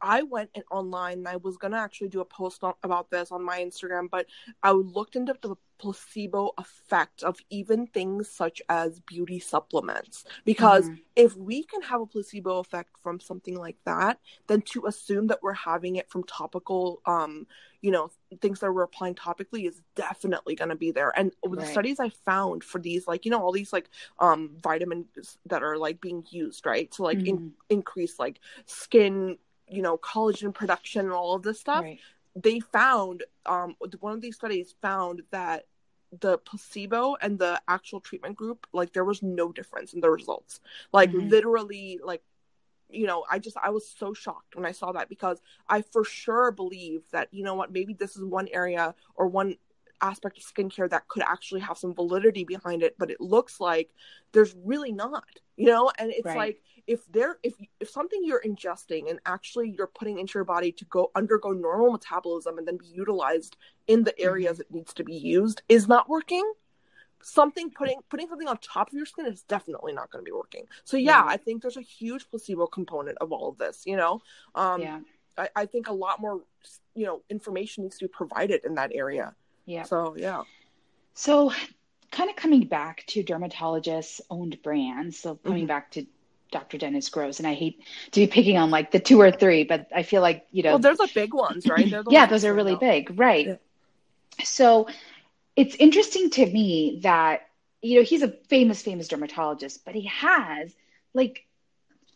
I 0.00 0.22
went 0.22 0.50
online 0.70 1.18
and 1.18 1.28
I 1.28 1.36
was 1.36 1.56
gonna 1.56 1.78
actually 1.78 2.08
do 2.08 2.20
a 2.20 2.24
post 2.24 2.62
on, 2.64 2.74
about 2.82 3.10
this 3.10 3.32
on 3.32 3.42
my 3.42 3.60
Instagram, 3.60 4.08
but 4.10 4.26
I 4.62 4.70
looked 4.72 5.16
into 5.16 5.36
the 5.40 5.56
placebo 5.78 6.52
effect 6.56 7.22
of 7.22 7.38
even 7.50 7.86
things 7.86 8.30
such 8.30 8.62
as 8.70 9.00
beauty 9.00 9.38
supplements 9.38 10.24
because 10.46 10.88
Mhm. 10.88 11.00
if 11.16 11.36
we 11.36 11.64
can 11.64 11.82
have 11.82 12.00
a 12.00 12.06
placebo 12.06 12.58
effect 12.58 12.90
from 13.02 13.20
something 13.20 13.54
like 13.56 13.76
that, 13.84 14.18
then 14.46 14.62
to 14.62 14.86
assume 14.86 15.26
that 15.26 15.42
we're 15.42 15.52
having 15.52 15.96
it 15.96 16.08
from 16.10 16.24
topical, 16.24 17.02
um, 17.04 17.46
you 17.82 17.90
know, 17.90 18.10
things 18.40 18.60
that 18.60 18.72
we're 18.72 18.82
applying 18.84 19.14
topically 19.14 19.68
is 19.68 19.82
definitely 19.94 20.54
going 20.54 20.70
to 20.70 20.76
be 20.76 20.90
there. 20.92 21.12
And 21.16 21.32
the 21.42 21.64
studies 21.66 22.00
I 22.00 22.08
found 22.08 22.64
for 22.64 22.78
these, 22.78 23.06
like, 23.06 23.24
you 23.26 23.30
know, 23.30 23.40
all 23.42 23.52
these 23.52 23.72
like 23.72 23.90
um 24.18 24.56
vitamins 24.62 25.38
that 25.46 25.62
are 25.62 25.76
like 25.76 26.00
being 26.00 26.24
used, 26.30 26.64
right, 26.66 26.90
to 26.92 27.02
like 27.02 27.26
in- 27.26 27.38
Mhm. 27.38 27.52
increase 27.68 28.18
like 28.18 28.40
skin, 28.64 29.38
you 29.68 29.82
know, 29.82 29.96
collagen 29.98 30.54
production 30.54 31.06
and 31.06 31.12
all 31.12 31.34
of 31.34 31.42
this 31.42 31.60
stuff 31.60 31.82
Right. 31.82 31.98
they 32.34 32.60
found 32.60 33.24
um 33.46 33.74
one 34.00 34.12
of 34.12 34.20
these 34.20 34.36
studies 34.36 34.74
found 34.82 35.22
that 35.30 35.66
the 36.20 36.38
placebo 36.38 37.16
and 37.20 37.38
the 37.38 37.60
actual 37.66 37.98
treatment 38.00 38.36
group 38.36 38.66
like 38.72 38.92
there 38.92 39.04
was 39.04 39.22
no 39.22 39.50
difference 39.52 39.94
in 39.94 40.00
the 40.00 40.10
results 40.10 40.60
like 40.92 41.10
Mhm. 41.10 41.30
literally 41.30 41.98
like 42.04 42.22
you 42.90 43.06
know 43.06 43.24
i 43.30 43.38
just 43.38 43.56
i 43.62 43.70
was 43.70 43.88
so 43.88 44.12
shocked 44.14 44.54
when 44.54 44.64
i 44.66 44.70
saw 44.72 44.92
that 44.92 45.08
because 45.08 45.40
i 45.68 45.82
for 45.82 46.04
sure 46.04 46.52
believe 46.52 47.02
that 47.10 47.28
you 47.32 47.42
know 47.42 47.54
what 47.54 47.72
maybe 47.72 47.92
this 47.94 48.16
is 48.16 48.22
one 48.24 48.48
area 48.48 48.94
or 49.14 49.26
one 49.26 49.56
aspect 50.00 50.38
of 50.38 50.44
skincare 50.44 50.88
that 50.90 51.06
could 51.08 51.22
actually 51.22 51.60
have 51.60 51.78
some 51.78 51.94
validity 51.94 52.44
behind 52.44 52.82
it 52.82 52.94
but 52.98 53.10
it 53.10 53.20
looks 53.20 53.60
like 53.60 53.90
there's 54.32 54.54
really 54.64 54.92
not 54.92 55.24
you 55.56 55.66
know 55.66 55.90
and 55.98 56.10
it's 56.12 56.24
Right. 56.26 56.36
like 56.36 56.62
if 56.86 57.00
there 57.10 57.38
if 57.42 57.54
if 57.80 57.88
something 57.88 58.20
you're 58.24 58.42
ingesting 58.42 59.08
and 59.10 59.18
actually 59.26 59.70
you're 59.76 59.86
putting 59.88 60.18
into 60.18 60.38
your 60.38 60.44
body 60.44 60.70
to 60.72 60.84
go 60.86 61.10
undergo 61.14 61.50
normal 61.52 61.92
metabolism 61.92 62.58
and 62.58 62.66
then 62.68 62.76
be 62.76 62.86
utilized 62.86 63.56
in 63.86 64.04
the 64.04 64.18
areas 64.20 64.60
it 64.60 64.70
needs 64.70 64.92
to 64.94 65.04
be 65.04 65.14
used 65.16 65.62
is 65.68 65.88
not 65.88 66.08
working 66.08 66.44
something 67.22 67.70
putting 67.70 67.98
putting 68.10 68.28
something 68.28 68.46
on 68.46 68.56
top 68.58 68.88
of 68.88 68.94
your 68.94 69.06
skin 69.06 69.26
is 69.26 69.42
definitely 69.42 69.92
not 69.92 70.10
going 70.10 70.22
to 70.24 70.28
be 70.28 70.32
working 70.32 70.64
so 70.84 70.96
yeah 70.96 71.24
Yeah. 71.24 71.24
i 71.26 71.36
think 71.36 71.62
there's 71.62 71.76
a 71.76 71.80
huge 71.82 72.28
placebo 72.30 72.66
component 72.66 73.18
of 73.18 73.32
all 73.32 73.48
of 73.48 73.58
this 73.58 73.82
you 73.86 73.96
know 73.96 74.20
um 74.54 74.80
yeah. 74.82 75.00
I, 75.38 75.48
I 75.56 75.66
think 75.66 75.88
a 75.88 75.92
lot 75.92 76.20
more 76.20 76.42
you 76.94 77.04
know 77.06 77.22
information 77.30 77.82
needs 77.84 77.98
to 77.98 78.04
be 78.04 78.08
provided 78.08 78.64
in 78.64 78.74
that 78.76 78.92
area 78.94 79.34
Yeah. 79.66 79.82
so 79.82 80.16
yeah 80.16 80.42
So, 81.14 81.52
kind 82.12 82.30
of 82.30 82.36
coming 82.36 82.66
back 82.68 83.04
to 83.08 83.22
dermatologists 83.24 84.20
owned 84.30 84.62
brands. 84.62 85.18
So, 85.18 85.36
coming 85.36 85.64
Mhm. 85.64 85.68
back 85.68 85.90
to 85.92 86.06
Dr. 86.52 86.78
Dennis 86.78 87.08
Gross, 87.08 87.38
and 87.40 87.46
I 87.48 87.54
hate 87.54 87.82
to 88.12 88.20
be 88.20 88.26
picking 88.26 88.56
on 88.56 88.70
like 88.70 88.90
the 88.92 89.00
two 89.00 89.20
or 89.20 89.30
three, 89.32 89.64
but 89.64 89.88
I 89.94 90.02
feel 90.04 90.22
like, 90.22 90.46
you 90.52 90.62
know, 90.62 90.70
well 90.70 90.78
there's 90.78 90.98
the 90.98 91.10
big 91.14 91.34
ones 91.34 91.66
right 91.66 91.90
the 91.90 92.04
yeah, 92.10 92.26
those 92.26 92.44
are 92.44 92.54
really 92.54 92.74
out. 92.74 92.80
big. 92.80 93.18
Right. 93.18 93.46
Yeah. 93.46 93.56
So, 94.44 94.88
it's 95.56 95.74
interesting 95.76 96.30
to 96.30 96.46
me 96.46 97.00
that, 97.02 97.48
you 97.82 97.98
know, 97.98 98.04
he's 98.04 98.22
a 98.22 98.28
famous, 98.48 98.82
famous 98.82 99.08
dermatologist, 99.08 99.84
but 99.84 99.94
he 99.94 100.06
has 100.06 100.74
like 101.14 101.46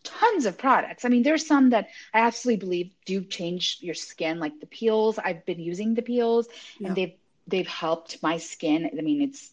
tons 0.03 0.45
of 0.45 0.57
products. 0.57 1.05
I 1.05 1.09
mean, 1.09 1.23
there's 1.23 1.45
some 1.45 1.71
that 1.71 1.89
I 2.13 2.19
absolutely 2.21 2.59
believe 2.65 2.91
do 3.05 3.23
change 3.23 3.77
your 3.81 3.95
skin, 3.95 4.39
like 4.39 4.59
the 4.59 4.65
peels. 4.67 5.19
I've 5.19 5.45
been 5.45 5.59
using 5.59 5.93
the 5.95 6.01
peels 6.01 6.47
Yeah. 6.79 6.87
and 6.87 6.95
they've 6.97 7.13
they've 7.51 7.67
helped 7.67 8.23
my 8.23 8.37
skin. 8.37 8.89
I 8.97 9.01
mean, 9.01 9.21
it's 9.21 9.51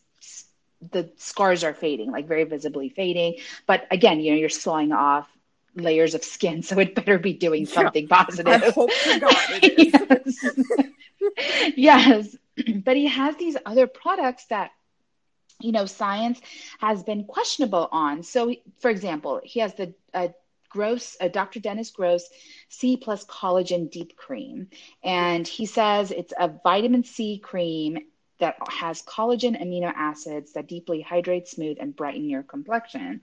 the 0.92 1.10
scars 1.16 1.64
are 1.64 1.74
fading, 1.74 2.12
like 2.12 2.28
very 2.28 2.44
visibly 2.44 2.88
fading. 2.88 3.36
But 3.66 3.86
again, 3.90 4.20
you 4.20 4.32
know, 4.32 4.38
you're 4.38 4.48
sawing 4.48 4.92
off 4.92 5.28
layers 5.74 6.14
of 6.14 6.24
skin, 6.24 6.62
so 6.68 6.78
it 6.78 6.94
better 6.94 7.18
be 7.18 7.34
doing 7.34 7.66
Yeah. 7.66 7.74
something 7.74 8.08
positive. 8.08 8.62
I 8.62 8.70
hope 8.70 8.90
to 9.04 9.20
God 9.20 9.36
it 9.62 9.78
is. 10.26 10.44
yes. 11.76 11.76
yes. 11.76 12.36
But 12.84 12.96
he 12.96 13.06
has 13.08 13.36
these 13.36 13.56
other 13.66 13.86
products 13.86 14.46
that 14.46 14.70
you 15.60 15.72
know 15.72 15.86
science 15.86 16.40
has 16.80 17.02
been 17.02 17.24
questionable 17.24 17.88
on. 17.92 18.22
So, 18.22 18.54
for 18.80 18.90
example, 18.90 19.40
he 19.44 19.60
has 19.60 19.74
the 19.74 19.94
uh, 20.14 20.28
Gross, 20.78 21.16
uh, 21.20 21.26
Dr. 21.26 21.58
Dennis 21.58 21.90
Gross 21.90 22.28
C 22.68 22.96
plus 22.96 23.24
collagen 23.24 23.90
deep 23.90 24.16
cream, 24.16 24.68
and 25.02 25.46
he 25.46 25.66
says 25.66 26.12
it's 26.12 26.32
a 26.38 26.46
vitamin 26.62 27.02
C 27.02 27.38
cream 27.38 27.98
that 28.38 28.54
has 28.68 29.02
collagen 29.02 29.60
amino 29.60 29.92
acids 29.92 30.52
that 30.52 30.68
deeply 30.68 31.00
hydrate, 31.00 31.48
smooth, 31.48 31.78
and 31.80 31.96
brighten 31.96 32.30
your 32.30 32.44
complexion. 32.44 33.22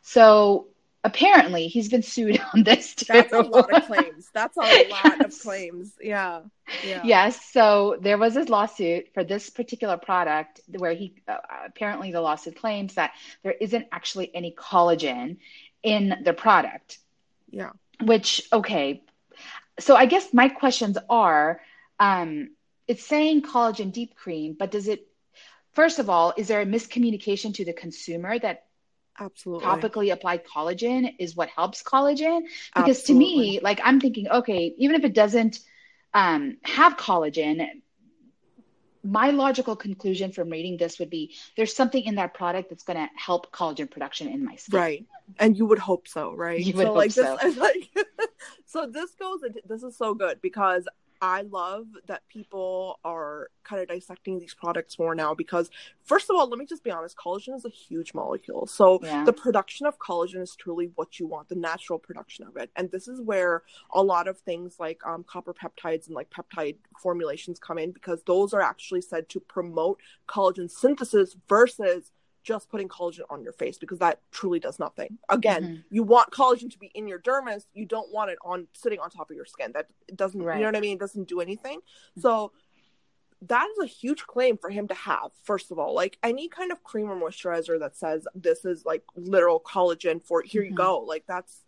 So 0.00 0.68
apparently, 1.04 1.68
he's 1.68 1.90
been 1.90 2.02
sued 2.02 2.40
on 2.54 2.62
this 2.64 2.94
too. 2.94 3.12
that's 3.12 3.32
a 3.34 3.40
lot 3.40 3.70
of 3.70 3.84
claims 3.84 4.30
that's 4.32 4.56
a 4.56 4.88
lot 4.88 5.24
of 5.24 5.38
claims 5.38 5.92
yeah 6.00 6.40
yeah 6.86 7.02
Yes, 7.04 7.44
so 7.52 7.98
there 8.00 8.16
was 8.16 8.36
a 8.36 8.44
lawsuit 8.44 9.12
for 9.12 9.22
this 9.22 9.50
particular 9.50 9.98
product 9.98 10.62
where 10.78 10.94
he 10.94 11.14
uh, 11.28 11.36
apparently 11.66 12.10
the 12.10 12.22
lawsuit 12.22 12.56
claims 12.56 12.94
that 12.94 13.12
there 13.42 13.52
isn't 13.52 13.86
actually 13.92 14.34
any 14.34 14.52
collagen 14.52 15.36
in 15.84 16.22
the 16.24 16.32
product, 16.32 16.98
yeah. 17.50 17.70
Which 18.02 18.42
okay. 18.52 19.04
So 19.78 19.94
I 19.94 20.06
guess 20.06 20.32
my 20.32 20.48
questions 20.48 20.98
are 21.08 21.60
um 22.00 22.50
it's 22.88 23.06
saying 23.06 23.42
collagen 23.42 23.92
deep 23.92 24.16
cream, 24.16 24.56
but 24.58 24.70
does 24.70 24.88
it 24.88 25.06
first 25.72 25.98
of 25.98 26.10
all, 26.10 26.34
is 26.36 26.48
there 26.48 26.62
a 26.62 26.66
miscommunication 26.66 27.54
to 27.54 27.64
the 27.64 27.72
consumer 27.72 28.38
that 28.38 28.64
absolutely. 29.20 29.66
topically 29.66 30.12
applied 30.12 30.44
collagen 30.44 31.14
is 31.18 31.36
what 31.36 31.48
helps 31.50 31.82
collagen? 31.82 32.42
Because 32.74 33.04
to 33.04 33.14
me 33.14 33.60
like 33.62 33.80
i'm 33.84 34.00
thinking 34.00 34.28
okay 34.28 34.74
even 34.78 34.96
if 34.96 35.04
it 35.04 35.14
doesn't 35.14 35.60
um, 36.14 36.58
have 36.62 36.96
collagen 36.96 37.66
my 39.04 39.30
logical 39.30 39.76
conclusion 39.76 40.32
from 40.32 40.48
reading 40.48 40.76
this 40.78 40.98
would 40.98 41.10
be 41.10 41.34
there's 41.56 41.76
something 41.76 42.02
in 42.04 42.14
that 42.14 42.32
product 42.32 42.70
that's 42.70 42.82
going 42.82 42.96
to 42.96 43.08
help 43.16 43.52
collagen 43.52 43.90
production 43.90 44.28
in 44.28 44.44
my 44.44 44.56
skin. 44.56 44.80
Right. 44.80 45.06
And 45.38 45.56
you 45.56 45.66
would 45.66 45.78
hope 45.78 46.08
so 46.08 46.34
right? 46.34 46.58
You 46.58 46.74
would 46.74 46.86
so 46.86 46.92
like 46.94 47.14
hope 47.14 47.40
this 47.40 47.56
like 47.58 47.90
so 48.66 48.86
this 48.86 49.14
goes 49.14 49.42
into 49.42 49.60
this 49.68 49.82
is 49.82 49.96
so 49.96 50.14
good 50.14 50.40
because 50.40 50.88
i 51.20 51.42
love 51.42 51.86
that 52.06 52.22
people 52.28 52.98
are 53.04 53.48
kind 53.62 53.80
of 53.82 53.88
dissecting 53.88 54.38
these 54.38 54.54
products 54.54 54.98
more 54.98 55.14
now 55.14 55.34
because 55.34 55.70
first 56.02 56.28
of 56.30 56.36
all 56.36 56.48
let 56.48 56.58
me 56.58 56.66
just 56.66 56.84
be 56.84 56.90
honest 56.90 57.16
collagen 57.16 57.54
is 57.54 57.64
a 57.64 57.68
huge 57.70 58.12
molecule 58.14 58.66
so 58.66 59.00
Yeah. 59.02 59.24
the 59.24 59.32
production 59.32 59.86
of 59.86 59.98
collagen 59.98 60.40
is 60.42 60.54
truly 60.56 60.90
what 60.94 61.18
you 61.18 61.26
want 61.26 61.48
the 61.48 61.54
natural 61.54 61.98
production 61.98 62.46
of 62.46 62.56
it 62.56 62.70
and 62.76 62.90
this 62.90 63.08
is 63.08 63.20
where 63.20 63.62
a 63.92 64.02
lot 64.02 64.28
of 64.28 64.38
things 64.40 64.76
like 64.78 65.00
um, 65.06 65.24
copper 65.24 65.54
peptides 65.54 66.06
and 66.06 66.14
like 66.14 66.30
peptide 66.30 66.76
formulations 67.00 67.58
come 67.58 67.78
in 67.78 67.92
because 67.92 68.22
those 68.24 68.52
are 68.52 68.60
actually 68.62 69.00
said 69.00 69.28
to 69.30 69.40
promote 69.40 70.00
collagen 70.28 70.70
synthesis 70.70 71.36
versus 71.48 72.10
just 72.44 72.68
putting 72.68 72.88
collagen 72.88 73.22
on 73.30 73.42
your 73.42 73.52
face 73.52 73.78
because 73.78 73.98
that 73.98 74.20
truly 74.30 74.60
does 74.60 74.78
nothing. 74.78 75.18
Again, 75.28 75.62
Mhm. 75.62 75.84
you 75.90 76.02
want 76.04 76.30
collagen 76.30 76.70
to 76.70 76.78
be 76.78 76.88
in 76.94 77.08
your 77.08 77.18
dermis. 77.18 77.64
You 77.72 77.86
don't 77.86 78.12
want 78.12 78.30
it 78.30 78.38
on 78.42 78.68
sitting 78.74 79.00
on 79.00 79.10
top 79.10 79.30
of 79.30 79.36
your 79.36 79.46
skin. 79.46 79.72
That 79.72 79.90
it 80.06 80.16
doesn't, 80.16 80.40
Right. 80.42 80.56
you 80.56 80.60
know 80.62 80.68
what 80.68 80.76
I 80.76 80.80
mean? 80.80 80.96
It 80.96 81.00
doesn't 81.00 81.24
do 81.26 81.40
anything. 81.40 81.80
So 82.18 82.52
that 83.42 83.68
is 83.72 83.78
a 83.78 83.86
huge 83.86 84.26
claim 84.26 84.56
for 84.56 84.70
him 84.70 84.86
to 84.88 84.94
have. 84.94 85.32
First 85.42 85.70
of 85.70 85.78
all, 85.78 85.92
like 85.94 86.18
any 86.22 86.48
kind 86.48 86.70
of 86.70 86.82
cream 86.84 87.10
or 87.10 87.16
moisturizer 87.16 87.78
that 87.80 87.96
says 87.96 88.28
this 88.34 88.64
is 88.64 88.84
like 88.84 89.04
literal 89.16 89.58
collagen 89.60 90.22
for 90.24 90.42
here 90.42 90.62
you 90.62 90.72
Mhm. 90.72 90.76
go. 90.76 90.98
Like 91.00 91.26
that's 91.26 91.62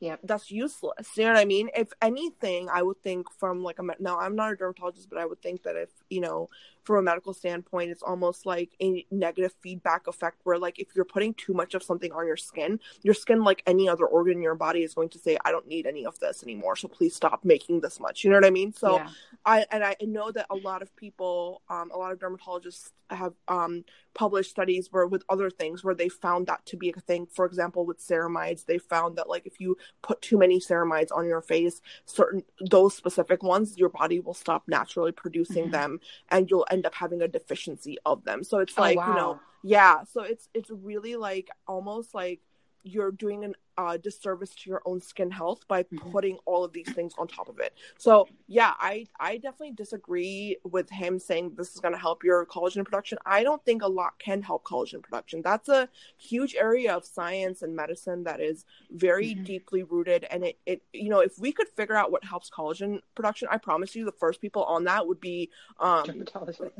yeah, 0.00 0.16
that's 0.22 0.50
useless. 0.50 1.16
You 1.16 1.24
know 1.24 1.30
what 1.32 1.38
I 1.38 1.44
mean? 1.46 1.70
If 1.74 1.92
anything, 2.02 2.68
I 2.68 2.82
would 2.82 3.00
think 3.02 3.30
from 3.30 3.62
like 3.62 3.78
a 3.78 3.82
now 4.00 4.18
I'm 4.18 4.34
not 4.34 4.52
a 4.52 4.56
dermatologist, 4.56 5.08
but 5.08 5.18
I 5.18 5.24
would 5.24 5.40
think 5.40 5.62
that 5.62 5.76
if 5.76 5.88
you 6.10 6.20
know 6.20 6.48
from 6.84 6.96
a 6.96 7.02
medical 7.02 7.32
standpoint, 7.32 7.90
it's 7.90 8.02
almost 8.02 8.44
like 8.44 8.70
a 8.82 9.06
negative 9.10 9.54
feedback 9.62 10.06
effect 10.06 10.40
where 10.44 10.58
like 10.58 10.78
if 10.78 10.88
you're 10.94 11.04
putting 11.06 11.32
too 11.34 11.54
much 11.54 11.74
of 11.74 11.82
something 11.82 12.12
on 12.12 12.26
your 12.26 12.36
skin, 12.36 12.78
your 13.02 13.14
skin 13.14 13.42
like 13.42 13.62
any 13.66 13.88
other 13.88 14.04
organ 14.04 14.34
in 14.34 14.42
your 14.42 14.54
body 14.54 14.82
is 14.82 14.92
going 14.94 15.08
to 15.08 15.18
say, 15.18 15.38
I 15.44 15.50
don't 15.50 15.66
need 15.66 15.86
any 15.86 16.04
of 16.04 16.18
this 16.18 16.42
anymore, 16.42 16.76
so 16.76 16.88
please 16.88 17.14
stop 17.16 17.42
making 17.44 17.80
this 17.80 17.98
much. 18.00 18.22
You 18.22 18.30
know 18.30 18.36
what 18.36 18.44
I 18.44 18.50
mean? 18.50 18.72
So 18.72 18.96
yeah. 18.96 19.08
I 19.46 19.66
and 19.70 19.82
I 19.84 19.96
know 20.02 20.30
that 20.32 20.46
a 20.50 20.56
lot 20.56 20.82
of 20.82 20.94
people, 20.96 21.62
um, 21.68 21.90
a 21.90 21.96
lot 21.96 22.12
of 22.12 22.18
dermatologists 22.18 22.90
have 23.10 23.34
um, 23.48 23.84
published 24.14 24.50
studies 24.50 24.88
where 24.90 25.06
with 25.06 25.22
other 25.28 25.50
things 25.50 25.84
where 25.84 25.94
they 25.94 26.08
found 26.08 26.46
that 26.46 26.64
to 26.66 26.76
be 26.76 26.90
a 26.96 27.00
thing. 27.00 27.26
For 27.26 27.44
example, 27.44 27.84
with 27.84 27.98
ceramides, 28.00 28.64
they 28.64 28.78
found 28.78 29.16
that 29.16 29.28
like 29.28 29.46
if 29.46 29.60
you 29.60 29.76
put 30.02 30.22
too 30.22 30.38
many 30.38 30.60
ceramides 30.60 31.12
on 31.14 31.26
your 31.26 31.42
face, 31.42 31.80
certain 32.06 32.42
those 32.70 32.94
specific 32.94 33.42
ones, 33.42 33.76
your 33.76 33.90
body 33.90 34.20
will 34.20 34.34
stop 34.34 34.64
naturally 34.66 35.12
producing 35.12 35.68
Mhm. 35.68 35.72
them, 35.72 35.93
and 36.30 36.50
you'll 36.50 36.66
end 36.70 36.86
up 36.86 36.94
having 36.94 37.22
a 37.22 37.28
deficiency 37.28 37.98
of 38.06 38.24
them. 38.24 38.44
So 38.44 38.58
it's 38.58 38.74
Oh, 38.76 38.82
like 38.82 38.96
wow. 38.96 39.06
you 39.06 39.14
know, 39.14 39.40
yeah. 39.62 40.04
So 40.04 40.22
it's 40.22 40.48
it's 40.54 40.70
really 40.70 41.16
like 41.16 41.50
almost 41.66 42.14
like 42.14 42.40
you're 42.84 43.10
doing 43.10 43.44
a 43.44 43.50
uh, 43.76 43.96
disservice 43.96 44.54
to 44.54 44.70
your 44.70 44.80
own 44.84 45.00
skin 45.00 45.32
health 45.32 45.66
by 45.66 45.82
Mhm. 45.82 46.12
putting 46.12 46.38
all 46.44 46.62
of 46.62 46.72
these 46.72 46.88
things 46.92 47.12
on 47.18 47.26
top 47.26 47.48
of 47.48 47.58
it. 47.58 47.74
So 47.98 48.28
yeah, 48.46 48.74
I 48.78 49.08
I 49.18 49.38
definitely 49.38 49.72
disagree 49.72 50.58
with 50.62 50.88
him 50.90 51.18
saying 51.18 51.56
this 51.56 51.74
is 51.74 51.80
going 51.80 51.90
to 51.92 51.98
help 51.98 52.22
your 52.22 52.46
collagen 52.46 52.84
production. 52.84 53.18
I 53.26 53.42
don't 53.42 53.64
think 53.64 53.82
a 53.82 53.88
lot 53.88 54.16
can 54.20 54.42
help 54.42 54.62
collagen 54.62 55.02
production. 55.02 55.42
That's 55.42 55.68
a 55.68 55.88
huge 56.18 56.54
area 56.54 56.94
of 56.94 57.04
science 57.04 57.62
and 57.62 57.74
medicine 57.74 58.22
that 58.24 58.40
is 58.40 58.64
very 58.90 59.34
Mhm. 59.34 59.44
deeply 59.44 59.82
rooted. 59.82 60.22
And 60.30 60.44
it 60.44 60.58
it 60.66 60.82
you 60.92 61.08
know 61.08 61.18
if 61.18 61.36
we 61.40 61.50
could 61.50 61.68
figure 61.68 61.96
out 61.96 62.12
what 62.12 62.22
helps 62.22 62.48
collagen 62.50 63.00
production, 63.16 63.48
I 63.50 63.58
promise 63.58 63.96
you 63.96 64.04
the 64.04 64.12
first 64.12 64.40
people 64.40 64.62
on 64.66 64.84
that 64.84 65.04
would 65.08 65.20
be 65.20 65.50
um 65.80 66.24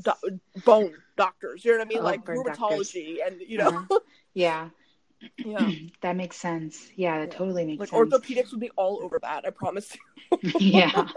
do- 0.04 0.40
bone 0.64 0.94
doctors. 1.16 1.64
You 1.64 1.72
know 1.72 1.78
what 1.78 1.86
I 1.86 1.88
mean? 1.88 1.98
Oh, 1.98 2.04
like 2.04 2.24
burn 2.24 2.44
doctors. 2.44 2.92
rheumatology 2.92 3.26
and 3.26 3.40
you 3.40 3.58
know 3.58 3.66
Uh-huh. 3.68 3.98
yeah. 4.34 4.70
Yeah. 5.38 5.70
that 6.02 6.16
makes 6.16 6.36
sense. 6.36 6.88
Yeah, 6.96 7.20
that 7.20 7.30
totally 7.30 7.64
makes 7.64 7.80
Like 7.80 7.88
sense. 7.90 8.12
orthopedics 8.12 8.50
would 8.52 8.60
be 8.60 8.70
all 8.76 9.00
over 9.02 9.18
that. 9.22 9.44
I 9.46 9.50
promise 9.50 9.94
you. 9.94 10.00
yeah. 10.58 11.08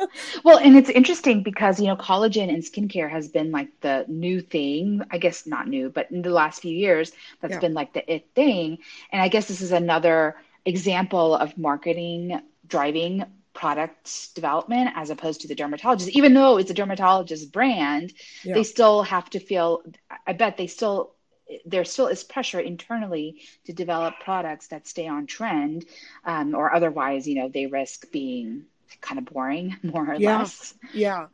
Well, 0.43 0.57
and 0.59 0.75
it's 0.77 0.89
interesting 0.89 1.43
because, 1.43 1.79
you 1.79 1.87
know, 1.87 1.95
collagen 1.95 2.49
and 2.53 2.63
skincare 2.63 3.09
has 3.09 3.27
been 3.29 3.51
like 3.51 3.69
the 3.81 4.05
new 4.07 4.41
thing. 4.41 5.01
I 5.11 5.17
guess 5.17 5.47
not 5.47 5.67
new, 5.67 5.89
but 5.89 6.11
in 6.11 6.21
the 6.21 6.29
last 6.29 6.61
few 6.61 6.75
years, 6.75 7.11
that's 7.41 7.53
Yeah. 7.53 7.59
been 7.59 7.73
like 7.73 7.93
the 7.93 8.11
it 8.13 8.27
thing. 8.35 8.79
And 9.11 9.21
I 9.21 9.27
guess 9.27 9.47
this 9.47 9.61
is 9.61 9.71
another 9.71 10.35
example 10.65 11.35
of 11.35 11.57
marketing 11.57 12.41
driving 12.67 13.23
product 13.53 14.35
development 14.35 14.91
as 14.95 15.09
opposed 15.09 15.41
to 15.41 15.47
the 15.47 15.55
dermatologist. 15.55 16.09
Even 16.09 16.33
though 16.35 16.57
it's 16.57 16.69
a 16.69 16.75
dermatologist 16.75 17.51
brand, 17.51 18.13
Yeah. 18.43 18.53
they 18.53 18.63
still 18.63 19.01
have 19.03 19.29
to 19.31 19.39
feel, 19.39 19.81
I 20.27 20.33
bet 20.33 20.57
they 20.57 20.67
still, 20.67 21.15
there 21.65 21.85
still 21.85 22.07
is 22.07 22.23
pressure 22.23 22.59
internally 22.59 23.41
to 23.65 23.73
develop 23.73 24.19
products 24.19 24.67
that 24.67 24.87
stay 24.87 25.07
on 25.07 25.27
trend, 25.27 25.85
um, 26.25 26.55
or 26.55 26.73
otherwise, 26.73 27.27
you 27.27 27.35
know, 27.35 27.49
they 27.49 27.67
risk 27.67 28.11
being 28.11 28.65
kind 29.01 29.19
of 29.19 29.25
boring, 29.25 29.75
more 29.83 30.09
or 30.11 30.19
Yeah. 30.19 30.37
less. 30.39 30.73
Yeah. 30.93 31.27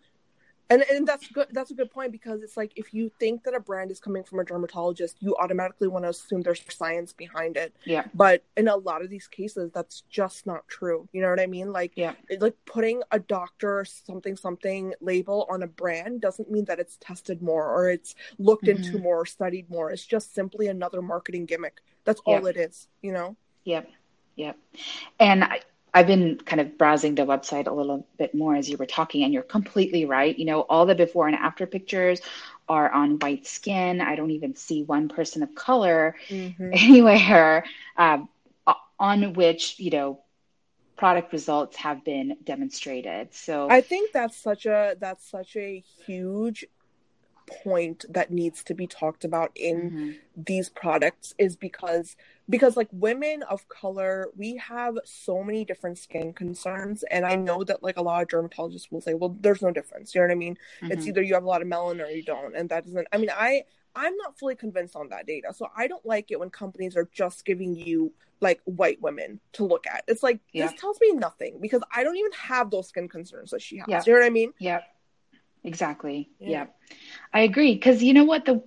And 0.70 0.84
and 0.92 1.08
that's 1.08 1.28
good 1.28 1.48
that's 1.52 1.72
a 1.72 1.74
good 1.74 1.92
point 1.92 2.12
because 2.12 2.42
it's 2.42 2.56
like 2.58 2.72
if 2.76 2.94
you 2.94 3.12
think 3.20 3.44
that 3.44 3.54
a 3.54 3.60
brand 3.60 3.92
is 3.92 4.00
coming 4.00 4.24
from 4.24 4.40
a 4.40 4.44
dermatologist 4.44 5.18
you 5.20 5.36
automatically 5.38 5.88
want 5.88 6.06
to 6.06 6.10
assume 6.10 6.42
there's 6.42 6.64
science 6.70 7.12
behind 7.14 7.58
it 7.58 7.76
Yeah. 7.86 8.06
but 8.14 8.44
in 8.56 8.68
a 8.68 8.76
lot 8.76 9.02
of 9.02 9.10
these 9.10 9.28
cases 9.28 9.72
that's 9.74 10.02
just 10.10 10.46
not 10.48 10.68
true 10.68 11.08
you 11.12 11.22
know 11.22 11.30
what 11.30 11.40
i 11.40 11.48
mean 11.48 11.72
like 11.72 11.92
Yeah. 11.96 12.14
like 12.40 12.56
putting 12.66 13.04
a 13.12 13.20
doctor 13.20 13.86
something 13.86 14.36
something 14.38 14.94
label 15.02 15.46
on 15.50 15.64
a 15.64 15.68
brand 15.68 16.22
doesn't 16.22 16.50
mean 16.50 16.66
that 16.66 16.80
it's 16.80 16.98
tested 17.02 17.42
more 17.42 17.68
or 17.70 17.90
it's 17.90 18.16
looked 18.40 18.68
into 18.68 18.94
Mhm. 18.98 19.02
more 19.04 19.22
or 19.22 19.26
studied 19.26 19.70
more 19.70 19.92
it's 19.92 20.06
just 20.06 20.34
simply 20.34 20.68
another 20.68 21.02
marketing 21.02 21.46
gimmick 21.46 21.82
that's 22.06 22.22
all 22.26 22.42
Yeah. 22.44 22.50
it 22.50 22.58
is 22.58 22.88
you 23.02 23.12
know 23.12 23.36
Yep. 23.66 23.90
Yep. 24.36 24.58
And 25.20 25.44
I, 25.44 25.62
I've 25.94 26.08
been 26.08 26.38
kind 26.38 26.60
of 26.60 26.78
browsing 26.78 27.16
the 27.16 27.24
website 27.24 27.68
a 27.68 27.74
little 27.74 28.08
bit 28.18 28.34
more 28.34 28.56
as 28.56 28.70
you 28.70 28.78
were 28.78 28.86
talking, 28.86 29.24
and 29.24 29.34
you're 29.34 29.44
completely 29.44 30.06
right. 30.06 30.38
You 30.38 30.46
know, 30.46 30.62
all 30.62 30.86
the 30.86 30.96
before 30.96 31.28
and 31.28 31.36
after 31.36 31.66
pictures 31.68 32.22
are 32.68 32.90
on 32.92 33.20
white 33.20 33.46
skin. 33.46 34.02
I 34.02 34.16
don't 34.16 34.32
even 34.32 34.56
see 34.56 34.84
one 34.84 35.08
person 35.10 35.44
of 35.44 35.54
color 35.54 36.16
anywhere 36.72 37.66
um, 37.98 38.30
o- 38.66 38.74
on 39.00 39.34
which, 39.34 39.80
you 39.80 39.92
know, 39.92 40.20
product 40.96 41.34
results 41.34 41.78
have 41.78 42.04
been 42.04 42.38
demonstrated. 42.44 43.34
So, 43.34 43.68
I 43.70 43.82
think 43.82 44.12
that's 44.12 44.38
such 44.38 44.66
a 44.66 44.96
that's 45.00 45.30
such 45.30 45.56
a 45.56 45.84
huge 46.06 46.66
point 47.48 48.06
that 48.10 48.32
needs 48.32 48.64
to 48.64 48.74
be 48.74 48.88
talked 48.88 49.24
about 49.26 49.52
in 49.56 49.92
Mhm. 49.92 50.16
these 50.46 50.70
products 50.70 51.34
is 51.38 51.56
because 51.56 52.16
because 52.50 52.76
like 52.76 52.90
women 52.92 53.44
of 53.44 53.68
color 53.70 54.28
we 54.36 54.58
have 54.58 54.98
so 55.06 55.44
many 55.44 55.64
different 55.64 55.98
skin 55.98 56.34
concerns 56.34 57.04
and 57.04 57.26
i 57.26 57.36
know 57.36 57.64
that 57.64 57.82
like 57.84 57.96
a 57.98 58.02
lot 58.02 58.22
of 58.22 58.28
dermatologists 58.28 58.92
will 58.92 59.00
say 59.00 59.14
well 59.14 59.36
there's 59.40 59.62
no 59.62 59.72
difference 59.72 60.14
you 60.14 60.20
know 60.20 60.28
what 60.28 60.32
i 60.32 60.36
mean 60.36 60.58
it's 60.84 61.06
Mhm. 61.06 61.10
either 61.10 61.22
you 61.22 61.34
have 61.36 61.44
a 61.44 61.48
lot 61.48 61.62
of 61.62 61.68
melanin 61.68 62.04
or 62.06 62.10
you 62.10 62.24
don't 62.24 62.56
and 62.56 62.68
that 62.70 62.84
doesn't 62.84 63.08
i 63.14 63.18
mean 63.18 63.30
i 63.32 63.64
i'm 63.96 64.16
not 64.18 64.38
fully 64.38 64.56
convinced 64.56 64.96
on 64.96 65.08
that 65.10 65.26
data 65.28 65.54
so 65.54 65.70
i 65.78 65.88
don't 65.88 66.06
like 66.06 66.32
it 66.32 66.40
when 66.40 66.50
companies 66.50 66.98
are 66.98 67.08
just 67.14 67.46
giving 67.46 67.76
you 67.76 68.12
like 68.42 68.60
white 68.66 69.02
women 69.02 69.40
to 69.54 69.64
look 69.64 69.86
at 69.88 70.04
it's 70.08 70.24
like 70.24 70.40
Yeah. 70.52 70.68
this 70.68 70.80
tells 70.82 71.00
me 71.00 71.12
nothing 71.14 71.60
because 71.62 71.82
i 71.96 72.04
don't 72.04 72.18
even 72.18 72.32
have 72.34 72.72
those 72.72 72.88
skin 72.90 73.08
concerns 73.08 73.52
that 73.52 73.62
she 73.62 73.78
has 73.78 73.88
Yeah. 73.88 74.04
you 74.06 74.14
know 74.14 74.20
what 74.20 74.26
i 74.26 74.30
mean 74.32 74.54
Yep. 74.60 74.84
Exactly. 75.64 76.30
Yeah. 76.40 76.50
Yep. 76.50 76.76
I 77.34 77.40
agree. 77.42 77.74
Because 77.74 78.04
you 78.04 78.14
know 78.14 78.26
what? 78.26 78.46
The 78.46 78.62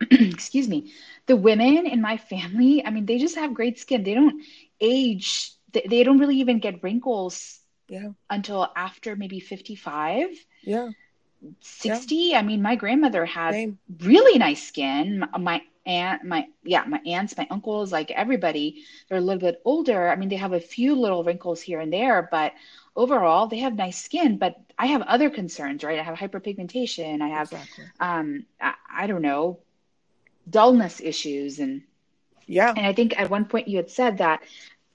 excuse 0.10 0.68
me, 0.68 0.92
the 1.26 1.36
women 1.36 1.86
in 1.86 2.00
my 2.00 2.16
family, 2.16 2.84
I 2.84 2.90
mean, 2.90 3.06
they 3.06 3.18
just 3.18 3.36
have 3.36 3.54
great 3.54 3.78
skin. 3.78 4.02
They 4.02 4.14
don't 4.14 4.42
age. 4.80 5.52
They, 5.72 5.86
they 5.88 6.02
don't 6.02 6.18
really 6.18 6.36
even 6.36 6.58
get 6.58 6.82
wrinkles 6.82 7.60
yeah 7.88 8.10
until 8.30 8.68
after 8.76 9.16
maybe 9.16 9.40
55, 9.40 10.28
yeah 10.62 10.90
60. 11.60 12.34
I 12.34 12.42
mean, 12.42 12.62
my 12.62 12.76
grandmother 12.76 13.24
had 13.24 13.54
same 13.54 13.78
really 14.00 14.38
nice 14.38 14.66
skin. 14.66 15.24
My 15.38 15.62
aunt, 15.90 16.24
my 16.24 16.46
yeah, 16.62 16.84
my 16.86 17.00
aunts, 17.06 17.36
my 17.36 17.46
uncles, 17.50 17.92
like 17.92 18.10
everybody, 18.10 18.84
they're 19.08 19.18
a 19.18 19.20
little 19.28 19.40
bit 19.40 19.60
older. 19.64 20.08
I 20.08 20.16
mean, 20.16 20.28
they 20.28 20.36
have 20.36 20.52
a 20.52 20.60
few 20.60 20.94
little 20.94 21.24
wrinkles 21.24 21.60
here 21.60 21.80
and 21.80 21.92
there, 21.92 22.28
but 22.30 22.52
overall, 22.94 23.46
they 23.46 23.58
have 23.58 23.74
nice 23.74 24.02
skin. 24.02 24.38
But 24.38 24.56
I 24.78 24.86
have 24.86 25.02
other 25.02 25.30
concerns, 25.30 25.84
right? 25.84 25.98
I 25.98 26.02
have 26.02 26.18
hyperpigmentation. 26.18 27.20
I 27.22 27.28
have, 27.28 27.52
exactly 27.52 27.84
um, 28.00 28.46
I, 28.60 28.74
I 29.02 29.06
don't 29.06 29.22
know, 29.22 29.58
dullness 30.48 31.00
issues, 31.00 31.58
and 31.58 31.82
yeah 32.46 32.72
and 32.76 32.86
I 32.86 32.92
think 32.92 33.18
at 33.18 33.30
one 33.30 33.44
point 33.44 33.68
you 33.68 33.76
had 33.76 33.90
said 33.90 34.18
that 34.18 34.42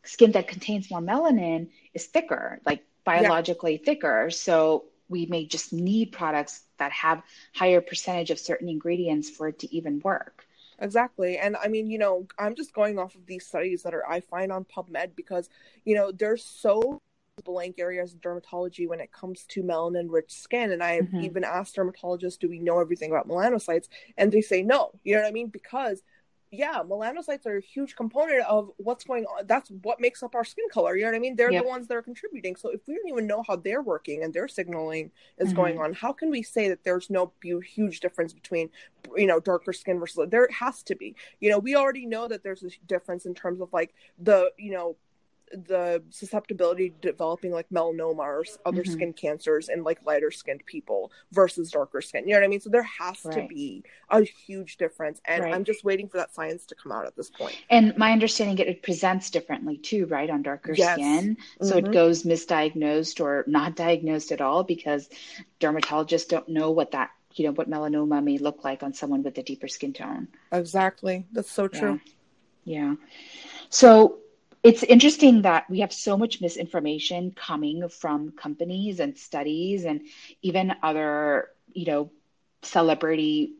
skin 0.03 0.31
that 0.33 0.47
contains 0.47 0.89
more 0.91 1.01
melanin 1.01 1.69
is 1.93 2.05
thicker, 2.05 2.59
like 2.65 2.83
biologically 3.03 3.77
thicker. 3.77 4.29
So 4.29 4.85
we 5.09 5.25
may 5.27 5.45
just 5.45 5.73
need 5.73 6.11
products 6.11 6.63
that 6.77 6.91
have 6.91 7.21
higher 7.53 7.81
percentage 7.81 8.31
of 8.31 8.39
certain 8.39 8.69
ingredients 8.69 9.29
for 9.29 9.47
it 9.47 9.59
to 9.59 9.75
even 9.75 9.99
work. 10.03 10.44
Exactly. 10.79 11.37
And 11.37 11.55
I 11.57 11.67
mean, 11.67 11.89
you 11.89 11.97
know, 11.97 12.27
I'm 12.37 12.55
just 12.55 12.73
going 12.73 12.99
off 12.99 13.15
of 13.15 13.25
these 13.25 13.45
studies 13.45 13.83
that 13.83 13.93
are 13.93 14.07
I 14.07 14.19
find 14.19 14.51
on 14.51 14.65
PubMed 14.65 15.15
because, 15.15 15.49
you 15.85 15.95
know, 15.95 16.11
there's 16.11 16.43
so 16.43 17.01
blank 17.43 17.79
areas 17.79 18.13
in 18.13 18.19
dermatology 18.19 18.87
when 18.87 18.99
it 18.99 19.11
comes 19.11 19.45
to 19.45 19.61
melanin 19.61 20.07
rich 20.09 20.31
skin. 20.33 20.71
And 20.71 20.83
I've 20.83 21.05
Mhm. 21.05 21.23
even 21.23 21.43
asked 21.43 21.75
dermatologists, 21.75 22.39
do 22.39 22.49
we 22.49 22.59
know 22.59 22.79
everything 22.79 23.11
about 23.11 23.27
melanocytes? 23.27 23.87
And 24.17 24.31
they 24.31 24.41
say 24.41 24.63
no. 24.63 24.91
You 25.03 25.15
know 25.15 25.21
what 25.21 25.27
I 25.27 25.31
mean? 25.31 25.47
Because 25.47 26.01
yeah, 26.57 26.81
melanocytes 26.83 27.45
are 27.45 27.57
a 27.57 27.61
huge 27.61 27.95
component 27.95 28.41
of 28.45 28.71
what's 28.77 29.03
going 29.03 29.25
on. 29.25 29.45
That's 29.47 29.69
what 29.83 29.99
makes 29.99 30.23
up 30.23 30.35
our 30.35 30.43
skin 30.43 30.65
color. 30.71 30.95
You 30.95 31.03
know 31.03 31.11
what 31.11 31.17
I 31.17 31.19
mean? 31.19 31.35
They're 31.35 31.51
Yep. 31.51 31.63
the 31.63 31.67
ones 31.67 31.87
that 31.87 31.95
are 31.97 32.01
contributing. 32.01 32.55
So 32.55 32.69
if 32.69 32.81
we 32.87 32.95
don't 32.95 33.07
even 33.09 33.27
know 33.27 33.43
how 33.47 33.55
they're 33.57 33.81
working 33.81 34.23
and 34.23 34.33
their 34.33 34.47
signaling 34.47 35.11
is 35.37 35.51
Mhm. 35.51 35.55
going 35.55 35.79
on, 35.79 35.93
how 35.93 36.13
can 36.13 36.29
we 36.29 36.41
say 36.43 36.69
that 36.69 36.83
there's 36.83 37.09
no 37.09 37.31
huge 37.41 37.99
difference 37.99 38.33
between, 38.33 38.69
you 39.15 39.27
know, 39.27 39.39
darker 39.39 39.73
skin 39.73 39.99
versus 39.99 40.27
there 40.29 40.47
has 40.51 40.83
to 40.83 40.95
be. 40.95 41.15
You 41.39 41.49
know, 41.49 41.59
we 41.59 41.75
already 41.75 42.05
know 42.05 42.27
that 42.27 42.43
there's 42.43 42.63
a 42.63 42.69
difference 42.87 43.25
in 43.25 43.33
terms 43.35 43.61
of 43.61 43.71
like 43.73 43.93
the, 44.17 44.51
you 44.57 44.71
know, 44.71 44.97
the 45.51 46.03
susceptibility 46.09 46.89
to 46.89 46.95
developing 47.11 47.51
like 47.51 47.69
melanoma 47.69 48.19
or 48.19 48.45
other 48.65 48.83
Mhm. 48.83 48.87
skin 48.87 49.13
cancers 49.13 49.69
in 49.69 49.83
like 49.83 50.03
lighter 50.05 50.31
skinned 50.31 50.65
people 50.65 51.11
versus 51.31 51.71
darker 51.71 52.01
skin. 52.01 52.27
You 52.27 52.33
know 52.33 52.39
what 52.39 52.45
I 52.45 52.49
mean? 52.49 52.59
So 52.61 52.69
there 52.69 52.83
has 52.83 53.21
to 53.21 53.45
be 53.47 53.83
a 54.09 54.21
huge 54.21 54.77
difference. 54.77 55.21
And 55.25 55.43
Right. 55.43 55.53
I'm 55.53 55.63
just 55.63 55.83
waiting 55.83 56.07
for 56.07 56.17
that 56.17 56.33
science 56.33 56.65
to 56.67 56.75
come 56.75 56.91
out 56.91 57.05
at 57.05 57.15
this 57.15 57.29
point. 57.29 57.55
And 57.69 57.95
my 57.97 58.11
understanding 58.11 58.57
it, 58.59 58.67
it 58.67 58.83
presents 58.83 59.29
differently 59.29 59.77
too, 59.77 60.05
right? 60.07 60.29
On 60.29 60.41
darker 60.41 60.75
Yes. 60.75 60.95
skin. 60.95 61.37
So 61.61 61.75
Mhm. 61.75 61.87
it 61.87 61.91
goes 61.91 62.23
misdiagnosed 62.23 63.23
or 63.23 63.43
not 63.47 63.75
diagnosed 63.75 64.31
at 64.31 64.41
all 64.41 64.63
because 64.63 65.09
dermatologists 65.59 66.27
don't 66.27 66.49
know 66.49 66.71
what 66.71 66.91
that, 66.91 67.11
you 67.35 67.45
know, 67.45 67.51
what 67.51 67.69
melanoma 67.69 68.23
may 68.23 68.37
look 68.37 68.63
like 68.63 68.83
on 68.83 68.93
someone 68.93 69.23
with 69.23 69.37
a 69.37 69.43
deeper 69.43 69.67
skin 69.67 69.93
tone. 69.93 70.27
Exactly. 70.51 71.25
That's 71.31 71.51
so 71.51 71.67
true. 71.67 71.99
Yeah. 72.65 72.95
Yeah. 72.95 72.95
So 73.69 74.19
it's 74.65 74.83
interesting 74.83 75.43
that 75.43 75.69
we 75.69 75.81
have 75.81 75.93
so 75.93 76.17
much 76.17 76.41
misinformation 76.41 77.31
coming 77.31 77.87
from 77.89 78.31
companies 78.31 78.99
and 78.99 79.17
studies 79.17 79.85
and 79.85 80.01
even 80.41 80.73
other, 80.83 81.49
you 81.73 81.85
know, 81.85 82.11
celebrity 82.63 83.53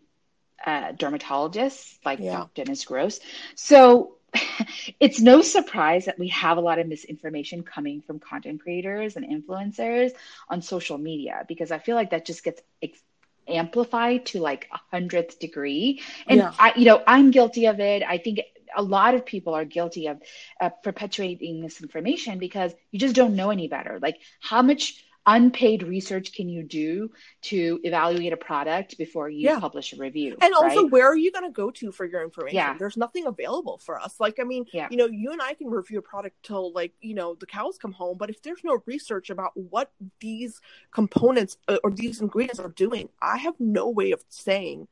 uh, 0.66 0.94
dermatologists 0.94 1.98
like 2.06 2.20
Yeah. 2.20 2.46
Dennis 2.56 2.86
Gross. 2.86 3.20
So 3.56 4.16
it's 5.00 5.20
no 5.22 5.42
surprise 5.42 6.06
that 6.06 6.20
we 6.20 6.30
have 6.30 6.58
a 6.58 6.62
lot 6.62 6.80
of 6.80 6.88
misinformation 6.88 7.64
coming 7.64 8.02
from 8.02 8.20
content 8.20 8.62
creators 8.62 9.16
and 9.16 9.26
influencers 9.26 10.12
on 10.50 10.62
social 10.62 10.98
media 10.98 11.46
because 11.48 11.72
I 11.72 11.80
feel 11.80 11.96
like 11.96 12.12
that 12.12 12.26
just 12.26 12.44
gets 12.44 12.62
ex- 12.82 13.04
amplified 13.48 14.26
to 14.28 14.40
like 14.40 14.68
a 14.74 14.80
hundredth 14.92 15.40
degree. 15.40 16.02
And 16.28 16.40
Yeah. 16.40 16.54
I, 16.60 16.74
you 16.76 16.86
know, 16.86 17.04
I'm 17.08 17.32
guilty 17.32 17.66
of 17.68 17.80
it. 17.80 18.04
I 18.04 18.18
think 18.18 18.40
a 18.76 18.82
lot 18.82 19.16
of 19.16 19.26
people 19.26 19.54
are 19.54 19.66
guilty 19.66 20.08
of 20.08 20.22
uh, 20.60 20.70
perpetuating 20.70 21.62
misinformation 21.62 22.40
because 22.40 22.74
you 22.92 23.00
just 23.00 23.16
don't 23.16 23.36
know 23.36 23.50
any 23.50 23.68
better. 23.68 24.00
Like, 24.02 24.18
how 24.42 24.62
much 24.62 25.02
unpaid 25.28 25.82
research 25.82 26.34
can 26.34 26.48
you 26.48 26.62
do 26.62 27.10
to 27.42 27.80
evaluate 27.84 28.32
a 28.32 28.38
product 28.38 28.96
before 28.96 29.28
you 29.28 29.50
Yeah. 29.50 29.60
publish 29.60 29.92
a 29.94 29.96
review? 29.98 30.38
And 30.40 30.54
also, 30.54 30.86
where 30.86 31.08
are 31.08 31.18
you 31.18 31.32
going 31.32 31.46
to 31.46 31.52
go 31.52 31.72
to 31.72 31.92
for 31.92 32.06
your 32.06 32.24
information? 32.24 32.58
Yeah. 32.58 32.78
There's 32.78 32.96
nothing 32.96 33.26
available 33.26 33.80
for 33.80 34.00
us. 34.00 34.20
Like, 34.20 34.40
I 34.40 34.44
mean, 34.44 34.66
Yeah. 34.72 34.88
you 34.92 34.98
know, 34.98 35.08
you 35.08 35.32
and 35.32 35.42
I 35.42 35.56
can 35.56 35.68
review 35.68 35.98
a 35.98 36.04
product 36.04 36.44
till 36.44 36.72
like, 36.74 36.94
you 37.02 37.16
know, 37.16 37.34
the 37.34 37.48
cows 37.48 37.80
come 37.80 37.92
home. 37.92 38.18
But 38.20 38.30
if 38.30 38.44
there's 38.44 38.64
no 38.64 38.84
research 38.86 39.32
about 39.32 39.58
what 39.58 39.92
these 40.20 40.62
components 40.92 41.58
uh, 41.68 41.80
or 41.84 41.90
these 41.90 42.22
ingredients 42.22 42.60
are 42.60 42.70
doing, 42.70 43.10
I 43.20 43.38
have 43.38 43.56
no 43.60 43.90
way 43.90 44.12
of 44.12 44.24
saying 44.30 44.88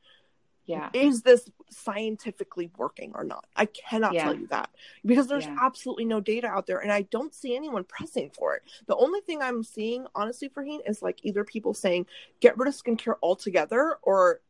yeah, 0.66 0.88
is 0.94 1.22
this 1.22 1.50
scientifically 1.70 2.70
working 2.76 3.12
or 3.14 3.24
not. 3.24 3.46
I 3.56 3.66
cannot 3.66 4.14
Yeah. 4.14 4.24
tell 4.24 4.34
you 4.34 4.46
that 4.48 4.70
because 5.04 5.26
there's 5.26 5.44
Yeah. 5.44 5.56
absolutely 5.60 6.04
no 6.04 6.20
data 6.20 6.46
out 6.46 6.66
there, 6.66 6.78
and 6.78 6.92
I 6.92 7.02
don't 7.02 7.34
see 7.34 7.54
anyone 7.54 7.84
pressing 7.84 8.30
for 8.30 8.54
it. 8.56 8.62
The 8.86 8.96
only 8.96 9.20
thing 9.20 9.42
I'm 9.42 9.62
seeing, 9.62 10.06
honestly, 10.14 10.48
Farheen, 10.48 10.80
is 10.88 11.02
like 11.02 11.18
either 11.22 11.44
people 11.44 11.74
saying 11.74 12.06
get 12.40 12.56
rid 12.56 12.68
of 12.68 12.74
skincare 12.74 13.16
altogether 13.22 13.98
or 14.02 14.40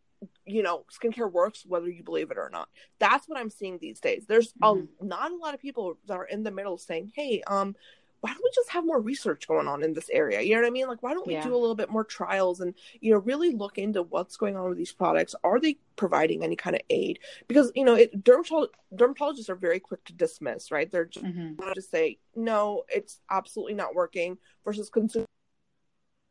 you 0.47 0.63
know 0.63 0.87
skincare 0.91 1.31
works 1.31 1.67
whether 1.67 1.91
you 1.91 2.03
believe 2.03 2.31
it 2.31 2.39
or 2.39 2.49
not 2.51 2.71
that's 2.99 3.29
what 3.29 3.39
i'm 3.39 3.51
seeing 3.51 3.77
these 3.79 4.01
days 4.01 4.25
there's 4.27 4.55
Mhm. 4.55 4.89
a 5.01 5.05
not 5.05 5.31
a 5.33 5.37
lot 5.37 5.53
of 5.53 5.61
people 5.61 5.99
that 6.07 6.15
are 6.15 6.25
in 6.25 6.43
the 6.43 6.51
middle 6.51 6.79
saying 6.79 7.13
hey 7.15 7.43
um 7.47 7.77
why 8.25 8.31
don't 8.31 8.43
we 8.43 8.51
just 8.55 8.71
have 8.71 8.87
more 8.87 9.03
research 9.03 9.47
going 9.47 9.69
on 9.69 9.83
in 9.83 9.93
this 9.93 10.09
area? 10.11 10.41
You 10.41 10.55
know 10.55 10.63
what 10.63 10.67
i 10.67 10.71
mean? 10.71 10.89
Like 10.89 11.03
why 11.03 11.13
don't 11.13 11.27
we 11.27 11.35
Yeah. 11.35 11.43
do 11.43 11.55
a 11.55 11.59
little 11.59 11.75
bit 11.75 11.91
more 11.91 12.05
trials 12.05 12.61
and 12.61 12.73
you 13.03 13.13
know 13.13 13.19
really 13.19 13.51
look 13.51 13.77
into 13.77 14.03
what's 14.03 14.39
going 14.39 14.57
on 14.57 14.71
with 14.71 14.79
these 14.79 14.93
products? 14.93 15.35
Are 15.45 15.61
they 15.61 15.77
providing 15.97 16.43
any 16.43 16.57
kind 16.57 16.75
of 16.75 16.81
aid? 16.89 17.19
Because 17.49 17.71
you 17.75 17.85
know 17.85 17.95
it, 17.95 18.25
dermatolo- 18.25 18.69
dermatologists 18.95 19.51
are 19.51 19.55
very 19.57 19.79
quick 19.79 20.03
to 20.05 20.15
dismiss 20.15 20.71
right? 20.71 20.91
They're 20.91 21.05
just 21.05 21.27
hmm 21.27 21.53
not 21.59 21.75
to 21.75 21.83
say 21.83 22.19
no 22.35 22.85
it's 22.89 23.21
absolutely 23.31 23.75
not 23.75 23.95
working 23.95 24.39
versus 24.65 24.91
consumer 24.91 25.27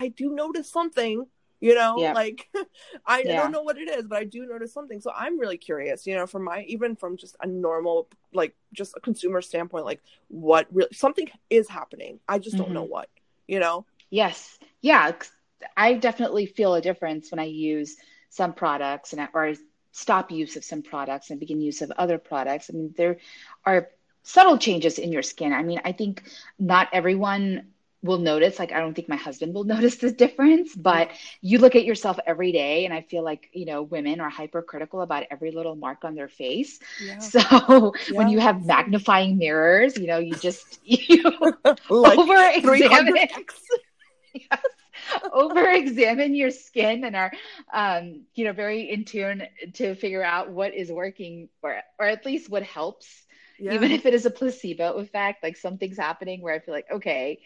i 0.02 0.10
do 0.10 0.36
notice 0.36 0.70
something 0.70 1.26
you 1.64 1.76
know 1.76 1.94
Yeah. 2.00 2.14
like 2.14 2.48
I 3.06 3.24
Yeah. 3.24 3.36
don't 3.38 3.52
know 3.52 3.64
what 3.64 3.78
it 3.78 3.90
is 3.90 4.08
but 4.08 4.18
i 4.20 4.24
do 4.26 4.46
notice 4.46 4.74
something 4.74 5.00
so 5.02 5.12
i'm 5.16 5.40
really 5.40 5.58
curious 5.58 6.06
you 6.08 6.16
know 6.16 6.28
from 6.28 6.44
my 6.44 6.64
even 6.68 6.96
from 6.96 7.18
just 7.18 7.36
a 7.42 7.48
normal 7.48 8.08
like 8.34 8.54
just 8.74 8.94
a 8.98 9.02
consumer 9.02 9.42
standpoint 9.42 9.86
like 9.86 10.02
what 10.30 10.68
really 10.72 10.94
something 10.94 11.30
is 11.50 11.70
happening 11.70 12.20
i 12.28 12.40
just 12.40 12.58
don't 12.58 12.74
know 12.74 12.86
Mhm. 12.86 12.90
what 12.96 13.10
you 13.48 13.60
know 13.60 13.86
Yes. 14.10 14.58
Yeah. 14.82 15.12
I 15.78 15.94
definitely 15.96 16.46
feel 16.46 16.76
a 16.76 16.82
difference 16.82 17.32
when 17.32 17.40
I 17.40 17.46
use 17.46 17.98
some 18.30 18.54
products 18.54 19.14
and 19.14 19.22
I, 19.22 19.28
or 19.34 19.46
I 19.48 19.56
stop 19.92 20.32
use 20.32 20.56
of 20.58 20.64
some 20.64 20.82
products 20.84 21.30
and 21.30 21.40
begin 21.40 21.62
use 21.62 21.82
of 21.82 21.92
other 21.92 22.18
products. 22.18 22.70
I 22.70 22.74
mean, 22.78 22.94
there 22.98 23.18
are 23.66 23.90
subtle 24.24 24.58
changes 24.58 25.00
in 25.00 25.12
your 25.12 25.24
skin. 25.24 25.54
I 25.54 25.64
mean, 25.64 25.82
I 25.86 25.92
think 25.94 26.24
not 26.60 26.90
everyone 26.94 27.73
will 28.04 28.20
notice 28.20 28.60
like 28.60 28.72
i 28.72 28.80
don't 28.80 28.94
think 28.94 29.10
my 29.10 29.16
husband 29.16 29.54
will 29.54 29.64
notice 29.76 29.96
the 29.96 30.12
difference 30.12 30.76
but 30.76 31.10
you 31.42 31.58
look 31.58 31.76
at 31.76 31.86
yourself 31.86 32.20
every 32.28 32.52
day 32.52 32.86
and 32.86 32.94
i 32.94 33.02
feel 33.02 33.24
like 33.24 33.50
you 33.54 33.66
know 33.66 33.82
women 33.82 34.20
are 34.20 34.30
hypercritical 34.30 35.02
about 35.02 35.24
every 35.32 35.52
little 35.52 35.76
mark 35.76 36.04
on 36.04 36.14
their 36.14 36.28
face 36.28 36.80
yeah. 37.04 37.18
so 37.20 37.40
yeah. 37.40 38.18
when 38.18 38.28
you 38.28 38.40
have 38.40 38.66
magnifying 38.66 39.38
mirrors 39.38 39.98
you 39.98 40.06
know 40.08 40.20
you 40.20 40.36
just 40.36 40.80
you 40.84 41.24
like 41.90 42.20
over 42.20 42.50
examine 42.54 43.16
yes, 44.34 44.60
over 45.32 45.70
examine 45.70 46.36
your 46.36 46.52
skin 46.52 47.04
and 47.04 47.16
are 47.16 47.32
um, 47.74 48.22
you 48.36 48.46
know 48.46 48.54
very 48.54 48.90
in 48.90 49.06
tune 49.06 49.44
to 49.74 49.96
figure 49.96 50.24
out 50.24 50.50
what 50.50 50.74
is 50.74 50.92
working 50.92 51.50
or 51.62 51.80
or 52.00 52.06
at 52.06 52.26
least 52.26 52.50
what 52.50 52.64
helps 52.64 53.24
yeah. 53.60 53.74
even 53.74 53.92
if 53.92 54.06
it 54.06 54.14
is 54.14 54.26
a 54.26 54.32
placebo 54.32 54.94
effect 54.94 55.44
like 55.44 55.56
something's 55.56 55.98
happening 55.98 56.42
where 56.42 56.54
i 56.54 56.60
feel 56.60 56.74
like 56.74 56.88
okay 56.92 57.40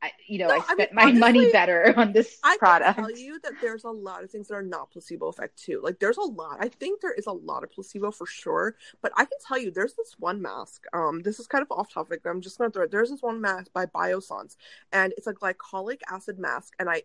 I, 0.00 0.12
you 0.26 0.38
know, 0.38 0.48
no, 0.48 0.54
I 0.54 0.60
spent 0.60 0.80
I 0.80 0.84
mean, 0.84 0.94
my 0.94 1.02
honestly, 1.02 1.40
money 1.40 1.52
better 1.52 1.92
on 1.96 2.12
this 2.12 2.38
I 2.44 2.56
product. 2.58 2.90
I 2.90 2.92
can 2.92 3.04
tell 3.04 3.18
you 3.18 3.40
that 3.42 3.54
there's 3.60 3.84
a 3.84 3.90
lot 3.90 4.22
of 4.22 4.30
things 4.30 4.48
that 4.48 4.54
are 4.54 4.62
not 4.62 4.90
placebo 4.90 5.26
effect 5.26 5.60
too. 5.60 5.80
Like 5.82 5.98
there's 5.98 6.18
a 6.18 6.22
lot. 6.22 6.58
I 6.60 6.68
think 6.68 7.00
there 7.00 7.12
is 7.12 7.26
a 7.26 7.32
lot 7.32 7.64
of 7.64 7.72
placebo 7.72 8.10
for 8.12 8.26
sure. 8.26 8.76
But 9.02 9.12
I 9.16 9.24
can 9.24 9.38
tell 9.46 9.58
you, 9.58 9.70
there's 9.70 9.94
this 9.94 10.14
one 10.18 10.40
mask. 10.40 10.84
Um, 10.92 11.22
this 11.22 11.40
is 11.40 11.46
kind 11.46 11.62
of 11.62 11.72
off 11.72 11.92
topic. 11.92 12.22
But 12.22 12.30
I'm 12.30 12.40
just 12.40 12.58
gonna 12.58 12.70
throw 12.70 12.84
it. 12.84 12.90
There's 12.90 13.10
this 13.10 13.22
one 13.22 13.40
mask 13.40 13.72
by 13.72 13.86
Biossance, 13.86 14.56
and 14.92 15.12
it's 15.16 15.26
a 15.26 15.34
glycolic 15.34 16.00
acid 16.10 16.38
mask. 16.38 16.74
And 16.78 16.88
I, 16.88 17.02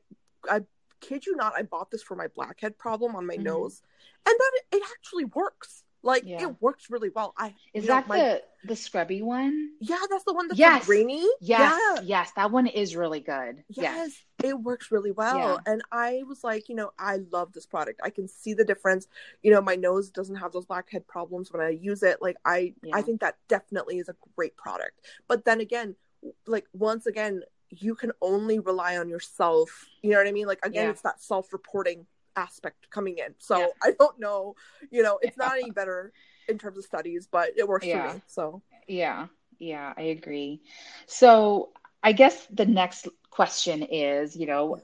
I 0.49 0.61
kid 1.01 1.25
you 1.25 1.35
not, 1.35 1.53
I 1.57 1.63
bought 1.63 1.91
this 1.91 2.03
for 2.03 2.15
my 2.15 2.27
blackhead 2.27 2.77
problem 2.77 3.15
on 3.15 3.25
my 3.25 3.35
mm-hmm. 3.35 3.43
nose, 3.43 3.81
and 4.25 4.35
that 4.37 4.51
it, 4.55 4.77
it 4.77 4.83
actually 4.97 5.25
works. 5.25 5.83
Like 6.03 6.23
yeah. 6.25 6.43
it 6.43 6.61
works 6.61 6.89
really 6.89 7.09
well. 7.09 7.33
I 7.37 7.55
is 7.73 7.87
that 7.87 8.07
know, 8.07 8.15
my, 8.15 8.19
the 8.19 8.41
the 8.65 8.75
scrubby 8.75 9.21
one? 9.21 9.71
Yeah, 9.79 9.99
that's 10.09 10.25
the 10.25 10.33
one 10.33 10.49
that's 10.49 10.59
yes. 10.59 10.87
rainy. 10.87 11.25
Yes, 11.39 11.79
yeah. 11.79 12.01
yes, 12.03 12.31
that 12.35 12.51
one 12.51 12.67
is 12.67 12.95
really 12.95 13.21
good. 13.21 13.63
Yes, 13.69 14.11
yes. 14.39 14.51
it 14.51 14.59
works 14.59 14.91
really 14.91 15.11
well. 15.11 15.37
Yeah. 15.37 15.71
And 15.71 15.81
I 15.91 16.23
was 16.27 16.43
like, 16.43 16.67
you 16.67 16.75
know, 16.75 16.91
I 16.99 17.19
love 17.31 17.53
this 17.53 17.65
product. 17.65 18.01
I 18.03 18.09
can 18.09 18.27
see 18.27 18.53
the 18.53 18.65
difference. 18.65 19.07
You 19.41 19.51
know, 19.51 19.61
my 19.61 19.75
nose 19.75 20.09
doesn't 20.09 20.35
have 20.35 20.51
those 20.51 20.65
blackhead 20.65 21.07
problems 21.07 21.51
when 21.51 21.61
I 21.61 21.69
use 21.69 22.03
it. 22.03 22.21
Like 22.21 22.37
I, 22.43 22.73
I 22.93 23.01
think 23.01 23.21
that 23.21 23.37
definitely 23.47 23.97
is 23.97 24.09
a 24.09 24.15
great 24.35 24.57
product. 24.57 24.99
But 25.27 25.45
then 25.45 25.61
again, 25.61 25.95
like 26.45 26.65
once 26.73 27.05
again, 27.05 27.43
you 27.69 27.95
can 27.95 28.11
only 28.21 28.59
rely 28.59 28.97
on 28.97 29.09
yourself. 29.09 29.87
You 30.01 30.11
know 30.11 30.17
what 30.17 30.27
I 30.27 30.31
mean? 30.31 30.47
Like 30.47 30.59
again, 30.63 30.89
it's 30.89 31.01
that 31.01 31.21
self-reporting 31.21 32.05
aspect 32.35 32.89
coming 32.89 33.17
in. 33.17 33.35
So 33.39 33.59
yeah. 33.59 33.67
I 33.81 33.91
don't 33.99 34.19
know, 34.19 34.55
you 34.91 35.03
know, 35.03 35.19
it's 35.21 35.37
not 35.37 35.53
any 35.53 35.71
better 35.71 36.11
in 36.47 36.57
terms 36.57 36.77
of 36.77 36.85
studies, 36.85 37.27
but 37.31 37.51
it 37.57 37.67
works 37.67 37.85
yeah. 37.85 38.07
for 38.07 38.15
me. 38.15 38.21
So 38.27 38.61
yeah, 38.87 39.27
yeah, 39.59 39.93
I 39.95 40.03
agree. 40.03 40.61
So 41.05 41.69
I 42.01 42.11
guess 42.11 42.47
the 42.51 42.65
next 42.65 43.07
question 43.29 43.83
is, 43.83 44.35
you 44.35 44.45
know, 44.45 44.81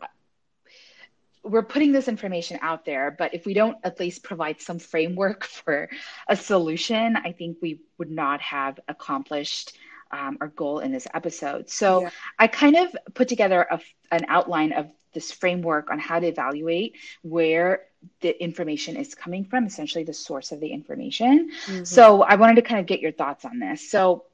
we're 1.43 1.64
putting 1.64 1.91
this 1.91 2.08
information 2.08 2.60
out 2.62 2.86
there, 2.86 3.16
but 3.18 3.34
if 3.34 3.45
we 3.45 3.54
don't 3.54 3.78
at 3.84 4.00
least 4.00 4.24
provide 4.24 4.62
some 4.62 4.80
framework 4.80 5.43
for 5.45 5.89
a 6.28 6.36
solution, 6.36 7.16
I 7.16 7.32
think 7.32 7.58
we 7.62 7.82
would 7.97 8.12
not 8.12 8.41
have 8.41 8.80
accomplished 8.88 9.78
um, 10.12 10.38
our 10.41 10.47
goal 10.47 10.80
in 10.80 10.91
this 10.91 11.08
episode. 11.14 11.70
So 11.70 12.02
yeah. 12.02 12.10
I 12.38 12.47
kind 12.47 12.76
of 12.76 12.95
put 13.14 13.28
together 13.28 13.66
a, 13.70 13.80
an 14.12 14.26
outline 14.28 14.74
of 14.74 14.89
this 15.14 15.32
framework 15.32 15.89
on 15.89 15.99
how 15.99 16.20
to 16.20 16.28
evaluate 16.28 16.95
where 17.22 17.86
the 18.22 18.41
information 18.41 18.95
is 18.95 19.16
coming 19.16 19.45
from, 19.45 19.66
essentially 19.66 20.03
the 20.03 20.14
source 20.14 20.51
of 20.51 20.60
the 20.60 20.70
information. 20.70 21.51
Mm-hmm. 21.66 21.84
So 21.84 22.22
I 22.22 22.36
wanted 22.36 22.55
to 22.55 22.62
kind 22.62 22.80
of 22.80 22.86
get 22.86 23.01
your 23.01 23.12
thoughts 23.12 23.45
on 23.45 23.60
this. 23.60 23.89
So 23.89 24.26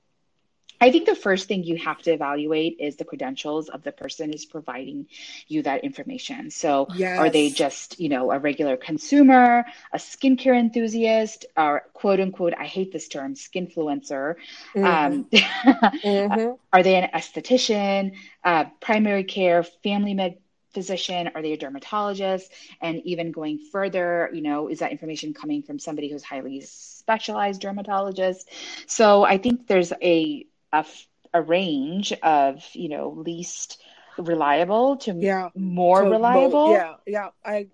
I 0.80 0.92
think 0.92 1.06
the 1.06 1.16
first 1.16 1.48
thing 1.48 1.64
you 1.64 1.78
have 1.78 2.02
to 2.04 2.12
evaluate 2.12 2.78
is 2.80 2.98
the 2.98 3.06
credentials 3.06 3.70
of 3.70 3.84
the 3.84 3.92
person 3.92 4.32
who's 4.32 4.46
providing 4.46 5.08
you 5.48 5.62
that 5.64 5.84
information. 5.84 6.52
So, 6.52 6.88
yes. 6.96 7.18
are 7.18 7.30
they 7.30 7.50
just, 7.50 8.00
you 8.00 8.10
know, 8.10 8.32
a 8.32 8.40
regular 8.40 8.76
consumer, 8.76 9.66
a 9.94 9.98
skincare 9.98 10.60
enthusiast, 10.60 11.46
or 11.56 11.84
quote 11.94 12.20
unquote, 12.20 12.54
I 12.58 12.66
hate 12.66 12.92
this 12.92 13.08
term, 13.08 13.36
skinfluencer? 13.36 14.36
Mm-hmm. 14.76 14.86
Um, 14.86 15.24
mm-hmm. 15.34 16.52
Are 16.74 16.84
they 16.84 16.96
an 16.96 17.10
esthetician, 17.14 18.14
uh, 18.44 18.66
primary 18.82 19.24
care, 19.24 19.64
family 19.64 20.14
med 20.14 20.38
physician? 20.76 21.32
Are 21.34 21.42
they 21.42 21.54
a 21.54 21.58
dermatologist? 21.58 22.52
And 22.82 23.02
even 23.04 23.32
going 23.32 23.58
further, 23.72 24.30
you 24.32 24.42
know, 24.42 24.68
is 24.68 24.80
that 24.80 24.92
information 24.92 25.34
coming 25.34 25.64
from 25.64 25.80
somebody 25.80 26.10
who's 26.12 26.24
highly 26.24 26.62
specialized 26.62 27.62
dermatologist? 27.62 28.48
So 28.86 29.24
I 29.24 29.40
think 29.40 29.66
there's 29.66 29.92
a, 30.04 30.46
a, 30.72 30.86
a 31.34 31.42
range 31.42 32.14
of, 32.22 32.64
you 32.74 32.90
know, 32.90 33.10
least 33.10 33.82
reliable 34.18 34.96
to 34.96 35.14
yeah 35.20 35.50
more 35.56 36.04
so 36.04 36.10
reliable 36.10 36.72
yeah 36.72 36.94
yeah 37.06 37.28
i 37.44 37.68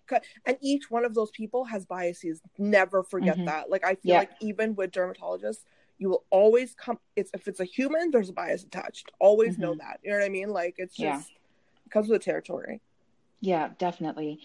and 0.48 0.58
each 0.60 0.90
one 0.90 1.06
of 1.06 1.14
those 1.14 1.30
people 1.30 1.64
has 1.66 1.86
biases 1.86 2.42
never 2.58 3.04
forget 3.04 3.36
mm-hmm. 3.36 3.46
that 3.46 3.70
like 3.70 3.86
i 3.86 3.94
feel 3.94 4.14
yeah. 4.14 4.20
like 4.20 4.32
even 4.40 4.74
with 4.76 4.92
dermatologists 4.92 5.64
you 6.00 6.10
will 6.10 6.26
always 6.32 6.74
come 6.74 6.98
it's 7.16 7.30
if 7.36 7.48
it's 7.48 7.60
a 7.60 7.64
human 7.64 8.10
there's 8.10 8.30
a 8.30 8.34
bias 8.34 8.64
attached 8.64 9.12
always 9.20 9.54
mm-hmm. 9.54 9.62
know 9.62 9.76
that 9.76 10.00
you 10.04 10.10
know 10.10 10.18
what 10.18 10.26
i 10.26 10.30
mean 10.30 10.50
like 10.50 10.76
it's 10.78 10.96
just 10.96 11.30
yeah. 11.30 11.86
it 11.86 11.92
comes 11.92 12.10
with 12.10 12.20
the 12.20 12.26
territory 12.26 12.82
yeah, 13.42 13.70
definitely. 13.78 14.40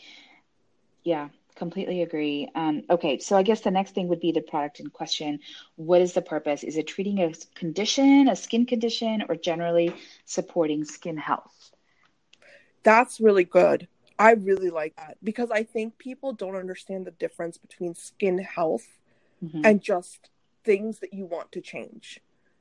Yeah, 1.04 1.28
completely 1.54 2.02
agree. 2.02 2.48
Um, 2.54 2.82
okay, 2.90 3.18
so 3.18 3.36
I 3.36 3.42
guess 3.42 3.60
the 3.60 3.70
next 3.70 3.94
thing 3.94 4.08
would 4.08 4.20
be 4.20 4.32
the 4.32 4.40
product 4.40 4.80
in 4.80 4.88
question. 4.88 5.40
What 5.76 6.00
is 6.00 6.14
the 6.14 6.22
purpose? 6.22 6.64
Is 6.64 6.76
it 6.76 6.86
treating 6.86 7.20
a 7.20 7.32
condition, 7.54 8.28
a 8.28 8.36
skin 8.36 8.66
condition, 8.66 9.24
or 9.28 9.36
generally 9.36 9.94
supporting 10.24 10.84
skin 10.84 11.16
health? 11.16 11.70
That's 12.82 13.20
really 13.20 13.44
good. 13.44 13.88
I 14.18 14.32
really 14.32 14.70
like 14.70 14.96
that 14.96 15.18
because 15.22 15.50
I 15.50 15.62
think 15.62 15.98
people 15.98 16.32
don't 16.32 16.56
understand 16.56 17.06
the 17.06 17.10
difference 17.10 17.58
between 17.58 17.94
skin 17.94 18.38
health 18.38 18.86
mm-hmm. 19.44 19.60
and 19.64 19.82
just 19.82 20.30
things 20.64 21.00
that 21.00 21.12
you 21.12 21.26
want 21.26 21.52
to 21.52 21.60
change. 21.60 22.20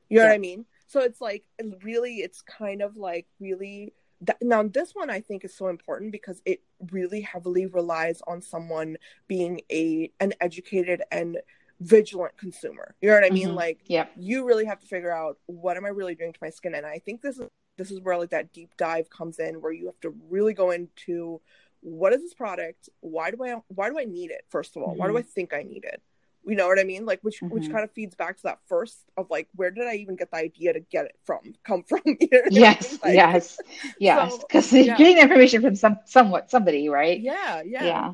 You 0.09 0.17
know 0.17 0.23
yeah. 0.23 0.29
what 0.29 0.35
I 0.35 0.39
mean? 0.39 0.65
So 0.87 1.01
it's 1.01 1.21
like 1.21 1.43
really, 1.81 2.15
it's 2.17 2.41
kind 2.41 2.81
of 2.81 2.97
like 2.97 3.25
really 3.39 3.93
that, 4.21 4.37
now 4.41 4.63
this 4.63 4.93
one 4.93 5.09
i 5.09 5.19
think 5.19 5.43
is 5.43 5.55
so 5.55 5.67
important 5.67 6.11
because 6.11 6.41
it 6.45 6.61
really 6.91 7.21
heavily 7.21 7.65
relies 7.65 8.21
on 8.27 8.41
someone 8.41 8.97
being 9.27 9.61
a 9.71 10.11
an 10.19 10.33
educated 10.41 11.01
and 11.11 11.37
vigilant 11.81 12.37
consumer 12.37 12.95
you 13.01 13.09
know 13.09 13.15
what 13.15 13.25
i 13.25 13.29
mean 13.29 13.47
mm-hmm. 13.47 13.57
like 13.57 13.81
yeah 13.87 14.05
you 14.15 14.45
really 14.45 14.65
have 14.65 14.79
to 14.79 14.87
figure 14.87 15.11
out 15.11 15.37
what 15.47 15.75
am 15.75 15.85
i 15.85 15.89
really 15.89 16.15
doing 16.15 16.31
to 16.31 16.39
my 16.41 16.49
skin 16.49 16.73
and 16.73 16.85
i 16.85 16.99
think 16.99 17.21
this 17.21 17.37
is 17.37 17.47
this 17.77 17.91
is 17.91 17.99
where 17.99 18.17
like 18.17 18.29
that 18.29 18.53
deep 18.53 18.71
dive 18.77 19.09
comes 19.09 19.39
in 19.39 19.55
where 19.61 19.73
you 19.73 19.85
have 19.85 19.99
to 19.99 20.15
really 20.29 20.53
go 20.53 20.71
into 20.71 21.41
what 21.81 22.13
is 22.13 22.21
this 22.21 22.33
product 22.33 22.89
why 23.01 23.29
do 23.29 23.43
i 23.43 23.55
why 23.67 23.89
do 23.89 23.99
i 23.99 24.05
need 24.05 24.31
it 24.31 24.45
first 24.49 24.77
of 24.77 24.83
all 24.83 24.91
mm-hmm. 24.91 24.99
why 24.99 25.07
do 25.07 25.13
mm-hmm. 25.13 25.19
i 25.19 25.33
think 25.33 25.53
i 25.53 25.61
need 25.61 25.83
it 25.83 26.01
you 26.45 26.55
know 26.55 26.67
what 26.67 26.79
I 26.79 26.83
mean? 26.83 27.05
Like 27.05 27.19
which 27.21 27.41
mm-hmm. 27.41 27.53
which 27.53 27.71
kind 27.71 27.83
of 27.83 27.91
feeds 27.91 28.15
back 28.15 28.37
to 28.37 28.43
that 28.43 28.59
first 28.67 28.97
of 29.17 29.29
like 29.29 29.47
where 29.55 29.71
did 29.71 29.87
I 29.87 29.95
even 29.95 30.15
get 30.15 30.31
the 30.31 30.37
idea 30.37 30.73
to 30.73 30.79
get 30.79 31.05
it 31.05 31.15
from 31.23 31.39
come 31.63 31.83
from? 31.87 32.01
You 32.05 32.27
know 32.31 32.41
yes, 32.49 32.99
like, 33.03 33.13
yes, 33.13 33.57
yes. 33.99 34.37
Because 34.37 34.69
so, 34.69 34.77
yeah. 34.77 34.97
getting 34.97 35.17
information 35.17 35.61
from 35.61 35.75
some 35.75 35.99
somewhat 36.05 36.49
somebody, 36.51 36.89
right? 36.89 37.19
Yeah, 37.19 37.61
yeah, 37.65 37.83
yeah, 37.83 38.13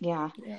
yeah. 0.00 0.30
yeah. 0.44 0.58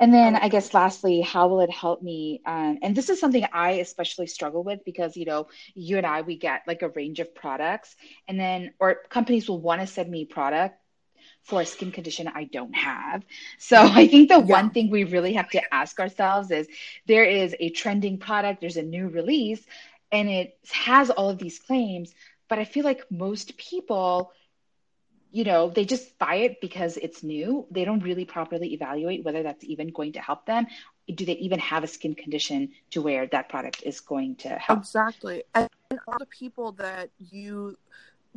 And 0.00 0.12
then 0.12 0.34
I 0.34 0.48
guess 0.48 0.74
lastly, 0.74 1.20
how 1.20 1.46
will 1.46 1.60
it 1.60 1.70
help 1.70 2.02
me? 2.02 2.42
Um, 2.44 2.78
and 2.82 2.96
this 2.96 3.08
is 3.08 3.20
something 3.20 3.46
I 3.52 3.72
especially 3.74 4.26
struggle 4.26 4.64
with 4.64 4.84
because 4.84 5.16
you 5.16 5.26
know 5.26 5.46
you 5.74 5.96
and 5.96 6.06
I 6.06 6.22
we 6.22 6.36
get 6.36 6.62
like 6.66 6.82
a 6.82 6.88
range 6.88 7.20
of 7.20 7.32
products, 7.34 7.94
and 8.26 8.40
then 8.40 8.72
or 8.80 8.96
companies 9.08 9.48
will 9.48 9.60
want 9.60 9.80
to 9.80 9.86
send 9.86 10.10
me 10.10 10.24
product 10.24 10.81
for 11.42 11.60
a 11.60 11.66
skin 11.66 11.90
condition 11.90 12.28
I 12.28 12.44
don't 12.44 12.74
have. 12.74 13.24
So 13.58 13.76
I 13.80 14.06
think 14.08 14.28
the 14.28 14.38
yeah. 14.38 14.44
one 14.44 14.70
thing 14.70 14.90
we 14.90 15.04
really 15.04 15.34
have 15.34 15.50
to 15.50 15.74
ask 15.74 15.98
ourselves 16.00 16.50
is 16.50 16.68
there 17.06 17.24
is 17.24 17.54
a 17.58 17.70
trending 17.70 18.18
product, 18.18 18.60
there's 18.60 18.76
a 18.76 18.82
new 18.82 19.08
release, 19.08 19.64
and 20.10 20.28
it 20.28 20.58
has 20.70 21.10
all 21.10 21.30
of 21.30 21.38
these 21.38 21.58
claims, 21.58 22.14
but 22.48 22.58
I 22.58 22.64
feel 22.64 22.84
like 22.84 23.10
most 23.10 23.56
people 23.56 24.32
you 25.32 25.44
know, 25.44 25.70
they 25.70 25.86
just 25.86 26.18
buy 26.18 26.36
it 26.36 26.60
because 26.60 26.98
it's 26.98 27.22
new. 27.22 27.66
They 27.70 27.86
don't 27.86 28.04
really 28.04 28.26
properly 28.26 28.74
evaluate 28.74 29.24
whether 29.24 29.42
that's 29.42 29.64
even 29.64 29.88
going 29.88 30.12
to 30.12 30.20
help 30.20 30.44
them. 30.44 30.66
Do 31.12 31.24
they 31.24 31.32
even 31.32 31.58
have 31.58 31.82
a 31.82 31.86
skin 31.86 32.14
condition 32.14 32.72
to 32.90 33.00
where 33.00 33.26
that 33.28 33.48
product 33.48 33.82
is 33.82 34.00
going 34.00 34.36
to 34.36 34.50
help? 34.50 34.80
Exactly. 34.80 35.42
And 35.54 35.70
all 36.06 36.18
the 36.18 36.26
people 36.26 36.72
that 36.72 37.10
you 37.18 37.78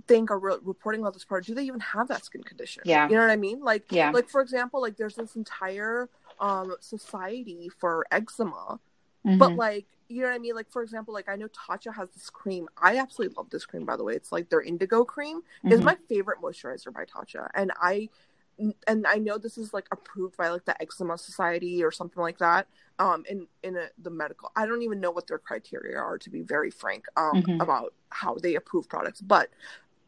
think 0.07 0.29
are 0.29 0.39
re- 0.39 0.57
reporting 0.63 1.01
about 1.01 1.13
this 1.13 1.25
part 1.25 1.45
do 1.45 1.55
they 1.55 1.63
even 1.63 1.79
have 1.79 2.07
that 2.07 2.23
skin 2.23 2.43
condition 2.43 2.83
yeah 2.85 3.07
you 3.07 3.15
know 3.15 3.21
what 3.21 3.31
i 3.31 3.35
mean 3.35 3.61
like 3.61 3.83
yeah 3.91 4.11
like 4.11 4.29
for 4.29 4.41
example 4.41 4.81
like 4.81 4.97
there's 4.97 5.15
this 5.15 5.35
entire 5.35 6.09
um 6.39 6.75
society 6.79 7.69
for 7.79 8.05
eczema 8.11 8.79
mm-hmm. 9.25 9.37
but 9.37 9.55
like 9.55 9.85
you 10.07 10.21
know 10.21 10.27
what 10.27 10.35
I 10.35 10.39
mean? 10.39 10.55
Like 10.55 10.69
for 10.69 10.83
example, 10.83 11.13
like 11.13 11.29
I 11.29 11.35
know 11.35 11.47
Tatcha 11.47 11.93
has 11.95 12.09
this 12.11 12.29
cream. 12.29 12.69
I 12.77 12.97
absolutely 12.97 13.35
love 13.35 13.49
this 13.49 13.65
cream 13.65 13.85
by 13.85 13.97
the 13.97 14.03
way. 14.03 14.13
It's 14.13 14.31
like 14.31 14.49
their 14.49 14.61
indigo 14.61 15.03
cream. 15.03 15.41
Mm-hmm. 15.41 15.71
is 15.71 15.81
my 15.81 15.97
favorite 16.07 16.41
moisturizer 16.41 16.93
by 16.93 17.05
Tatcha. 17.05 17.49
And 17.53 17.71
I 17.81 18.09
and 18.87 19.05
I 19.05 19.15
know 19.15 19.37
this 19.37 19.57
is 19.57 19.73
like 19.73 19.87
approved 19.91 20.37
by 20.37 20.49
like 20.49 20.65
the 20.65 20.81
Eczema 20.81 21.17
Society 21.17 21.83
or 21.83 21.91
something 21.91 22.21
like 22.21 22.37
that. 22.37 22.67
Um, 22.99 23.25
in 23.27 23.47
in 23.63 23.75
a, 23.75 23.87
the 24.01 24.09
medical, 24.09 24.51
I 24.55 24.65
don't 24.65 24.81
even 24.81 25.01
know 25.01 25.11
what 25.11 25.27
their 25.27 25.39
criteria 25.39 25.97
are 25.97 26.17
to 26.19 26.29
be 26.29 26.41
very 26.41 26.71
frank. 26.71 27.05
Um, 27.17 27.41
mm-hmm. 27.41 27.61
about 27.61 27.93
how 28.09 28.35
they 28.35 28.55
approve 28.55 28.87
products. 28.87 29.21
But 29.21 29.49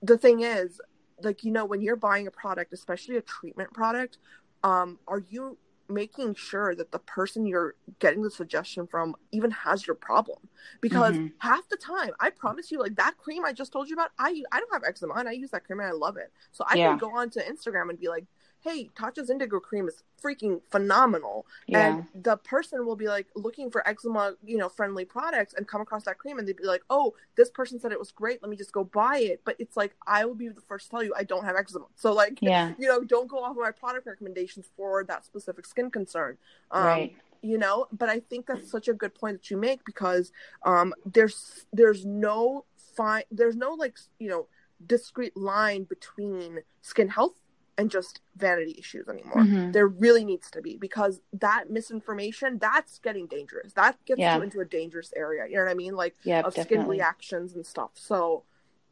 the 0.02 0.18
thing 0.18 0.42
is, 0.42 0.80
like 1.22 1.44
you 1.44 1.52
know, 1.52 1.66
when 1.66 1.82
you're 1.82 1.96
buying 1.96 2.28
a 2.28 2.32
product, 2.32 2.74
especially 2.74 3.18
a 3.18 3.22
treatment 3.22 3.74
product, 3.74 4.18
um, 4.64 5.00
are 5.08 5.24
you 5.30 5.58
making 5.90 6.36
sure 6.36 6.76
that 6.76 6.92
the 6.92 7.00
person 7.00 7.46
you're 7.46 7.76
getting 8.00 8.22
the 8.22 8.30
suggestion 8.30 8.86
from 8.88 9.16
even 9.32 9.52
has 9.52 9.88
your 9.88 9.96
problem 9.96 10.38
because 10.82 11.16
mm-hmm. 11.16 11.28
half 11.40 11.68
the 11.70 11.78
time 11.78 12.12
i 12.20 12.30
promise 12.30 12.72
you 12.72 12.80
like 12.80 12.96
that 12.96 13.18
cream 13.18 13.46
i 13.46 13.54
just 13.54 13.72
told 13.72 13.88
you 13.88 13.94
about 13.94 14.10
i 14.20 14.42
i 14.52 14.60
don't 14.60 14.74
have 14.74 14.84
eczema 14.86 15.14
and 15.16 15.30
i 15.30 15.32
use 15.32 15.50
that 15.52 15.64
cream 15.64 15.80
and 15.80 15.88
i 15.88 15.92
love 15.92 16.18
it 16.18 16.32
so 16.52 16.66
i 16.70 16.76
yeah. 16.76 16.90
can 16.90 16.98
go 16.98 17.10
on 17.16 17.30
to 17.30 17.40
instagram 17.44 17.90
and 17.90 18.00
be 18.00 18.10
like 18.10 18.26
hey, 18.62 18.90
Tatcha's 18.96 19.30
Indigo 19.30 19.60
Cream 19.60 19.88
is 19.88 20.04
freaking 20.22 20.62
phenomenal. 20.72 21.46
Yeah. 21.68 21.98
And 21.98 22.24
the 22.24 22.38
person 22.38 22.86
will 22.86 22.96
be 22.96 23.08
like 23.08 23.28
looking 23.36 23.70
for 23.70 23.88
eczema, 23.88 24.34
you 24.44 24.58
know, 24.58 24.70
friendly 24.70 25.06
products 25.06 25.54
and 25.54 25.68
come 25.68 25.82
across 25.82 26.04
that 26.06 26.18
cream 26.18 26.40
and 26.40 26.48
they'd 26.48 26.58
be 26.58 26.66
like, 26.66 26.84
oh, 26.90 27.14
this 27.36 27.50
person 27.50 27.80
said 27.80 27.92
it 27.92 28.00
was 28.00 28.12
great. 28.12 28.42
Let 28.42 28.50
me 28.50 28.58
just 28.58 28.72
go 28.72 28.84
buy 28.84 29.20
it. 29.20 29.42
But 29.46 29.56
it's 29.60 29.78
like, 29.78 29.96
I 30.06 30.26
will 30.26 30.36
be 30.36 30.50
the 30.50 30.62
first 30.62 30.86
to 30.86 30.92
tell 30.92 31.04
you 31.04 31.14
I 31.18 31.24
don't 31.24 31.46
have 31.46 31.56
eczema. 31.56 31.86
So, 31.96 32.14
like, 32.14 32.40
yeah. 32.42 32.74
you 32.80 32.88
know, 32.88 33.04
don't 33.04 33.28
go 33.28 33.44
off 33.44 33.52
of 33.52 33.58
my 33.58 33.72
product 33.72 34.08
recommendations 34.08 34.68
for 34.76 35.04
that 35.06 35.26
specific 35.26 35.66
skin 35.66 35.92
concern. 35.92 36.38
Um, 36.72 36.84
right 36.84 37.16
you 37.44 37.58
know 37.58 37.86
but 37.92 38.10
i 38.10 38.20
think 38.20 38.48
that's 38.48 38.70
such 38.72 38.88
a 38.88 38.94
good 38.94 39.14
point 39.14 39.38
that 39.38 39.52
you 39.52 39.58
make 39.58 39.86
because 39.86 40.32
um 40.64 40.92
there's 41.06 41.68
there's 41.72 42.04
no 42.04 42.66
fine 42.96 43.22
there's 43.30 43.56
no 43.56 43.74
like 43.74 43.96
you 44.18 44.28
know 44.28 44.48
discrete 44.86 45.38
line 45.38 45.84
between 45.84 46.60
skin 46.82 47.08
health 47.08 47.36
and 47.78 47.92
just 47.92 48.22
vanity 48.36 48.76
issues 48.78 49.08
anymore. 49.08 49.38
Mm-hmm. 49.38 49.72
There 49.72 49.88
really 49.88 50.26
needs 50.26 50.50
to 50.52 50.62
be 50.62 50.78
because 50.78 51.22
that 51.34 51.70
misinformation 51.70 52.58
that's 52.60 53.00
getting 53.00 53.28
dangerous. 53.28 53.74
That 53.74 53.98
gets 54.06 54.20
yeah. 54.20 54.38
you 54.38 54.44
into 54.44 54.60
a 54.60 54.66
dangerous 54.66 55.14
area. 55.16 55.46
You 55.48 55.58
know 55.58 55.64
what 55.64 55.72
I 55.72 55.76
mean? 55.76 55.96
Like 55.96 56.16
yeah, 56.24 56.40
of 56.40 56.56
definitely. 56.56 56.86
skin 56.86 56.88
reactions 56.88 57.54
and 57.54 57.66
stuff. 57.66 57.92
So 57.94 58.44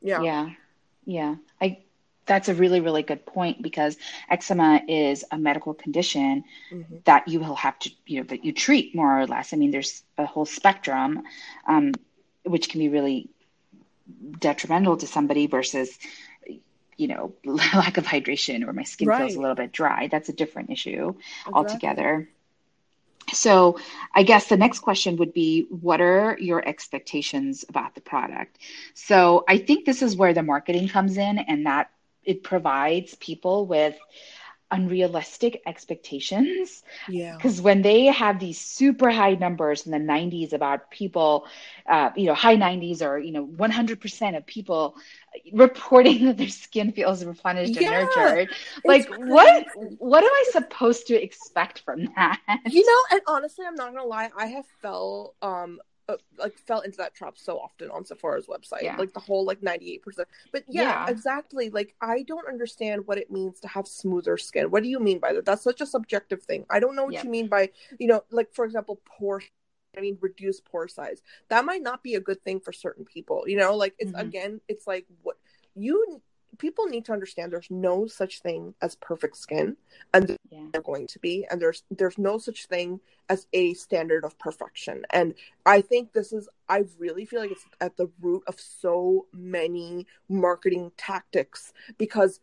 yeah. 0.02 0.22
Yeah. 0.22 0.50
Yeah. 1.06 1.36
I 1.60 1.80
that's 2.26 2.50
a 2.50 2.56
really 2.56 2.82
really 2.82 3.04
good 3.04 3.26
point 3.26 3.62
because 3.62 3.98
eczema 4.30 4.82
is 4.88 5.24
a 5.32 5.38
medical 5.38 5.74
condition 5.74 6.44
mm-hmm. 6.72 6.96
that 7.06 7.28
you 7.28 7.40
will 7.40 7.56
have 7.56 7.78
to 7.80 7.92
you 8.06 8.20
know 8.20 8.26
that 8.26 8.44
you 8.44 8.52
treat 8.52 8.96
more 8.96 9.20
or 9.20 9.28
less 9.28 9.54
i 9.54 9.58
mean 9.58 9.70
there's 9.70 10.04
a 10.18 10.26
whole 10.26 10.46
spectrum 10.46 11.22
um, 11.68 11.92
which 12.44 12.70
can 12.70 12.80
be 12.80 12.90
really 12.90 13.30
detrimental 14.40 14.98
to 14.98 15.08
somebody 15.08 15.48
versus 15.48 15.98
you 16.98 17.08
know, 17.08 17.34
lack 17.46 17.98
of 17.98 18.06
hydration 18.06 18.68
or 18.68 18.74
my 18.74 18.84
skin 18.84 19.08
right. 19.08 19.20
feels 19.20 19.36
a 19.36 19.40
little 19.42 19.56
bit 19.56 19.72
dry. 19.72 20.08
That's 20.08 20.30
a 20.30 20.34
different 20.34 20.70
issue 20.70 21.10
exactly. 21.10 21.54
altogether. 21.54 22.30
So, 23.34 23.80
I 24.14 24.24
guess 24.24 24.48
the 24.48 24.58
next 24.58 24.80
question 24.80 25.18
would 25.18 25.34
be 25.34 25.66
what 25.70 26.00
are 26.00 26.38
your 26.40 26.66
expectations 26.66 27.66
about 27.68 27.96
the 27.96 28.02
product? 28.02 28.60
So, 28.94 29.44
I 29.48 29.58
think 29.58 29.86
this 29.86 30.02
is 30.04 30.16
where 30.16 30.34
the 30.34 30.44
marketing 30.44 30.90
comes 30.90 31.18
in 31.18 31.40
and 31.40 31.66
that 31.66 31.90
it 32.24 32.44
provides 32.44 33.16
people 33.16 33.66
with 33.66 33.96
unrealistic 34.72 35.62
expectations. 35.66 36.84
Yeah. 37.08 37.36
Because 37.36 37.62
when 37.62 37.82
they 37.82 38.06
have 38.06 38.40
these 38.40 38.60
super 38.60 39.10
high 39.10 39.36
numbers 39.36 39.86
in 39.86 39.92
the 39.92 40.00
90s 40.00 40.54
about 40.54 40.90
people, 40.90 41.48
uh, 41.88 42.10
you 42.16 42.26
know, 42.26 42.34
high 42.34 42.58
90s 42.58 43.02
or, 43.02 43.18
you 43.18 43.32
know, 43.32 43.46
100% 43.46 44.38
of 44.38 44.46
people 44.46 44.96
reporting 45.54 46.26
that 46.26 46.38
their 46.38 46.50
skin 46.50 46.92
feels 46.92 47.24
replenished 47.24 47.80
yeah, 47.80 48.00
and 48.00 48.10
nurtured. 48.16 48.50
Like, 48.84 49.08
what, 49.10 49.66
what 49.98 50.24
am 50.24 50.32
I 50.32 50.44
supposed 50.52 51.08
to 51.08 51.22
expect 51.22 51.80
from 51.80 52.06
that? 52.16 52.40
You 52.70 52.86
know, 52.86 53.18
and 53.18 53.22
honestly, 53.28 53.66
I'm 53.66 53.76
not 53.76 53.92
going 53.92 54.04
to 54.04 54.08
lie, 54.08 54.32
I 54.38 54.48
have 54.48 54.66
felt, 54.82 55.36
um, 55.42 55.80
uh, 56.08 56.18
like 56.38 56.58
fell 56.58 56.82
into 56.82 56.98
that 56.98 57.14
trap 57.14 57.38
so 57.38 57.58
often 57.60 57.90
on 57.90 58.06
Sephora's 58.06 58.48
website. 58.48 58.84
Yeah. 58.84 58.96
Like 58.96 59.14
the 59.14 59.20
whole 59.20 59.46
like 59.46 59.62
98%. 59.62 60.02
But 60.52 60.64
yeah, 60.68 60.82
yeah, 60.84 61.08
exactly. 61.10 61.70
Like 61.70 61.96
I 62.02 62.24
don't 62.24 62.48
understand 62.48 63.08
what 63.08 63.18
it 63.18 63.32
means 63.32 63.60
to 63.62 63.68
have 63.68 63.88
smoother 63.88 64.38
skin. 64.38 64.72
What 64.72 64.84
do 64.84 64.90
you 64.90 65.00
mean 65.00 65.20
by 65.20 65.34
that? 65.34 65.46
That's 65.46 65.64
such 65.64 65.82
a 65.82 65.86
subjective 65.86 66.44
thing. 66.44 66.66
I 66.70 66.80
don't 66.80 66.96
know 66.96 67.06
what 67.06 67.14
yep. 67.14 67.24
you 67.24 67.30
mean 67.30 67.48
by, 67.48 67.70
you 68.00 68.08
know, 68.08 68.24
like 68.32 68.54
for 68.54 68.66
example, 68.66 69.02
pore 69.06 69.42
I 69.98 70.02
mean 70.02 70.18
reduce 70.22 70.60
pore 70.60 70.88
size. 70.88 71.22
That 71.50 71.66
might 71.66 71.82
not 71.82 72.04
be 72.04 72.16
a 72.16 72.20
good 72.20 72.44
thing 72.44 72.60
for 72.60 72.74
certain 72.74 73.06
people. 73.06 73.44
You 73.48 73.58
know, 73.58 73.76
like 73.76 73.96
it's 73.98 74.12
mm-hmm. 74.12 74.28
again, 74.28 74.62
it's 74.68 74.86
like 74.86 75.06
what 75.24 75.38
you 75.76 76.22
people 76.58 76.86
need 76.86 77.06
to 77.06 77.14
understand 77.14 77.52
there's 77.52 77.72
no 77.72 78.08
such 78.08 78.42
thing 78.42 78.74
as 78.82 78.96
perfect 78.96 79.38
skin 79.38 79.76
and 80.14 80.38
yeah. 80.52 80.60
they're 80.72 80.82
going 80.82 81.08
to 81.08 81.20
be 81.20 81.46
and 81.50 81.62
there's 81.62 81.84
there's 81.92 82.18
no 82.18 82.38
such 82.38 82.66
thing 82.66 83.00
as 83.30 83.48
a 83.54 83.74
standard 83.74 84.24
of 84.24 84.38
perfection 84.40 85.04
and 85.12 85.34
i 85.66 85.82
think 85.82 86.14
this 86.14 86.32
is 86.32 86.48
i 86.70 86.84
really 86.98 87.26
feel 87.26 87.42
like 87.42 87.52
it's 87.52 87.66
at 87.82 87.98
the 87.98 88.10
root 88.22 88.44
of 88.48 88.60
so 88.60 89.26
many 89.34 90.06
marketing 90.30 90.92
tactics 90.98 91.74
because 91.98 92.40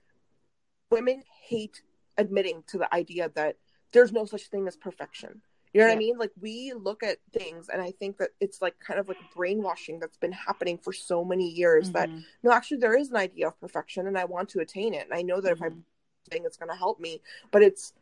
women 0.91 1.23
hate 1.43 1.83
admitting 2.19 2.63
to 2.67 2.79
the 2.79 2.95
idea 2.95 3.31
that 3.35 3.57
there's 3.93 4.13
no 4.13 4.25
such 4.25 4.49
thing 4.49 4.67
as 4.67 4.77
perfection 4.77 5.41
you 5.73 5.81
know 5.81 5.87
what 5.87 5.93
yeah. 5.93 5.97
I 5.97 5.99
mean? 5.99 6.19
Like 6.19 6.33
we 6.41 6.75
look 6.75 7.03
at 7.03 7.19
things 7.33 7.69
and 7.71 7.81
I 7.81 7.93
think 7.93 8.19
that 8.19 8.31
it's 8.41 8.61
like 8.61 8.79
kind 8.79 9.01
of 9.01 9.09
like 9.09 9.17
brainwashing 9.35 10.01
that's 10.01 10.19
been 10.19 10.33
happening 10.33 10.77
for 10.77 10.93
so 10.93 11.25
many 11.25 11.49
years 11.49 11.91
mm-hmm. 11.91 11.93
that 11.95 12.11
no, 12.43 12.53
actually 12.53 12.79
there 12.79 12.97
is 12.97 13.11
an 13.11 13.17
idea 13.17 13.49
of 13.49 13.59
perfection 13.59 14.07
and 14.07 14.19
I 14.19 14.27
want 14.27 14.51
to 14.51 14.61
attain 14.61 14.93
it. 14.93 15.05
And 15.05 15.15
I 15.15 15.23
know 15.23 15.41
that 15.41 15.55
mm-hmm. 15.55 15.65
if 15.65 15.73
I'm 15.73 15.85
saying 16.31 16.43
it's 16.45 16.59
gonna 16.59 16.77
help 16.77 17.01
me, 17.01 17.23
but 17.51 17.63
it's 17.63 17.95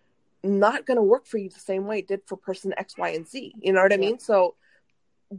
not 0.43 0.85
gonna 0.85 1.03
work 1.03 1.27
for 1.27 1.39
you 1.39 1.49
the 1.49 1.61
same 1.61 1.87
way 1.87 2.01
it 2.01 2.09
did 2.09 2.23
for 2.27 2.37
person 2.37 2.75
X, 2.77 2.99
Y, 2.99 3.11
and 3.11 3.29
Z. 3.29 3.55
You 3.61 3.73
know 3.73 3.83
what 3.83 3.93
I 3.93 3.97
yeah. 3.97 4.01
mean? 4.01 4.18
So 4.18 4.57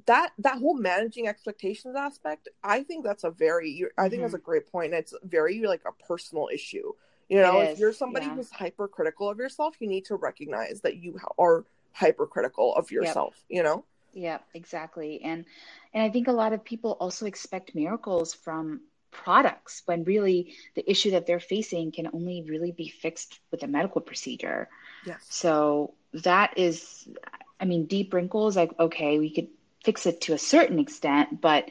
that 0.05 0.31
that 0.37 0.57
whole 0.59 0.75
managing 0.75 1.27
expectations 1.27 1.97
aspect, 1.97 2.47
I 2.63 2.83
think 2.83 3.03
that's 3.03 3.25
a 3.25 3.31
very 3.31 3.87
I 3.97 4.03
think 4.03 4.13
mm-hmm. 4.13 4.21
that's 4.21 4.35
a 4.35 4.37
great 4.37 4.71
point. 4.71 4.93
It's 4.93 5.13
very 5.23 5.59
like 5.63 5.81
a 5.85 6.05
personal 6.05 6.47
issue. 6.51 6.93
You 7.27 7.41
know, 7.41 7.59
if 7.59 7.79
you're 7.79 7.93
somebody 7.93 8.25
yeah. 8.25 8.35
who's 8.35 8.51
hypercritical 8.51 9.29
of 9.29 9.37
yourself, 9.37 9.75
you 9.79 9.87
need 9.87 10.03
to 10.05 10.15
recognize 10.15 10.81
that 10.81 10.97
you 10.97 11.17
are 11.37 11.63
hypercritical 11.93 12.75
of 12.75 12.91
yourself 12.91 13.35
yep. 13.49 13.57
you 13.57 13.63
know? 13.63 13.83
Yeah 14.13 14.39
exactly. 14.53 15.21
And 15.23 15.45
and 15.93 16.03
i 16.03 16.09
think 16.09 16.27
a 16.27 16.33
lot 16.33 16.53
of 16.53 16.63
people 16.63 16.97
also 16.99 17.25
expect 17.25 17.75
miracles 17.75 18.33
from 18.33 18.81
products 19.11 19.83
when 19.85 20.05
really 20.05 20.53
the 20.75 20.89
issue 20.89 21.11
that 21.11 21.25
they're 21.27 21.39
facing 21.39 21.91
can 21.91 22.07
only 22.13 22.43
really 22.47 22.71
be 22.71 22.87
fixed 22.87 23.39
with 23.51 23.61
a 23.63 23.67
medical 23.67 23.99
procedure. 23.99 24.69
Yes. 25.05 25.25
So 25.29 25.93
that 26.13 26.57
is 26.57 27.07
i 27.59 27.65
mean 27.65 27.85
deep 27.85 28.13
wrinkles 28.13 28.55
like 28.55 28.71
okay 28.79 29.17
we 29.17 29.33
could 29.33 29.47
fix 29.83 30.05
it 30.05 30.21
to 30.21 30.33
a 30.33 30.37
certain 30.37 30.79
extent 30.79 31.39
but 31.39 31.69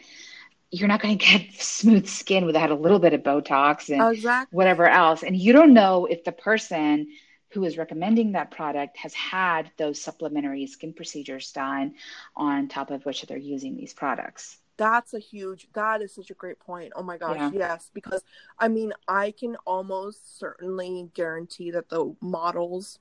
you're 0.70 0.88
not 0.88 1.02
going 1.02 1.18
to 1.18 1.24
get 1.24 1.52
smooth 1.60 2.06
skin 2.06 2.46
without 2.46 2.70
a 2.70 2.74
little 2.74 2.98
bit 2.98 3.12
of 3.12 3.22
botox 3.22 3.90
and 3.90 4.14
exactly. 4.14 4.56
whatever 4.56 4.88
else. 4.88 5.22
And 5.22 5.36
you 5.36 5.52
don't 5.52 5.74
know 5.74 6.06
if 6.06 6.24
the 6.24 6.32
person 6.32 7.08
who 7.51 7.64
is 7.64 7.76
recommending 7.76 8.32
that 8.32 8.51
product 8.51 8.96
has 8.96 9.12
had 9.14 9.70
those 9.76 10.01
supplementary 10.01 10.66
skin 10.66 10.92
procedures 10.92 11.51
done 11.53 11.94
on 12.36 12.68
top 12.68 12.90
of 12.90 13.05
which 13.05 13.22
they're 13.22 13.36
using 13.36 13.76
these 13.76 13.92
products. 13.92 14.59
That's 14.76 15.12
a 15.12 15.18
huge, 15.18 15.68
that 15.74 16.01
is 16.01 16.14
such 16.14 16.30
a 16.30 16.34
great 16.34 16.59
point. 16.59 16.92
Oh 16.96 17.03
my 17.03 17.18
gosh, 17.18 17.36
yeah. 17.36 17.51
yes. 17.53 17.90
Because 17.92 18.22
I 18.59 18.68
mean, 18.68 18.92
I 19.07 19.32
can 19.32 19.57
almost 19.66 20.38
certainly 20.38 21.11
guarantee 21.12 21.72
that 21.72 21.88
the 21.90 22.14
models 22.20 22.98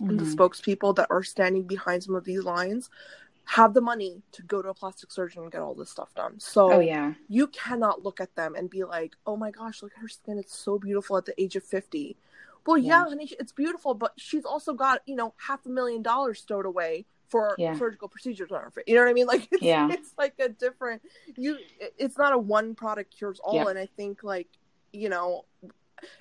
mm-hmm. 0.00 0.10
and 0.10 0.20
the 0.20 0.24
mm-hmm. 0.24 0.34
spokespeople 0.34 0.96
that 0.96 1.06
are 1.08 1.22
standing 1.22 1.62
behind 1.62 2.02
some 2.02 2.16
of 2.16 2.24
these 2.24 2.42
lines 2.42 2.90
have 3.44 3.72
the 3.72 3.80
money 3.80 4.22
to 4.32 4.42
go 4.42 4.62
to 4.62 4.68
a 4.68 4.74
plastic 4.74 5.10
surgeon 5.10 5.42
and 5.42 5.52
get 5.52 5.62
all 5.62 5.74
this 5.74 5.90
stuff 5.90 6.14
done. 6.14 6.38
So 6.38 6.72
oh, 6.72 6.80
yeah. 6.80 7.14
you 7.28 7.46
cannot 7.48 8.02
look 8.04 8.20
at 8.20 8.34
them 8.36 8.54
and 8.54 8.68
be 8.68 8.84
like, 8.84 9.16
oh 9.26 9.36
my 9.36 9.50
gosh, 9.50 9.82
look 9.82 9.92
at 9.96 10.02
her 10.02 10.08
skin. 10.08 10.38
It's 10.38 10.56
so 10.56 10.78
beautiful 10.78 11.16
at 11.16 11.24
the 11.24 11.40
age 11.40 11.56
of 11.56 11.64
50 11.64 12.16
well, 12.66 12.78
yeah. 12.78 13.04
yeah, 13.04 13.08
honey, 13.08 13.30
it's 13.38 13.52
beautiful, 13.52 13.94
but 13.94 14.12
she's 14.16 14.44
also 14.44 14.74
got 14.74 15.00
you 15.06 15.16
know 15.16 15.34
half 15.36 15.64
a 15.66 15.68
million 15.68 16.02
dollars 16.02 16.40
stowed 16.40 16.66
away 16.66 17.06
for 17.28 17.54
yeah. 17.58 17.78
surgical 17.78 18.08
procedures 18.08 18.50
on 18.50 18.60
her 18.60 18.70
face. 18.70 18.84
You 18.86 18.96
know 18.96 19.02
what 19.02 19.10
I 19.10 19.12
mean? 19.12 19.26
Like, 19.30 19.48
it's, 19.52 19.62
yeah. 19.62 19.88
it's 19.90 20.12
like 20.18 20.34
a 20.40 20.48
different. 20.48 21.02
You, 21.36 21.58
it's 21.98 22.18
not 22.18 22.32
a 22.32 22.38
one 22.38 22.74
product 22.74 23.16
cures 23.16 23.40
all, 23.40 23.54
yeah. 23.54 23.68
and 23.68 23.78
I 23.78 23.86
think 23.86 24.24
like 24.24 24.48
you 24.92 25.08
know, 25.08 25.44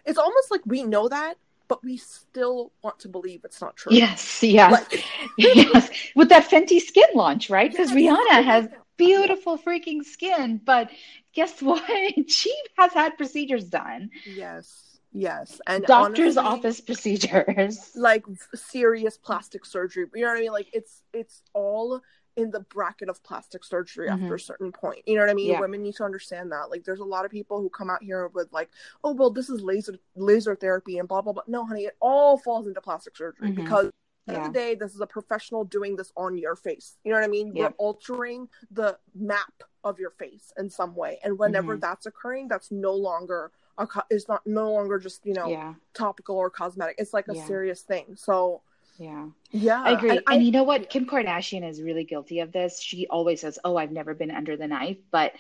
it's 0.06 0.20
almost 0.20 0.52
like 0.52 0.62
we 0.66 0.84
know 0.84 1.10
that, 1.10 1.36
but 1.68 1.84
we 1.84 1.98
still 1.98 2.72
want 2.84 3.00
to 3.00 3.08
believe 3.08 3.42
it's 3.44 3.62
not 3.62 3.76
true. 3.76 3.94
Yes, 3.96 4.44
yes, 4.44 4.72
like, 4.72 5.04
yes. 5.38 5.90
With 6.16 6.30
that 6.30 6.50
Fenty 6.50 6.80
skin 6.80 7.10
launch, 7.16 7.50
right? 7.50 7.72
Because 7.72 7.92
yes. 7.92 8.14
Rihanna 8.14 8.44
has 8.44 8.68
beautiful 8.98 9.58
freaking 9.58 10.04
skin, 10.04 10.62
but 10.64 10.92
guess 11.34 11.62
what? 11.62 11.84
she 12.30 12.56
has 12.78 12.94
had 12.94 13.18
procedures 13.18 13.64
done. 13.64 14.12
Yes 14.26 14.89
Yes, 15.12 15.60
and 15.66 15.84
doctor's 15.86 16.38
honestly, 16.38 16.60
office 16.60 16.82
procedures, 16.82 17.92
like 17.96 18.24
serious 18.54 19.18
plastic 19.18 19.66
surgery. 19.66 20.06
You 20.14 20.22
know 20.22 20.28
what 20.30 20.38
I 20.38 20.42
mean? 20.42 20.52
Like 20.52 20.68
it's 20.72 21.02
it's 21.14 21.42
all 21.54 22.02
in 22.36 22.52
the 22.52 22.60
bracket 22.60 23.10
of 23.10 23.22
plastic 23.24 23.64
surgery 23.66 24.08
Mhm. 24.08 24.14
after 24.24 24.36
a 24.36 24.40
certain 24.40 24.72
point. 24.72 25.02
You 25.08 25.16
know 25.16 25.22
what 25.22 25.30
I 25.32 25.34
mean? 25.34 25.48
Yeah. 25.50 25.60
Women 25.60 25.82
need 25.82 25.96
to 25.96 26.04
understand 26.04 26.52
that. 26.52 26.70
Like 26.70 26.84
there's 26.84 27.00
a 27.00 27.04
lot 27.06 27.26
of 27.26 27.32
people 27.32 27.60
who 27.60 27.70
come 27.70 27.90
out 27.90 28.04
here 28.04 28.28
with 28.28 28.54
like, 28.54 28.70
oh 29.04 29.14
well, 29.14 29.32
this 29.32 29.50
is 29.50 29.62
laser 29.62 29.96
laser 30.16 30.56
therapy 30.56 31.00
and 31.00 31.08
blah 31.08 31.22
blah 31.22 31.34
blah. 31.34 31.44
No, 31.48 31.66
honey, 31.66 31.86
it 31.86 31.98
all 32.00 32.38
falls 32.38 32.68
into 32.68 32.80
plastic 32.80 33.18
surgery 33.18 33.50
Mhm. 33.50 33.56
because 33.56 33.88
at 33.88 33.94
the 34.28 34.34
end 34.34 34.42
Yeah. 34.44 34.48
of 34.48 34.54
the 34.54 34.60
day, 34.60 34.76
this 34.76 34.94
is 34.94 35.02
a 35.02 35.08
professional 35.08 35.64
doing 35.66 35.96
this 35.96 36.12
on 36.16 36.38
your 36.38 36.56
face. 36.56 36.98
You 37.04 37.12
know 37.12 37.18
what 37.18 37.26
I 37.26 37.30
mean? 37.30 37.56
Yep. 37.56 37.72
We're 37.72 37.76
altering 37.86 38.48
the 38.70 39.00
map 39.16 39.64
of 39.84 39.98
your 40.00 40.12
face 40.12 40.54
in 40.58 40.70
some 40.70 40.96
way, 40.96 41.20
and 41.24 41.40
whenever 41.40 41.76
Mhm. 41.78 41.82
that's 41.82 42.06
occurring, 42.06 42.48
that's 42.48 42.70
no 42.70 42.94
longer 42.94 43.52
a 43.80 43.88
co- 43.88 44.04
it's 44.10 44.28
not 44.28 44.46
no 44.46 44.72
longer 44.74 45.00
just 45.00 45.26
you 45.26 45.34
know 45.34 45.48
Yeah. 45.48 45.74
topical 45.94 46.36
or 46.38 46.50
cosmetic. 46.50 46.96
It's 47.00 47.14
like 47.14 47.28
a 47.30 47.36
Yeah. 47.36 47.46
serious 47.46 47.82
thing. 47.82 48.16
So 48.16 48.62
Yeah. 48.98 49.28
yeah, 49.52 49.82
I 49.82 49.92
agree. 49.92 50.10
And 50.10 50.20
And, 50.20 50.28
I- 50.28 50.36
you 50.44 50.52
know 50.52 50.64
what? 50.64 50.90
Kim 50.90 51.06
Kardashian 51.08 51.68
is 51.68 51.82
really 51.82 52.04
guilty 52.04 52.42
of 52.42 52.52
this. 52.52 52.80
She 52.82 53.08
always 53.08 53.42
says, 53.42 53.58
Oh, 53.64 53.78
I've 53.78 53.92
never 53.92 54.14
been 54.14 54.30
under 54.32 54.58
the 54.58 54.68
knife, 54.68 54.98
but 55.10 55.34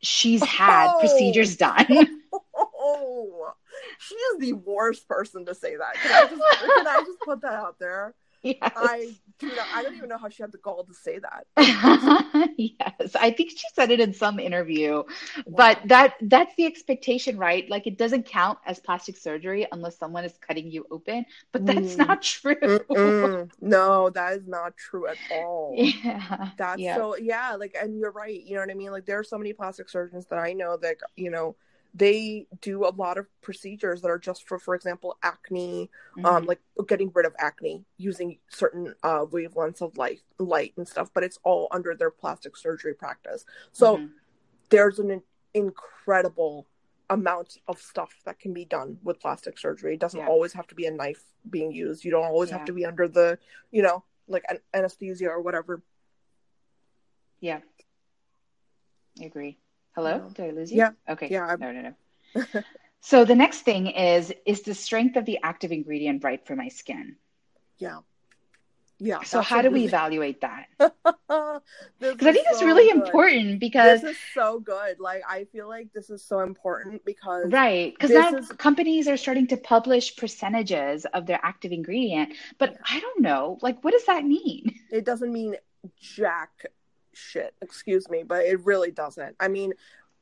she's 0.00 0.44
had 0.44 0.92
Oh. 0.94 1.00
procedures 1.00 1.56
done. 1.56 2.22
Oh, 2.54 3.52
she 3.98 4.14
is 4.14 4.38
the 4.40 4.52
worst 4.52 5.08
person 5.08 5.46
to 5.46 5.54
say 5.54 5.76
that. 5.76 5.94
Can 5.94 6.12
I 6.12 6.28
just, 6.28 6.60
can 6.76 6.86
I 6.86 7.02
just 7.06 7.20
put 7.20 7.40
that 7.40 7.54
out 7.54 7.78
there? 7.78 8.14
Yes. 8.44 8.72
I 8.76 9.16
do 9.38 9.52
not. 9.54 9.68
I 9.72 9.82
don't 9.82 9.96
even 9.96 10.08
know 10.10 10.18
how 10.18 10.28
she 10.28 10.42
had 10.42 10.52
the 10.52 10.58
gall 10.58 10.84
to 10.84 10.94
say 10.94 11.18
that. 11.18 11.46
yes. 12.56 13.16
I 13.20 13.30
think 13.32 13.50
she 13.50 13.66
said 13.74 13.90
it 13.90 14.00
in 14.00 14.14
some 14.14 14.38
interview. 14.38 15.02
But 15.48 15.80
that 15.86 16.14
that's 16.22 16.54
the 16.56 16.66
expectation, 16.66 17.38
right? 17.38 17.68
Like 17.68 17.86
it 17.86 17.98
doesn't 17.98 18.26
count 18.26 18.58
as 18.66 18.78
plastic 18.80 19.16
surgery 19.16 19.66
unless 19.72 19.98
someone 19.98 20.24
is 20.24 20.36
cutting 20.38 20.70
you 20.70 20.86
open. 20.90 21.26
But 21.52 21.66
that's 21.66 21.96
Mm. 21.96 21.98
not 22.06 22.22
true. 22.22 22.54
Mm-mm. 22.56 23.50
no, 23.60 24.10
that 24.10 24.34
is 24.34 24.46
not 24.46 24.76
true 24.76 25.08
at 25.08 25.18
all. 25.30 25.74
yeah. 25.76 26.50
That's 26.56 26.80
yeah. 26.80 26.96
so 26.96 27.16
yeah, 27.16 27.54
like 27.56 27.76
and 27.80 27.98
you're 27.98 28.12
right, 28.12 28.42
you 28.42 28.54
know 28.54 28.60
what 28.60 28.70
I 28.70 28.74
mean? 28.74 28.92
Like 28.92 29.06
there 29.06 29.18
are 29.18 29.24
so 29.24 29.38
many 29.38 29.52
plastic 29.52 29.88
surgeons 29.88 30.26
that 30.26 30.38
I 30.38 30.52
know 30.52 30.76
that 30.78 30.96
you 31.16 31.30
know 31.30 31.56
they 31.96 32.46
do 32.60 32.84
a 32.84 32.90
lot 32.90 33.16
of 33.18 33.26
procedures 33.40 34.02
that 34.02 34.08
are 34.10 34.18
just 34.18 34.46
for 34.48 34.58
for 34.58 34.74
example 34.74 35.16
acne 35.22 35.88
um 36.24 36.42
Mhm. 36.44 36.48
like 36.48 36.60
getting 36.88 37.10
rid 37.14 37.24
of 37.24 37.34
acne 37.38 37.84
using 37.98 38.38
certain 38.48 38.94
uh 39.04 39.24
wavelengths 39.26 39.80
of 39.80 39.96
light 39.96 40.20
light 40.38 40.74
and 40.76 40.88
stuff 40.88 41.10
but 41.14 41.22
it's 41.22 41.38
all 41.44 41.68
under 41.70 41.94
their 41.94 42.10
plastic 42.10 42.56
surgery 42.56 42.94
practice 42.94 43.44
so 43.72 43.98
Mhm. 43.98 44.10
there's 44.70 44.98
an 44.98 45.22
incredible 45.54 46.66
amount 47.10 47.58
of 47.68 47.80
stuff 47.80 48.12
that 48.24 48.40
can 48.40 48.52
be 48.52 48.64
done 48.64 48.98
with 49.04 49.20
plastic 49.20 49.56
surgery 49.58 49.94
it 49.94 50.00
doesn't 50.00 50.20
Yeah. 50.20 50.26
always 50.28 50.52
have 50.52 50.66
to 50.66 50.74
be 50.74 50.86
a 50.86 50.90
knife 50.90 51.22
being 51.50 51.70
used 51.70 52.04
you 52.04 52.10
don't 52.10 52.24
always 52.24 52.50
Yeah. 52.50 52.56
have 52.58 52.66
to 52.66 52.72
be 52.72 52.84
under 52.84 53.06
the 53.06 53.38
you 53.70 53.82
know 53.82 54.02
like 54.26 54.44
an- 54.48 54.62
anesthesia 54.72 55.28
or 55.28 55.40
whatever 55.40 55.80
Yeah. 57.40 57.60
I 59.20 59.24
agree. 59.26 59.58
Hello? 59.94 60.16
Yeah. 60.16 60.28
Did 60.34 60.46
I 60.46 60.50
lose 60.50 60.72
you? 60.72 60.78
Yeah. 60.78 60.90
Okay. 61.08 61.28
Yeah, 61.30 61.46
I'm- 61.46 61.60
No, 61.60 61.72
no, 61.72 61.82
no. 61.82 62.62
so 63.00 63.24
the 63.24 63.34
next 63.34 63.60
thing 63.62 63.86
is 63.88 64.32
is 64.44 64.62
the 64.62 64.74
strength 64.74 65.16
of 65.16 65.24
the 65.24 65.38
active 65.42 65.70
ingredient 65.72 66.24
right 66.24 66.44
for 66.46 66.56
my 66.56 66.68
skin? 66.68 67.16
yeah 67.78 67.98
yeah 68.98 69.22
So 69.22 69.40
how 69.40 69.62
do 69.62 69.70
we 69.70 69.84
evaluate 69.84 70.40
that? 70.42 70.66
Because 72.00 72.26
I 72.26 72.32
think 72.32 72.46
it's 72.50 72.60
so 72.60 72.66
really 72.66 72.88
good. 72.92 72.96
important 73.06 73.60
because 73.60 74.00
this 74.02 74.12
is 74.12 74.18
so 74.34 74.60
good 74.60 75.00
like 75.00 75.22
i 75.28 75.44
feel 75.52 75.68
like 75.68 75.88
this 75.92 76.10
is 76.10 76.22
so 76.24 76.40
important 76.40 77.04
because 77.04 77.50
right 77.52 77.92
because 77.94 78.10
now 78.10 78.36
is- 78.36 78.48
companies 78.66 79.08
are 79.08 79.16
starting 79.16 79.46
to 79.48 79.56
publish 79.56 80.16
percentages 80.16 81.04
of 81.16 81.26
their 81.26 81.40
active 81.42 81.72
ingredient, 81.72 82.34
but 82.58 82.76
I 82.88 83.00
don't 83.00 83.20
know, 83.20 83.58
like 83.62 83.82
what 83.84 83.92
does 83.92 84.06
that 84.06 84.24
mean? 84.24 84.74
it 84.90 85.04
doesn't 85.04 85.32
mean 85.32 85.56
jack 86.00 86.50
shit 87.16 87.54
excuse 87.62 88.08
me 88.08 88.22
but 88.22 88.44
it 88.44 88.64
really 88.64 88.90
doesn't. 88.90 89.36
I 89.40 89.48
mean 89.48 89.72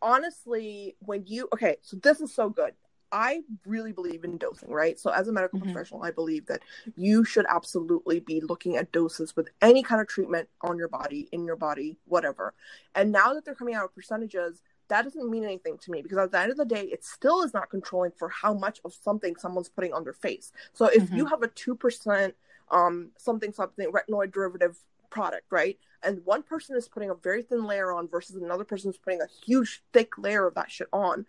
honestly 0.00 0.96
when 1.00 1.24
you 1.26 1.48
okay 1.52 1.76
so 1.82 1.96
this 1.96 2.20
is 2.20 2.34
so 2.34 2.48
good. 2.48 2.74
I 3.14 3.42
really 3.66 3.92
believe 3.92 4.24
in 4.24 4.38
dosing 4.38 4.70
right? 4.70 4.98
So 4.98 5.10
as 5.10 5.28
a 5.28 5.32
medical 5.32 5.58
Mhm. 5.60 5.64
professional 5.64 6.02
i 6.02 6.10
believe 6.10 6.46
that 6.46 6.62
you 6.96 7.24
should 7.24 7.44
absolutely 7.48 8.20
be 8.20 8.40
looking 8.40 8.76
at 8.76 8.90
doses 8.90 9.36
with 9.36 9.48
any 9.60 9.82
kind 9.82 10.00
of 10.00 10.06
treatment 10.08 10.48
on 10.62 10.78
your 10.78 10.88
body 10.88 11.28
in 11.32 11.44
your 11.44 11.56
body 11.56 11.98
whatever. 12.06 12.54
And 12.94 13.12
now 13.12 13.34
that 13.34 13.44
they're 13.44 13.54
coming 13.54 13.74
out 13.74 13.84
with 13.84 13.94
percentages 13.94 14.62
that 14.88 15.02
doesn't 15.04 15.30
mean 15.30 15.44
anything 15.44 15.78
to 15.78 15.90
me 15.90 16.02
because 16.02 16.18
at 16.18 16.32
the 16.32 16.38
end 16.40 16.50
of 16.50 16.56
the 16.56 16.64
day 16.64 16.84
it 16.84 17.04
still 17.04 17.42
is 17.42 17.54
not 17.54 17.70
controlling 17.70 18.12
for 18.12 18.28
how 18.28 18.52
much 18.52 18.80
of 18.84 18.92
something 18.92 19.36
someone's 19.36 19.68
putting 19.68 19.92
on 19.92 20.04
their 20.04 20.12
face. 20.12 20.52
So 20.72 20.86
if 20.86 21.10
you 21.16 21.26
have 21.26 21.42
a 21.42 21.48
2% 21.48 22.34
um 22.70 23.10
something 23.18 23.52
something 23.52 23.90
retinoid 23.92 24.32
derivative 24.32 24.78
product 25.12 25.46
right? 25.50 25.78
And 26.02 26.24
one 26.24 26.42
person 26.42 26.74
is 26.76 26.88
putting 26.88 27.10
a 27.10 27.14
very 27.14 27.42
thin 27.42 27.64
layer 27.64 27.92
on 27.92 28.08
versus 28.08 28.34
another 28.34 28.64
person 28.64 28.90
is 28.90 28.98
putting 28.98 29.20
a 29.20 29.28
huge 29.46 29.82
thick 29.92 30.18
layer 30.18 30.46
of 30.48 30.54
that 30.54 30.70
shit 30.70 30.88
on. 30.92 31.26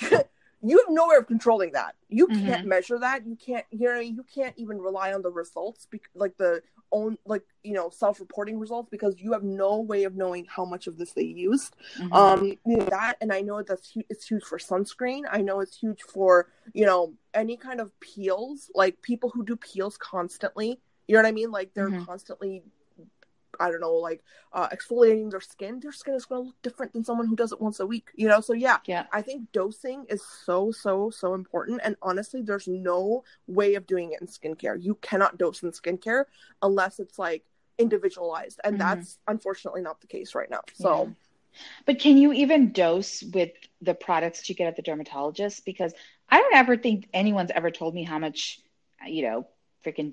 You 0.62 0.78
have 0.78 0.86
no 0.88 1.06
way 1.08 1.16
of 1.16 1.26
controlling 1.26 1.72
that. 1.72 1.94
You 2.08 2.26
Mhm. 2.28 2.44
can't 2.46 2.66
measure 2.66 2.98
that. 2.98 3.26
You 3.26 3.36
can't 3.36 3.66
you 3.70 3.86
know 3.92 4.00
you 4.00 4.24
can't 4.24 4.54
even 4.56 4.78
rely 4.80 5.12
on 5.12 5.20
the 5.20 5.30
results 5.30 5.86
bec- 5.92 6.08
like 6.14 6.34
the 6.38 6.62
own 6.90 7.18
like 7.26 7.42
you 7.62 7.74
know 7.74 7.90
self-reporting 7.90 8.58
results 8.58 8.88
because 8.90 9.20
you 9.20 9.32
have 9.32 9.42
no 9.44 9.78
way 9.80 10.04
of 10.04 10.16
knowing 10.16 10.46
how 10.46 10.64
much 10.64 10.86
of 10.86 10.96
this 10.96 11.12
they 11.12 11.22
used. 11.24 11.76
Mhm. 11.98 12.12
um 12.20 12.44
you 12.64 12.76
know, 12.78 12.84
that 12.86 13.16
and 13.20 13.32
i 13.34 13.42
know 13.42 13.62
that's 13.62 13.92
hu- 13.92 14.02
it's 14.08 14.26
huge 14.26 14.44
for 14.44 14.58
sunscreen. 14.58 15.24
I 15.30 15.42
know 15.42 15.60
it's 15.60 15.76
huge 15.76 16.02
for 16.02 16.48
you 16.72 16.86
know 16.86 17.12
any 17.34 17.56
kind 17.58 17.78
of 17.78 17.88
peels. 18.00 18.70
Like 18.74 19.00
people 19.02 19.28
who 19.30 19.44
do 19.44 19.56
peels 19.56 19.96
constantly 19.98 20.80
you 21.06 21.14
know 21.14 21.22
what 21.22 21.28
i 21.28 21.32
mean? 21.32 21.50
Like 21.52 21.74
they're 21.74 21.90
Mhm. 21.90 22.04
constantly 22.06 22.62
i 23.60 23.70
don't 23.70 23.80
know 23.80 23.94
like 23.94 24.22
uh 24.52 24.68
exfoliating 24.68 25.30
their 25.30 25.40
skin 25.40 25.80
their 25.80 25.92
skin 25.92 26.14
is 26.14 26.24
going 26.24 26.42
to 26.42 26.46
look 26.46 26.62
different 26.62 26.92
than 26.92 27.04
someone 27.04 27.26
who 27.26 27.36
does 27.36 27.52
it 27.52 27.60
once 27.60 27.80
a 27.80 27.86
week 27.86 28.08
you 28.14 28.28
know 28.28 28.40
so 28.40 28.52
yeah 28.52 28.78
yeah. 28.86 29.06
I 29.12 29.22
think 29.22 29.50
dosing 29.52 30.04
is 30.08 30.22
so, 30.44 30.70
so, 30.70 31.10
so 31.10 31.34
important. 31.34 31.80
And 31.82 31.96
honestly, 32.02 32.42
there's 32.42 32.68
no 32.68 33.24
way 33.46 33.74
of 33.74 33.86
doing 33.86 34.12
it 34.12 34.20
in 34.20 34.26
skincare. 34.26 34.80
You 34.80 34.96
cannot 34.96 35.38
dose 35.38 35.62
in 35.62 35.70
skincare 35.72 36.24
unless 36.62 36.98
it's 36.98 37.18
like 37.18 37.44
individualized. 37.78 38.60
And 38.64 38.76
Mhm. 38.76 38.78
that's 38.78 39.18
unfortunately 39.26 39.82
not 39.82 40.00
the 40.00 40.06
case 40.06 40.34
right 40.34 40.50
now. 40.50 40.60
So, 40.72 41.14
But 41.86 41.98
can 41.98 42.18
you 42.18 42.32
even 42.32 42.72
dose 42.72 43.22
with 43.22 43.52
the 43.80 43.94
products 43.94 44.48
you 44.48 44.54
get 44.54 44.66
at 44.68 44.76
the 44.76 44.82
dermatologist? 44.82 45.64
Because 45.64 45.94
I 46.28 46.40
don't 46.40 46.54
ever 46.54 46.76
think 46.76 47.08
anyone's 47.14 47.50
ever 47.50 47.70
told 47.70 47.94
me 47.94 48.04
how 48.04 48.18
much, 48.18 48.60
you 49.06 49.22
know, 49.22 49.46
freaking 49.84 50.12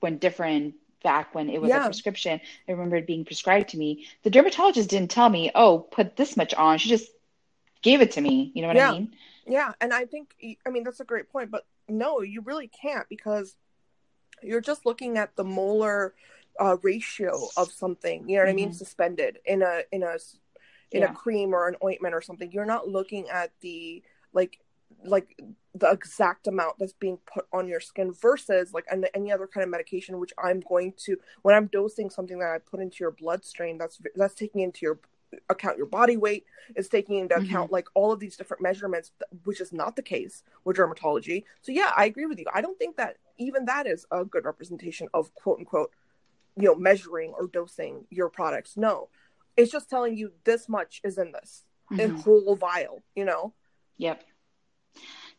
when 0.00 0.18
different 0.18 0.74
back 1.02 1.34
when 1.34 1.48
it 1.50 1.60
was 1.60 1.68
Yeah. 1.70 1.82
a 1.82 1.86
prescription, 1.86 2.40
I 2.68 2.72
remember 2.72 2.96
it 2.96 3.06
being 3.06 3.24
prescribed 3.24 3.70
to 3.70 3.76
me. 3.78 4.06
The 4.22 4.30
dermatologist 4.30 4.88
didn't 4.90 5.10
tell 5.10 5.28
me, 5.28 5.50
oh, 5.54 5.80
put 5.80 6.16
this 6.16 6.36
much 6.36 6.54
on. 6.54 6.78
She 6.78 6.88
just 6.88 7.10
gave 7.82 8.00
it 8.00 8.12
to 8.12 8.20
me. 8.20 8.52
You 8.54 8.62
know 8.62 8.68
what 8.68 8.76
Yeah. 8.76 8.90
I 8.90 8.92
mean? 8.92 9.16
yeah. 9.46 9.72
And 9.80 9.92
I 9.92 10.04
think, 10.04 10.34
I 10.66 10.70
mean, 10.70 10.84
that's 10.84 11.00
a 11.00 11.04
great 11.04 11.28
point. 11.30 11.50
But 11.50 11.66
no, 11.88 12.20
you 12.20 12.40
really 12.42 12.68
can't 12.68 13.08
because 13.08 13.56
you're 14.42 14.60
just 14.60 14.86
looking 14.86 15.18
at 15.18 15.36
the 15.36 15.44
molar 15.44 16.14
uh, 16.60 16.76
ratio 16.82 17.48
of 17.56 17.72
something. 17.72 18.28
You 18.28 18.36
know 18.36 18.42
what 18.44 18.50
I 18.50 18.54
mean? 18.54 18.70
Mhm. 18.70 18.74
Suspended 18.74 19.38
in 19.46 19.62
a, 19.62 19.82
in 19.90 20.02
a, 20.02 20.18
in 20.90 21.00
Yeah. 21.00 21.10
a 21.10 21.14
cream 21.14 21.54
or 21.54 21.66
an 21.66 21.76
ointment 21.82 22.14
or 22.14 22.20
something. 22.20 22.52
You're 22.52 22.66
not 22.66 22.88
looking 22.88 23.28
at 23.30 23.52
the, 23.60 24.02
like, 24.32 24.60
like 25.04 25.36
the 25.74 25.90
exact 25.90 26.46
amount 26.46 26.78
that's 26.78 26.92
being 26.92 27.18
put 27.32 27.46
on 27.52 27.66
your 27.68 27.80
skin 27.80 28.12
versus 28.12 28.72
like 28.72 28.84
an, 28.90 29.04
any 29.14 29.32
other 29.32 29.46
kind 29.46 29.64
of 29.64 29.70
medication 29.70 30.18
which 30.18 30.32
i'm 30.38 30.60
going 30.60 30.92
to 30.96 31.16
when 31.42 31.54
i'm 31.54 31.66
dosing 31.66 32.10
something 32.10 32.38
that 32.38 32.50
i 32.50 32.58
put 32.58 32.80
into 32.80 32.98
your 33.00 33.10
bloodstream 33.10 33.78
that's 33.78 34.00
that's 34.14 34.34
taking 34.34 34.60
into 34.60 34.80
your 34.82 35.00
account 35.48 35.78
your 35.78 35.86
body 35.86 36.16
weight 36.18 36.44
it's 36.76 36.88
taking 36.88 37.16
into 37.16 37.34
Mhm. 37.34 37.44
account 37.44 37.72
like 37.72 37.86
all 37.94 38.12
of 38.12 38.20
these 38.20 38.36
different 38.36 38.62
measurements 38.62 39.12
which 39.44 39.60
is 39.62 39.72
not 39.72 39.96
the 39.96 40.02
case 40.02 40.42
with 40.64 40.76
dermatology 40.76 41.44
so 41.62 41.72
yeah 41.72 41.90
i 41.96 42.04
agree 42.04 42.26
with 42.26 42.38
you 42.38 42.44
i 42.52 42.60
don't 42.60 42.78
think 42.78 42.96
that 42.96 43.16
even 43.38 43.64
that 43.64 43.86
is 43.86 44.04
a 44.10 44.24
good 44.24 44.44
representation 44.44 45.08
of 45.14 45.34
quote 45.34 45.58
unquote 45.58 45.90
you 46.56 46.64
know 46.64 46.74
measuring 46.74 47.32
or 47.38 47.46
dosing 47.46 48.04
your 48.10 48.28
products 48.28 48.76
no 48.76 49.08
it's 49.56 49.72
just 49.72 49.88
telling 49.88 50.16
you 50.16 50.32
this 50.44 50.68
much 50.68 51.00
is 51.02 51.16
in 51.16 51.32
this 51.32 51.64
in 51.98 52.10
Mhm. 52.10 52.22
whole 52.22 52.56
vial 52.56 53.00
you 53.14 53.24
know 53.24 53.54
Yep. 53.98 54.24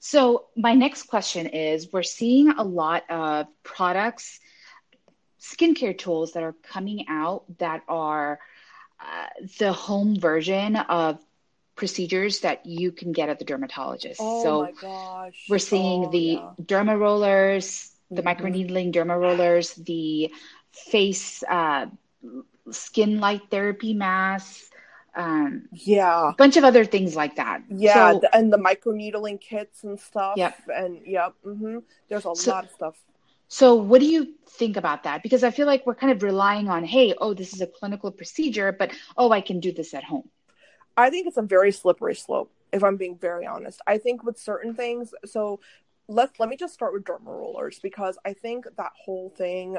So 0.06 0.48
my 0.58 0.74
next 0.74 1.04
question 1.04 1.48
is 1.48 1.92
we're 1.94 2.04
seeing 2.04 2.50
a 2.50 2.64
lot 2.64 3.10
of 3.10 3.48
products, 3.64 4.40
skincare 5.40 5.98
tools 5.98 6.34
that 6.34 6.44
are 6.44 6.54
coming 6.64 7.06
out 7.10 7.44
that 7.60 7.84
are 7.88 8.40
uh, 9.00 9.28
the 9.60 9.72
home 9.74 10.20
version 10.20 10.76
of 10.76 11.20
procedures 11.76 12.42
that 12.42 12.66
you 12.66 12.92
can 12.92 13.12
get 13.12 13.30
at 13.30 13.40
the 13.40 13.46
dermatologist. 13.46 14.20
oh 14.20 14.42
so 14.42 14.52
my 14.54 14.72
gosh 14.74 15.50
we're 15.50 15.58
seeing 15.60 16.04
Oh, 16.04 16.12
the 16.12 16.26
yeah. 16.36 16.52
derma 16.62 16.98
rollers, 17.00 17.92
the 18.10 18.22
Mhm. 18.22 18.28
microneedling 18.30 18.94
derma 18.94 19.20
rollers, 19.20 19.74
the 19.76 20.32
face 20.72 21.44
uh, 21.50 21.88
skin 22.72 23.20
light 23.20 23.42
therapy 23.50 23.94
masks, 23.94 24.70
um, 25.16 25.68
yeah 25.72 26.30
a 26.30 26.34
bunch 26.34 26.58
of 26.58 26.64
other 26.64 26.86
things 26.86 27.16
like 27.16 27.36
that. 27.36 27.62
Yeah, 27.70 28.14
So- 28.14 28.20
the, 28.20 28.36
and 28.36 28.52
the 28.52 28.58
microneedling 28.58 29.40
kits 29.40 29.84
and 29.84 30.00
stuff. 30.00 30.36
Yep. 30.38 30.58
And 30.74 31.02
yep, 31.06 31.34
hmm 31.44 31.80
there's 32.10 32.26
a 32.26 32.36
So- 32.36 32.52
lot 32.52 32.66
of 32.66 32.72
stuff. 32.72 32.96
So, 33.50 33.76
what 33.76 34.00
do 34.00 34.08
you 34.08 34.34
think 34.48 34.78
about 34.78 35.04
that? 35.04 35.22
Because 35.22 35.44
I 35.44 35.52
feel 35.52 35.68
like 35.68 35.86
we're 35.86 35.94
kind 35.94 36.12
of 36.12 36.24
relying 36.24 36.70
on, 36.70 36.84
hey, 36.86 37.14
oh, 37.20 37.36
this 37.36 37.54
is 37.54 37.62
a 37.62 37.68
clinical 37.68 38.10
procedure, 38.10 38.72
but 38.72 38.92
oh, 39.16 39.32
I 39.32 39.42
can 39.42 39.60
do 39.60 39.72
this 39.72 39.94
at 39.94 40.04
home. 40.04 40.28
I 40.98 41.12
think 41.12 41.28
it's 41.28 41.38
a 41.38 41.44
very 41.44 41.72
slippery 41.72 42.16
slope, 42.16 42.52
if 42.72 42.84
I'm 42.84 42.98
being 42.98 43.16
very 43.16 43.46
honest. 43.46 43.80
I 43.86 44.00
think 44.00 44.24
with 44.24 44.40
certain 44.40 44.74
things, 44.74 45.14
so 45.26 45.60
let 46.08 46.40
let 46.40 46.50
me 46.50 46.58
just 46.58 46.74
start 46.74 46.94
with 46.94 47.04
derma 47.04 47.28
rollers 47.28 47.80
because 47.80 48.18
I 48.26 48.34
think 48.34 48.66
that 48.76 48.92
whole 49.06 49.30
thing. 49.30 49.78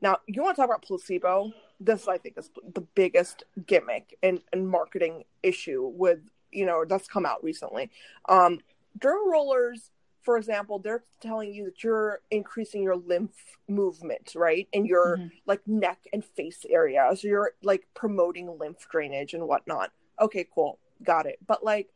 Now, 0.00 0.18
you 0.26 0.42
want 0.42 0.56
to 0.56 0.62
talk 0.62 0.68
about 0.70 0.82
placebo? 0.82 1.52
This 1.84 2.08
I 2.08 2.18
think 2.18 2.38
is 2.38 2.50
the 2.74 2.80
biggest 2.80 3.44
gimmick 3.66 4.16
and, 4.22 4.40
and 4.52 4.68
marketing 4.68 5.24
issue 5.42 5.90
with 5.94 6.20
you 6.50 6.66
know 6.66 6.84
that's 6.86 7.08
come 7.08 7.26
out 7.26 7.42
recently. 7.42 7.90
Um, 8.28 8.60
derma 8.98 9.30
rollers 9.30 9.90
for 10.22 10.36
example, 10.36 10.78
they're 10.78 11.04
telling 11.20 11.52
you 11.52 11.64
that 11.64 11.82
you're 11.82 12.20
increasing 12.30 12.82
your 12.82 12.96
lymph 12.96 13.58
movement, 13.68 14.32
right? 14.36 14.68
In 14.72 14.86
your 14.86 15.16
mm-hmm. 15.16 15.28
like 15.46 15.66
neck 15.66 15.98
and 16.12 16.24
face 16.24 16.64
area. 16.68 17.10
So 17.16 17.26
you're 17.26 17.52
like 17.62 17.86
promoting 17.94 18.56
lymph 18.58 18.88
drainage 18.88 19.34
and 19.34 19.48
whatnot. 19.48 19.90
Okay, 20.20 20.46
cool. 20.54 20.78
Got 21.02 21.26
it. 21.26 21.38
But 21.44 21.64
like 21.64 21.88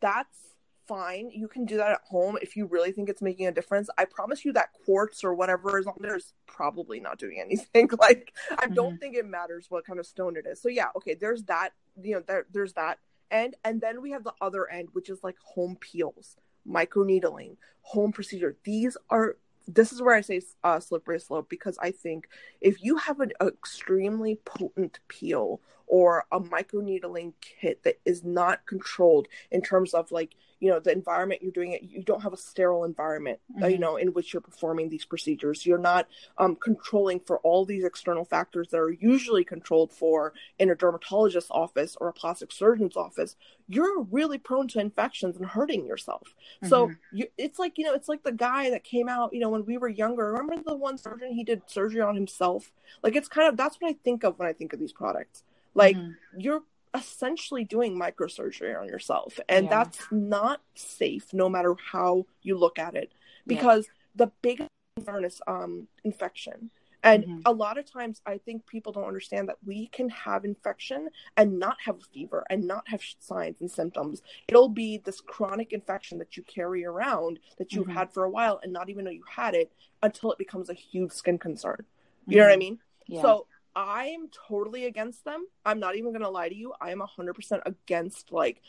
that's 0.00 0.38
fine. 0.86 1.30
You 1.30 1.48
can 1.48 1.64
do 1.64 1.76
that 1.76 1.90
at 1.90 2.00
home 2.04 2.38
if 2.42 2.56
you 2.56 2.66
really 2.66 2.92
think 2.92 3.08
it's 3.08 3.22
making 3.22 3.46
a 3.46 3.52
difference. 3.52 3.88
I 3.98 4.04
promise 4.04 4.44
you 4.44 4.52
that 4.54 4.72
quartz 4.84 5.24
or 5.24 5.34
whatever 5.34 5.78
is 5.78 5.86
on 5.86 5.94
there 6.00 6.16
is 6.16 6.34
probably 6.46 7.00
not 7.00 7.18
doing 7.18 7.40
anything. 7.44 7.88
like 7.98 8.32
I 8.50 8.66
mm-hmm. 8.66 8.74
don't 8.74 8.98
think 8.98 9.16
it 9.16 9.26
matters 9.26 9.66
what 9.68 9.86
kind 9.86 9.98
of 9.98 10.06
stone 10.06 10.36
it 10.36 10.46
is. 10.46 10.60
So 10.60 10.68
yeah, 10.68 10.88
okay, 10.96 11.14
there's 11.14 11.44
that, 11.44 11.70
you 12.02 12.14
know, 12.14 12.22
there, 12.26 12.46
there's 12.52 12.74
that 12.74 12.98
end 13.30 13.56
and 13.64 13.80
then 13.80 14.02
we 14.02 14.10
have 14.10 14.24
the 14.24 14.34
other 14.42 14.68
end 14.68 14.88
which 14.92 15.08
is 15.08 15.20
like 15.22 15.36
home 15.38 15.76
peels 15.80 16.36
microneedling, 16.68 17.56
home 17.82 18.12
procedure. 18.12 18.56
These 18.64 18.96
are 19.10 19.36
this 19.68 19.92
is 19.92 20.02
where 20.02 20.14
I 20.14 20.22
say 20.22 20.40
uh, 20.64 20.80
slippery 20.80 21.20
slope 21.20 21.48
because 21.48 21.78
I 21.80 21.92
think 21.92 22.28
if 22.60 22.82
you 22.82 22.96
have 22.96 23.20
an 23.20 23.32
extremely 23.40 24.40
potent 24.44 24.98
peel 25.06 25.60
or 25.86 26.24
a 26.32 26.40
microneedling 26.40 27.34
kit 27.40 27.84
that 27.84 28.00
is 28.04 28.24
not 28.24 28.66
controlled 28.66 29.28
in 29.52 29.62
terms 29.62 29.94
of 29.94 30.10
like 30.10 30.34
you 30.62 30.70
know 30.70 30.78
the 30.78 30.92
environment 30.92 31.42
you're 31.42 31.50
doing 31.50 31.72
it 31.72 31.82
you 31.82 32.04
don't 32.04 32.22
have 32.22 32.32
a 32.32 32.36
sterile 32.36 32.84
environment 32.84 33.40
mm-hmm. 33.52 33.64
uh, 33.64 33.66
you 33.66 33.74
mm-hmm. 33.74 33.82
know 33.82 33.96
in 33.96 34.12
which 34.12 34.32
you're 34.32 34.40
performing 34.40 34.88
these 34.88 35.04
procedures 35.04 35.66
you're 35.66 35.76
not 35.76 36.06
um, 36.38 36.54
controlling 36.54 37.18
for 37.18 37.38
all 37.40 37.64
these 37.64 37.84
external 37.84 38.24
factors 38.24 38.68
that 38.68 38.78
are 38.78 38.92
usually 38.92 39.42
controlled 39.42 39.92
for 39.92 40.32
in 40.60 40.70
a 40.70 40.74
dermatologist's 40.74 41.50
office 41.50 41.96
or 42.00 42.08
a 42.08 42.12
plastic 42.12 42.52
surgeon's 42.52 42.96
office 42.96 43.34
you're 43.68 44.02
really 44.02 44.38
prone 44.38 44.68
to 44.68 44.78
infections 44.78 45.36
and 45.36 45.46
hurting 45.46 45.84
yourself 45.84 46.22
mm-hmm. 46.28 46.68
so 46.68 46.92
you, 47.12 47.26
it's 47.36 47.58
like 47.58 47.76
you 47.76 47.84
know 47.84 47.92
it's 47.92 48.08
like 48.08 48.22
the 48.22 48.32
guy 48.32 48.70
that 48.70 48.84
came 48.84 49.08
out 49.08 49.34
you 49.34 49.40
know 49.40 49.50
when 49.50 49.66
we 49.66 49.76
were 49.76 49.88
younger 49.88 50.32
remember 50.32 50.62
the 50.64 50.76
one 50.76 50.96
surgeon 50.96 51.32
he 51.32 51.42
did 51.42 51.60
surgery 51.66 52.00
on 52.00 52.14
himself 52.14 52.70
like 53.02 53.16
it's 53.16 53.28
kind 53.28 53.48
of 53.48 53.56
that's 53.56 53.80
what 53.80 53.90
i 53.90 53.96
think 54.04 54.22
of 54.22 54.38
when 54.38 54.48
i 54.48 54.52
think 54.52 54.72
of 54.72 54.78
these 54.78 54.92
products 54.92 55.42
like 55.74 55.96
mm-hmm. 55.96 56.40
you're 56.40 56.62
essentially 56.94 57.64
doing 57.64 57.98
microsurgery 57.98 58.78
on 58.78 58.86
yourself 58.86 59.40
and 59.48 59.64
yeah. 59.64 59.70
that's 59.70 60.06
not 60.10 60.60
safe 60.74 61.32
no 61.32 61.48
matter 61.48 61.74
how 61.90 62.26
you 62.42 62.56
look 62.56 62.78
at 62.78 62.94
it 62.94 63.12
because 63.46 63.86
yeah. 63.86 64.26
the 64.26 64.32
biggest 64.42 64.68
concern 64.96 65.24
is 65.24 65.40
um 65.46 65.88
infection 66.04 66.70
and 67.02 67.24
mm-hmm. 67.24 67.40
a 67.46 67.52
lot 67.52 67.78
of 67.78 67.90
times 67.90 68.20
i 68.26 68.36
think 68.36 68.66
people 68.66 68.92
don't 68.92 69.06
understand 69.06 69.48
that 69.48 69.56
we 69.64 69.86
can 69.86 70.08
have 70.10 70.44
infection 70.44 71.08
and 71.38 71.58
not 71.58 71.76
have 71.82 71.96
a 71.96 72.12
fever 72.12 72.44
and 72.50 72.66
not 72.66 72.86
have 72.86 73.02
signs 73.20 73.60
and 73.62 73.70
symptoms 73.70 74.20
it'll 74.48 74.68
be 74.68 74.98
this 74.98 75.20
chronic 75.20 75.72
infection 75.72 76.18
that 76.18 76.36
you 76.36 76.42
carry 76.42 76.84
around 76.84 77.38
that 77.56 77.72
you've 77.72 77.86
mm-hmm. 77.86 77.96
had 77.96 78.12
for 78.12 78.24
a 78.24 78.30
while 78.30 78.60
and 78.62 78.72
not 78.72 78.90
even 78.90 79.04
know 79.04 79.10
you 79.10 79.24
had 79.26 79.54
it 79.54 79.72
until 80.02 80.30
it 80.30 80.38
becomes 80.38 80.68
a 80.68 80.74
huge 80.74 81.12
skin 81.12 81.38
concern 81.38 81.84
you 82.26 82.32
mm-hmm. 82.32 82.38
know 82.38 82.44
what 82.44 82.50
i 82.50 82.52
mm-hmm. 82.52 82.58
mean 82.58 82.78
yeah. 83.06 83.22
so 83.22 83.46
I'm 83.74 84.28
totally 84.48 84.86
against 84.86 85.24
them. 85.24 85.46
I'm 85.64 85.80
not 85.80 85.96
even 85.96 86.10
going 86.12 86.22
to 86.22 86.30
lie 86.30 86.48
to 86.48 86.54
you. 86.54 86.72
I 86.80 86.90
am 86.90 87.00
100% 87.00 87.62
against, 87.64 88.32
like, 88.32 88.60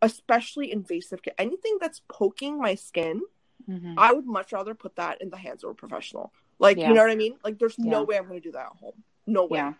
especially 0.00 0.72
invasive 0.72 1.20
Anything 1.38 1.78
that's 1.80 2.02
poking 2.08 2.58
my 2.58 2.74
skin, 2.74 3.22
mm-hmm. 3.68 3.94
I 3.96 4.12
would 4.12 4.26
much 4.26 4.52
rather 4.52 4.74
put 4.74 4.96
that 4.96 5.22
in 5.22 5.30
the 5.30 5.36
hands 5.36 5.64
of 5.64 5.70
a 5.70 5.74
professional. 5.74 6.32
Like, 6.58 6.76
yeah. 6.76 6.88
you 6.88 6.94
know 6.94 7.02
what 7.02 7.10
I 7.10 7.16
mean? 7.16 7.36
Like, 7.42 7.58
there's 7.58 7.76
yeah. 7.78 7.90
no 7.90 8.04
way 8.04 8.16
I'm 8.16 8.28
going 8.28 8.40
to 8.40 8.48
do 8.48 8.52
that 8.52 8.66
at 8.66 8.78
home. 8.78 9.02
No 9.26 9.46
way. 9.46 9.58
Yeah. 9.58 9.72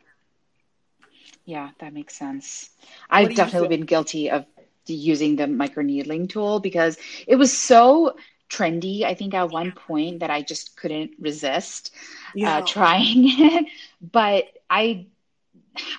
Yeah, 1.45 1.71
that 1.81 1.93
makes 1.93 2.17
sense. 2.17 2.71
I've 3.11 3.35
definitely 3.35 3.69
been 3.69 3.87
guilty 3.87 4.31
of 4.31 4.47
using 4.87 5.37
the 5.37 5.45
microneedling 5.45 6.29
tool 6.29 6.61
because 6.61 6.99
it 7.27 7.37
was 7.37 7.57
so 7.57 8.17
trendy 8.49 9.05
i 9.05 9.15
think 9.15 9.33
at 9.33 9.51
one 9.51 9.73
point 9.73 10.21
that 10.21 10.31
i 10.31 10.43
just 10.43 10.77
couldn't 10.77 11.13
resist 11.19 11.91
uh, 11.95 12.31
yeah. 12.35 12.59
uh, 12.59 12.63
trying 12.67 13.07
it 13.41 13.67
but 14.13 14.45
i 14.73 15.07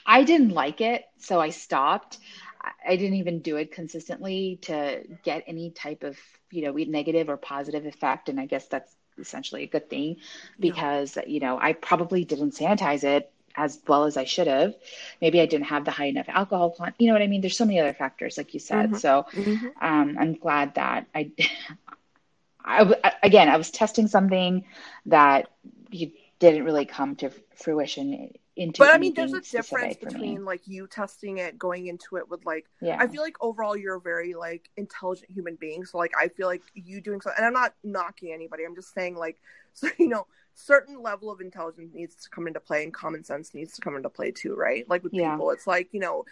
i 0.05 0.23
didn't 0.23 0.49
like 0.49 0.81
it 0.81 1.05
so 1.17 1.39
i 1.39 1.49
stopped 1.49 2.17
i 2.87 2.95
didn't 2.95 3.17
even 3.17 3.39
do 3.39 3.57
it 3.57 3.71
consistently 3.71 4.57
to 4.61 5.03
get 5.23 5.43
any 5.47 5.69
type 5.69 6.03
of 6.03 6.17
you 6.51 6.63
know 6.63 6.73
negative 6.73 7.29
or 7.29 7.37
positive 7.37 7.85
effect 7.85 8.29
and 8.29 8.39
i 8.39 8.45
guess 8.45 8.67
that's 8.67 8.95
essentially 9.19 9.63
a 9.63 9.67
good 9.67 9.89
thing 9.89 10.17
because 10.59 11.15
yeah. 11.15 11.23
you 11.27 11.39
know 11.39 11.57
i 11.59 11.73
probably 11.73 12.25
didn't 12.25 12.51
sanitize 12.51 13.03
it 13.03 13.29
as 13.55 13.79
well 13.87 14.05
as 14.05 14.17
I 14.17 14.23
should 14.23 14.47
have. 14.47 14.73
Maybe 15.21 15.39
I 15.39 15.45
didn't 15.45 15.67
have 15.67 15.85
the 15.85 15.91
high 15.91 16.07
enough 16.07 16.27
alcohol 16.27 16.71
content. 16.71 16.95
You 16.97 17.05
know 17.05 17.13
what 17.13 17.21
I 17.21 17.27
mean? 17.27 17.41
There's 17.41 17.55
so 17.55 17.65
many 17.65 17.79
other 17.79 17.93
factors, 17.93 18.35
like 18.35 18.55
you 18.55 18.59
said. 18.59 18.87
Mm-hmm. 18.87 18.97
So 18.97 19.27
mm-hmm. 19.31 19.67
Um, 19.79 20.17
I'm 20.19 20.33
glad 20.33 20.73
that 20.73 21.05
I 21.13 21.31
I, 22.65 23.13
again, 23.21 23.49
I 23.49 23.57
was 23.57 23.71
testing 23.71 24.07
something 24.07 24.65
that 25.07 25.49
you 25.91 26.11
didn't 26.39 26.63
really 26.63 26.85
come 26.85 27.15
to 27.17 27.29
fruition 27.55 28.33
into. 28.55 28.79
But 28.79 28.93
I 28.93 28.97
mean, 28.97 29.13
there's 29.13 29.33
a 29.33 29.41
difference 29.41 29.95
between 29.97 30.45
like 30.45 30.61
you 30.67 30.87
testing 30.87 31.37
it, 31.37 31.57
going 31.57 31.87
into 31.87 32.17
it 32.17 32.29
with 32.29 32.45
like, 32.45 32.65
yeah. 32.81 32.97
I 32.99 33.07
feel 33.07 33.21
like 33.21 33.35
overall 33.41 33.75
you're 33.75 33.95
a 33.95 34.01
very 34.01 34.33
like 34.33 34.69
intelligent 34.77 35.31
human 35.31 35.55
being. 35.55 35.85
So 35.85 35.97
like, 35.97 36.13
I 36.19 36.27
feel 36.27 36.47
like 36.47 36.61
you 36.73 37.01
doing 37.01 37.21
so, 37.21 37.31
and 37.35 37.45
I'm 37.45 37.53
not 37.53 37.73
knocking 37.83 38.31
anybody. 38.33 38.63
I'm 38.63 38.75
just 38.75 38.93
saying 38.93 39.15
like, 39.15 39.39
so 39.73 39.87
you 39.97 40.07
know, 40.07 40.27
certain 40.53 41.01
level 41.01 41.31
of 41.31 41.41
intelligence 41.41 41.93
needs 41.93 42.15
to 42.15 42.29
come 42.29 42.47
into 42.47 42.59
play 42.59 42.83
and 42.83 42.93
common 42.93 43.23
sense 43.23 43.53
needs 43.55 43.73
to 43.73 43.81
come 43.81 43.95
into 43.95 44.09
play 44.09 44.31
too, 44.31 44.55
right? 44.55 44.87
Like 44.87 45.03
with 45.03 45.13
yeah. 45.13 45.31
people, 45.31 45.51
it's 45.51 45.67
like 45.67 45.89
you 45.91 45.99
know, 45.99 46.25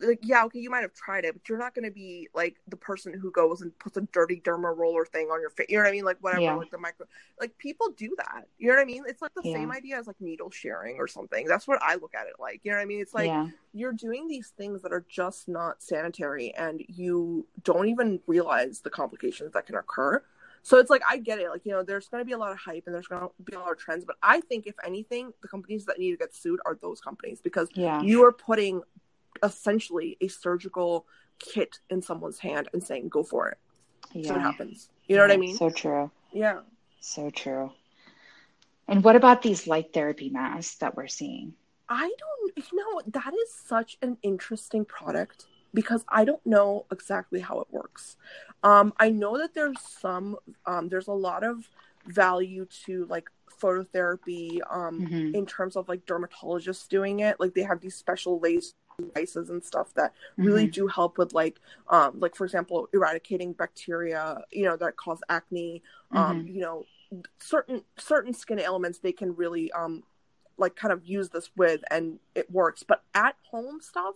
like 0.00 0.18
yeah 0.22 0.44
okay 0.44 0.58
you 0.58 0.70
might 0.70 0.82
have 0.82 0.92
tried 0.92 1.24
it 1.24 1.32
but 1.32 1.48
you're 1.48 1.58
not 1.58 1.74
going 1.74 1.84
to 1.84 1.90
be 1.90 2.28
like 2.34 2.56
the 2.68 2.76
person 2.76 3.12
who 3.12 3.30
goes 3.30 3.62
and 3.62 3.76
puts 3.78 3.96
a 3.96 4.00
dirty 4.12 4.40
derma 4.44 4.76
roller 4.76 5.04
thing 5.04 5.28
on 5.28 5.40
your 5.40 5.50
face 5.50 5.66
you 5.68 5.76
know 5.76 5.82
what 5.82 5.88
i 5.88 5.92
mean 5.92 6.04
like 6.04 6.16
whatever 6.20 6.42
yeah. 6.42 6.54
like 6.54 6.70
the 6.70 6.78
micro 6.78 7.06
like 7.40 7.56
people 7.58 7.88
do 7.96 8.14
that 8.18 8.46
you 8.58 8.68
know 8.68 8.74
what 8.74 8.82
i 8.82 8.84
mean 8.84 9.02
it's 9.06 9.22
like 9.22 9.32
the 9.34 9.42
yeah. 9.44 9.54
same 9.54 9.72
idea 9.72 9.96
as 9.98 10.06
like 10.06 10.20
needle 10.20 10.50
sharing 10.50 10.96
or 10.98 11.06
something 11.06 11.46
that's 11.46 11.66
what 11.66 11.80
i 11.82 11.94
look 11.94 12.14
at 12.14 12.26
it 12.26 12.34
like 12.38 12.60
you 12.64 12.70
know 12.70 12.76
what 12.76 12.82
i 12.82 12.86
mean 12.86 13.00
it's 13.00 13.14
like 13.14 13.26
yeah. 13.26 13.46
you're 13.72 13.92
doing 13.92 14.28
these 14.28 14.52
things 14.56 14.82
that 14.82 14.92
are 14.92 15.04
just 15.08 15.48
not 15.48 15.82
sanitary 15.82 16.54
and 16.54 16.82
you 16.88 17.46
don't 17.62 17.88
even 17.88 18.20
realize 18.26 18.80
the 18.80 18.90
complications 18.90 19.52
that 19.52 19.66
can 19.66 19.76
occur 19.76 20.22
so 20.62 20.78
it's 20.78 20.90
like 20.90 21.02
I 21.08 21.18
get 21.18 21.38
it. 21.38 21.50
Like, 21.50 21.66
you 21.66 21.72
know, 21.72 21.82
there's 21.82 22.08
gonna 22.08 22.24
be 22.24 22.32
a 22.32 22.38
lot 22.38 22.52
of 22.52 22.58
hype 22.58 22.84
and 22.86 22.94
there's 22.94 23.08
gonna 23.08 23.28
be 23.44 23.54
a 23.54 23.58
lot 23.58 23.72
of 23.72 23.78
trends. 23.78 24.04
But 24.04 24.16
I 24.22 24.40
think 24.40 24.66
if 24.66 24.74
anything, 24.84 25.32
the 25.42 25.48
companies 25.48 25.84
that 25.86 25.98
need 25.98 26.12
to 26.12 26.16
get 26.16 26.34
sued 26.34 26.60
are 26.64 26.78
those 26.80 27.00
companies 27.00 27.40
because 27.40 27.68
yeah. 27.74 28.00
you 28.00 28.24
are 28.24 28.32
putting 28.32 28.82
essentially 29.42 30.16
a 30.20 30.28
surgical 30.28 31.06
kit 31.38 31.78
in 31.90 32.02
someone's 32.02 32.38
hand 32.38 32.68
and 32.72 32.82
saying 32.82 33.08
go 33.08 33.22
for 33.22 33.48
it. 33.48 33.58
Yeah. 34.12 34.28
so 34.28 34.34
it 34.36 34.40
happens. 34.40 34.88
You 35.06 35.16
know 35.16 35.22
yeah, 35.22 35.28
what 35.28 35.34
i 35.34 35.36
mean? 35.38 35.56
so 35.56 35.70
true. 35.70 36.10
Yeah. 36.32 36.60
So 37.00 37.30
true. 37.30 37.72
And 38.88 39.02
what 39.04 39.16
about 39.16 39.42
these 39.42 39.66
light 39.66 39.92
therapy 39.92 40.30
masks 40.30 40.76
that 40.76 40.96
we're 40.96 41.08
seeing? 41.08 41.54
I 41.88 42.10
don't 42.18 42.56
you 42.56 42.78
know 42.78 43.02
that 43.06 43.32
is 43.34 43.54
such 43.54 43.98
an 44.02 44.18
interesting 44.22 44.84
product 44.84 45.46
because 45.74 46.04
i 46.08 46.24
don't 46.24 46.44
know 46.44 46.84
exactly 46.90 47.40
how 47.40 47.60
it 47.60 47.66
works. 47.70 48.16
Um 48.62 48.92
i 48.98 49.10
know 49.10 49.38
that 49.38 49.54
there's 49.54 49.80
some 49.80 50.36
um 50.66 50.88
there's 50.88 51.08
a 51.08 51.12
lot 51.12 51.44
of 51.44 51.68
value 52.06 52.66
to 52.84 53.06
like 53.06 53.28
phototherapy 53.60 54.58
um 54.70 55.00
mm-hmm. 55.00 55.34
in 55.34 55.46
terms 55.46 55.76
of 55.76 55.88
like 55.88 56.04
dermatologists 56.06 56.88
doing 56.88 57.20
it. 57.20 57.38
Like 57.40 57.54
they 57.54 57.62
have 57.62 57.80
these 57.80 57.94
special 57.94 58.40
laser 58.40 58.72
devices 58.98 59.50
and 59.50 59.64
stuff 59.64 59.92
that 59.94 60.12
really 60.36 60.64
mm-hmm. 60.64 60.72
do 60.72 60.86
help 60.86 61.18
with 61.18 61.32
like 61.32 61.60
um 61.88 62.18
like 62.18 62.34
for 62.34 62.44
example 62.44 62.88
eradicating 62.92 63.52
bacteria 63.52 64.42
you 64.50 64.64
know 64.64 64.76
that 64.76 64.96
cause 64.96 65.20
acne 65.28 65.82
um 66.12 66.40
mm-hmm. 66.40 66.48
you 66.48 66.60
know 66.60 66.84
certain 67.38 67.82
certain 67.98 68.32
skin 68.32 68.58
ailments 68.58 68.98
they 68.98 69.12
can 69.12 69.34
really 69.36 69.70
um 69.72 70.02
like 70.58 70.76
kind 70.76 70.92
of 70.92 71.04
use 71.04 71.28
this 71.30 71.50
with 71.56 71.80
and 71.90 72.18
it 72.34 72.50
works 72.50 72.82
but 72.82 73.02
at 73.14 73.36
home 73.50 73.80
stuff 73.80 74.14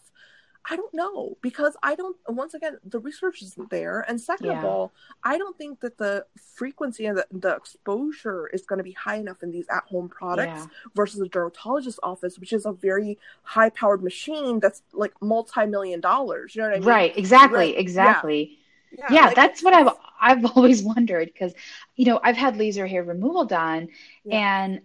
I 0.68 0.76
don't 0.76 0.92
know 0.92 1.36
because 1.42 1.76
I 1.82 1.94
don't. 1.94 2.16
Once 2.28 2.54
again, 2.54 2.78
the 2.84 2.98
research 2.98 3.42
isn't 3.42 3.70
there, 3.70 4.04
and 4.08 4.20
second 4.20 4.46
yeah. 4.46 4.58
of 4.58 4.64
all, 4.64 4.92
I 5.22 5.38
don't 5.38 5.56
think 5.56 5.80
that 5.80 5.98
the 5.98 6.26
frequency 6.54 7.06
and 7.06 7.18
the, 7.18 7.26
the 7.30 7.54
exposure 7.54 8.48
is 8.48 8.66
going 8.66 8.78
to 8.78 8.84
be 8.84 8.92
high 8.92 9.16
enough 9.16 9.42
in 9.42 9.52
these 9.52 9.66
at-home 9.70 10.08
products 10.08 10.62
yeah. 10.62 10.90
versus 10.94 11.20
a 11.20 11.28
dermatologist's 11.28 12.00
office, 12.02 12.38
which 12.38 12.52
is 12.52 12.66
a 12.66 12.72
very 12.72 13.18
high-powered 13.42 14.02
machine 14.02 14.58
that's 14.58 14.82
like 14.92 15.12
multi-million 15.22 16.00
dollars. 16.00 16.56
You 16.56 16.62
know 16.62 16.68
what 16.68 16.76
I 16.76 16.80
mean? 16.80 16.88
Right. 16.88 17.16
Exactly. 17.16 17.58
Right. 17.58 17.78
Exactly. 17.78 18.58
Yeah. 18.98 19.06
Yeah, 19.10 19.26
like, 19.26 19.36
that's 19.36 19.62
what 19.62 19.74
I've 19.74 19.90
I've 20.20 20.44
always 20.56 20.82
wondered 20.82 21.28
because 21.32 21.54
you 21.94 22.06
know 22.06 22.20
I've 22.22 22.36
had 22.36 22.56
laser 22.56 22.86
hair 22.86 23.04
removal 23.04 23.44
done, 23.44 23.88
and 24.30 24.80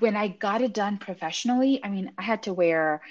when 0.00 0.16
I 0.16 0.28
got 0.28 0.62
it 0.62 0.72
done 0.72 0.98
professionally, 0.98 1.80
I 1.82 1.88
mean 1.88 2.12
I 2.18 2.22
had 2.22 2.44
to 2.44 2.52
wear 2.52 3.02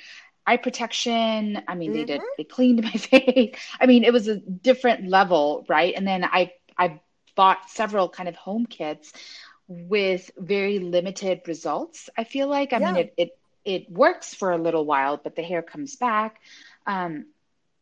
eye 0.46 0.58
protection. 0.58 1.62
I 1.68 1.76
mean 1.76 1.94
they 1.94 2.06
did 2.06 2.22
Mhm. 2.22 2.28
they 2.38 2.44
cleaned 2.44 2.84
my 2.84 2.92
face. 2.92 3.56
I 3.80 3.86
mean 3.86 4.04
it 4.04 4.14
was 4.14 4.28
a 4.28 4.38
different 4.38 5.10
level, 5.10 5.66
right? 5.70 5.94
And 5.96 6.08
then 6.08 6.24
I 6.24 6.54
I 6.78 7.02
bought 7.36 7.70
several 7.70 8.10
kind 8.10 8.30
of 8.30 8.36
home 8.36 8.66
kits 8.66 9.14
with 9.68 10.30
very 10.38 10.80
limited 10.80 11.42
results. 11.48 12.10
I 12.18 12.24
feel 12.26 12.48
like 12.48 12.74
I 12.74 12.80
mean 12.80 12.96
it 12.98 13.14
it 13.18 13.38
it 13.66 13.90
works 13.92 14.34
for 14.34 14.52
a 14.52 14.58
little 14.58 14.86
while, 14.86 15.18
but 15.18 15.36
the 15.36 15.44
hair 15.44 15.62
comes 15.62 15.96
back. 15.96 16.42
Um, 16.86 17.28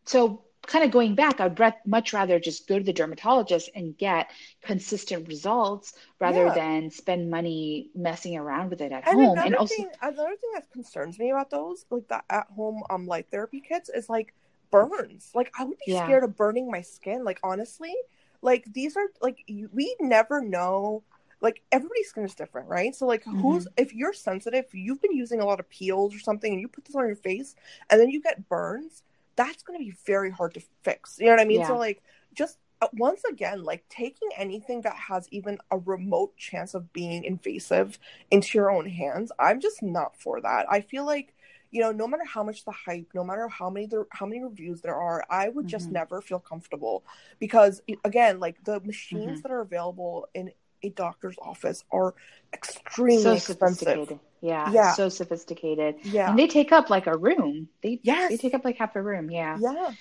so 0.05 0.45
kind 0.68 0.84
of 0.86 0.91
going 0.91 1.16
back, 1.16 1.39
I'd 1.39 1.59
much 1.86 2.14
rather 2.14 2.39
just 2.39 2.68
go 2.68 2.78
to 2.78 2.84
the 2.84 2.93
dermatologist 2.93 3.70
and 3.76 3.97
get 3.97 4.30
consistent 4.62 5.28
results 5.28 5.93
rather 6.20 6.49
Yeah. 6.49 6.51
than 6.51 6.91
spend 6.91 7.30
money 7.32 7.89
messing 7.95 8.38
around 8.38 8.70
with 8.70 8.82
it 8.82 8.91
at 8.91 9.03
And 9.05 9.20
home. 9.20 9.41
another 9.41 9.45
And 9.45 9.55
also, 9.55 9.84
thing, 9.84 9.89
another 10.01 10.36
thing 10.36 10.51
that 10.53 10.72
concerns 10.72 11.18
me 11.18 11.32
about 11.32 11.49
those, 11.49 11.86
like 11.89 12.07
the 12.07 12.22
at-home 12.30 12.84
um 12.89 13.07
light 13.07 13.28
therapy 13.32 13.62
kits, 13.62 13.89
is 13.89 14.09
like 14.09 14.34
burns. 14.72 15.32
Like 15.34 15.51
I 15.57 15.64
would 15.64 15.78
be 15.78 15.86
Yeah. 15.86 15.91
scared 15.91 16.24
of 16.24 16.36
burning 16.38 16.70
my 16.70 16.82
skin. 16.82 17.24
Like 17.24 17.39
honestly, 17.43 17.93
like 18.41 18.66
these 18.72 18.95
are 18.97 19.07
like 19.22 19.39
you, 19.47 19.70
we 19.74 19.95
never 19.99 20.41
know. 20.41 21.03
Like 21.41 21.64
everybody's 21.72 22.09
skin 22.09 22.26
is 22.26 22.36
different, 22.36 22.68
right? 22.70 22.93
So 22.95 23.07
like, 23.07 23.24
who's 23.39 23.66
Mm-hmm. 23.66 23.72
if 23.76 23.91
you're 23.93 24.14
sensitive, 24.14 24.66
you've 24.74 25.01
been 25.01 25.16
using 25.16 25.39
a 25.41 25.45
lot 25.45 25.59
of 25.59 25.68
peels 25.70 26.16
or 26.16 26.20
something, 26.20 26.51
and 26.51 26.62
you 26.62 26.68
put 26.68 26.86
this 26.86 26.95
on 26.95 27.07
your 27.07 27.16
face, 27.16 27.55
and 27.89 27.99
then 27.99 28.09
you 28.12 28.22
get 28.22 28.47
burns. 28.49 29.01
That's 29.41 29.63
going 29.63 29.79
to 29.79 29.85
be 29.85 29.93
very 30.05 30.31
hard 30.31 30.53
to 30.55 30.61
fix. 30.83 31.17
You 31.19 31.27
know 31.27 31.33
what 31.33 31.41
I 31.41 31.45
mean? 31.45 31.63
So 31.63 31.77
like, 31.77 32.01
just 32.33 32.57
uh, 32.81 32.87
once 32.93 33.23
again, 33.29 33.63
like 33.63 33.83
taking 33.89 34.29
anything 34.37 34.81
that 34.81 34.95
has 34.95 35.27
even 35.31 35.57
a 35.71 35.77
remote 35.77 36.35
chance 36.37 36.73
of 36.73 36.91
being 36.93 37.23
invasive 37.23 37.99
into 38.31 38.57
your 38.57 38.71
own 38.71 38.87
hands, 38.87 39.31
I'm 39.39 39.59
just 39.59 39.81
not 39.83 40.15
for 40.17 40.41
that. 40.41 40.65
I 40.69 40.81
feel 40.81 41.05
like, 41.05 41.33
you 41.71 41.81
know, 41.81 41.91
no 41.91 42.07
matter 42.07 42.25
how 42.25 42.43
much 42.43 42.65
the 42.65 42.71
hype, 42.71 43.07
no 43.13 43.23
matter 43.23 43.47
how 43.47 43.69
many 43.69 43.85
there, 43.85 44.05
how 44.11 44.25
many 44.25 44.43
reviews 44.43 44.81
there 44.81 44.95
are, 44.95 45.23
I 45.29 45.49
would 45.49 45.67
just 45.67 45.89
Mhm. 45.89 45.93
never 45.93 46.21
feel 46.21 46.39
comfortable 46.39 47.03
because 47.39 47.81
again, 48.03 48.39
like 48.39 48.63
the 48.63 48.79
machines 48.81 49.39
Mhm. 49.39 49.43
that 49.43 49.51
are 49.51 49.61
available 49.61 50.27
in 50.33 50.51
a 50.84 50.89
doctor's 50.89 51.36
office 51.41 51.84
are 51.91 52.13
extremely 52.53 53.21
so 53.23 53.34
expensive. 53.34 53.77
sophisticated. 53.79 54.19
Yeah, 54.41 54.71
Yeah. 54.71 54.93
so 54.93 55.09
sophisticated. 55.09 55.95
Yeah. 56.03 56.29
And 56.29 56.39
they 56.39 56.47
take 56.47 56.71
up 56.71 56.89
like 56.89 57.07
a 57.07 57.15
room. 57.17 57.69
They 57.84 57.99
Yes. 58.03 58.29
they 58.32 58.38
take 58.38 58.53
up 58.53 58.65
like 58.65 58.77
half 58.77 58.95
a 58.95 59.01
room. 59.01 59.29
Yeah. 59.29 59.57
yeah. 59.59 59.91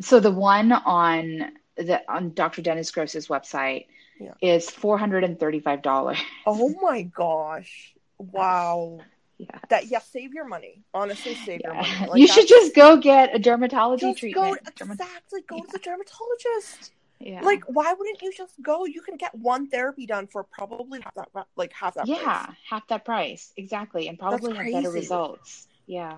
So 0.00 0.18
the 0.20 0.30
one 0.30 0.72
on 0.72 1.52
the 1.76 2.00
on 2.10 2.32
Dr. 2.34 2.62
Dennis 2.62 2.90
Gross's 2.90 3.28
website 3.28 3.86
Yeah. 4.18 4.34
is 4.40 4.68
four 4.68 4.98
hundred 4.98 5.24
and 5.24 5.38
thirty 5.38 5.60
five 5.60 5.82
dollars. 5.82 6.18
Oh 6.46 6.68
my 6.80 7.02
gosh. 7.02 7.94
Wow. 8.18 9.00
Yeah. 9.40 9.58
That 9.70 9.86
yeah, 9.86 10.00
save 10.00 10.34
your 10.34 10.46
money. 10.46 10.82
Honestly, 10.92 11.34
save 11.34 11.62
your 11.64 11.72
money. 11.72 11.88
Like, 12.08 12.20
you 12.20 12.26
should 12.26 12.46
just 12.46 12.74
go 12.74 12.98
get 12.98 13.34
a 13.34 13.38
dermatology 13.38 14.00
just 14.00 14.18
treatment. 14.18 14.58
go 14.62 14.84
exactly 14.92 15.40
go 15.48 15.60
to 15.60 15.66
the 15.72 15.78
dermatologist. 15.78 16.92
Yeah. 17.20 17.42
Like, 17.42 17.62
why 17.66 17.92
wouldn't 17.92 18.22
you 18.22 18.32
just 18.34 18.54
go? 18.62 18.86
You 18.86 19.02
can 19.02 19.16
get 19.16 19.34
one 19.34 19.68
therapy 19.68 20.06
done 20.06 20.26
for 20.26 20.42
probably 20.42 21.00
half 21.02 21.14
that, 21.14 21.46
like 21.56 21.72
half 21.72 21.94
that. 21.94 22.06
yeah, 22.06 22.16
price. 22.46 22.56
half 22.68 22.88
that 22.88 23.04
price. 23.04 23.52
Exactly. 23.56 24.08
And 24.08 24.18
probably 24.18 24.54
have 24.54 24.72
better 24.72 24.90
results. 24.90 25.68
Yeah. 25.86 26.16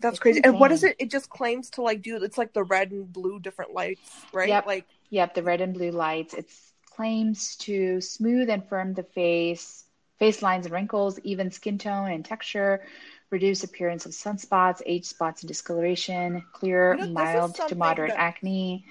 that's 0.00 0.14
It's 0.14 0.20
crazy. 0.20 0.40
And 0.44 0.60
what 0.60 0.70
is 0.70 0.84
it? 0.84 0.96
It 0.98 1.10
just 1.10 1.28
claims 1.28 1.70
to 1.70 1.82
like 1.82 2.00
do. 2.02 2.22
It's 2.22 2.38
like 2.38 2.52
the 2.52 2.62
red 2.62 2.92
and 2.92 3.12
blue 3.12 3.40
different 3.40 3.72
lights, 3.74 4.08
right? 4.32 4.48
Yep. 4.48 4.66
Like, 4.66 4.86
Yep, 5.10 5.34
the 5.34 5.42
red 5.42 5.60
and 5.60 5.74
blue 5.74 5.90
lights. 5.90 6.34
It 6.34 6.48
claims 6.86 7.56
to 7.56 8.00
smooth 8.00 8.48
and 8.50 8.66
firm 8.68 8.94
the 8.94 9.02
face, 9.02 9.84
face 10.18 10.42
lines 10.42 10.66
and 10.66 10.72
wrinkles, 10.72 11.18
even 11.24 11.50
skin 11.50 11.76
tone 11.78 12.10
and 12.10 12.24
texture, 12.24 12.84
reduce 13.30 13.64
appearance 13.64 14.06
of 14.06 14.12
sunspots, 14.12 14.80
age 14.86 15.04
spots 15.04 15.42
and 15.42 15.48
discoloration, 15.48 16.44
clear, 16.52 16.94
You 16.94 17.06
know, 17.06 17.12
mild 17.12 17.56
to 17.56 17.74
moderate 17.74 18.10
that- 18.10 18.20
acne. 18.20 18.86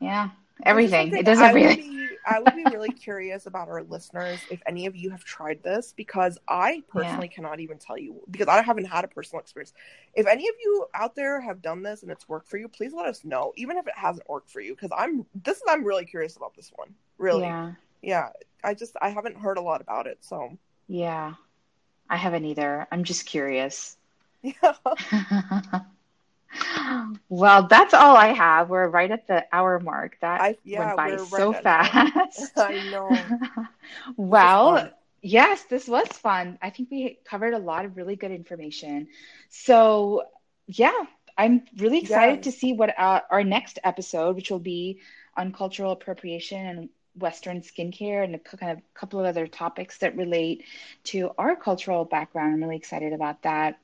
Yeah, 0.00 0.30
everything. 0.62 1.14
It 1.16 1.24
does 1.24 1.38
I 1.38 1.52
would 1.52 1.62
everything. 1.62 1.90
be- 1.90 2.08
I 2.28 2.40
would 2.40 2.56
be 2.56 2.64
really 2.64 2.90
curious 2.90 3.46
about 3.46 3.68
our 3.68 3.82
listeners 3.84 4.38
if 4.50 4.60
any 4.66 4.86
of 4.86 4.96
you 4.96 5.10
have 5.10 5.24
tried 5.24 5.62
this 5.62 5.92
because 5.96 6.38
I 6.48 6.82
personally 6.88 7.28
cannot 7.28 7.60
even 7.60 7.78
tell 7.78 7.96
you 7.96 8.20
because 8.30 8.48
I 8.48 8.62
haven't 8.62 8.86
had 8.86 9.04
a 9.04 9.08
personal 9.08 9.40
experience. 9.40 9.72
If 10.14 10.26
any 10.26 10.48
of 10.48 10.54
you 10.60 10.86
out 10.94 11.14
there 11.14 11.40
have 11.40 11.62
done 11.62 11.82
this 11.82 12.02
and 12.02 12.10
it's 12.10 12.28
worked 12.28 12.48
for 12.48 12.58
you, 12.58 12.68
please 12.68 12.92
let 12.92 13.06
us 13.06 13.24
know, 13.24 13.52
even 13.56 13.76
if 13.76 13.86
it 13.86 13.94
hasn't 13.96 14.28
worked 14.28 14.50
for 14.50 14.60
you, 14.60 14.74
because 14.74 14.90
I'm 14.96 15.26
this 15.44 15.58
is 15.58 15.62
I'm 15.68 15.84
really 15.84 16.04
curious 16.04 16.36
about 16.36 16.54
this 16.56 16.72
one. 16.74 16.94
Really, 17.18 17.42
Yeah, 17.42 17.72
yeah. 18.02 18.30
I 18.64 18.74
just 18.74 18.96
I 19.00 19.10
haven't 19.10 19.36
heard 19.36 19.58
a 19.58 19.62
lot 19.62 19.80
about 19.80 20.06
it, 20.06 20.18
so 20.22 20.58
yeah. 20.88 21.34
I 22.10 22.16
haven't 22.16 22.44
either. 22.44 22.86
I'm 22.90 23.04
just 23.04 23.26
curious. 23.26 23.96
yeah. 24.42 24.74
Well, 27.28 27.66
that's 27.68 27.94
all 27.94 28.16
I 28.16 28.28
have. 28.28 28.70
We're 28.70 28.88
right 28.88 29.10
at 29.10 29.26
the 29.26 29.44
hour 29.52 29.78
mark. 29.80 30.18
That 30.20 30.40
I 30.40 30.56
yeah, 30.64 30.78
went 30.78 30.96
by 30.96 31.16
so 31.16 31.52
right 31.52 31.54
hour. 31.54 31.62
fast. 31.62 32.52
I 32.58 32.78
know. 32.80 33.28
Well, 34.16 34.90
yes, 35.22 35.64
this 35.64 35.88
was 35.88 36.08
fun. 36.08 36.58
I 36.62 36.70
think 36.70 36.90
we 36.90 37.18
covered 37.24 37.54
a 37.54 37.58
lot 37.58 37.84
of 37.84 37.96
really 37.96 38.16
good 38.16 38.30
information. 38.30 39.08
So, 39.48 40.24
yeah, 40.66 41.04
I'm 41.36 41.62
really 41.76 41.98
excited 41.98 42.42
to 42.44 42.52
see 42.52 42.72
what 42.72 42.98
uh, 42.98 43.20
our 43.30 43.44
next 43.44 43.78
episode, 43.84 44.36
which 44.36 44.50
will 44.50 44.58
be 44.60 45.00
on 45.36 45.52
cultural 45.52 45.92
appropriation 45.92 46.66
and 46.66 46.88
Western 47.16 47.60
skincare 47.62 48.24
and 48.24 48.34
a 48.34 48.38
kind 48.38 48.72
of 48.72 48.82
couple 48.94 49.20
of 49.20 49.26
other 49.26 49.46
topics 49.46 49.98
that 49.98 50.16
relate 50.16 50.64
to 51.04 51.30
our 51.38 51.56
cultural 51.56 52.04
background. 52.04 52.54
I'm 52.54 52.62
really 52.62 52.76
excited 52.76 53.12
about 53.12 53.42
that. 53.42 53.78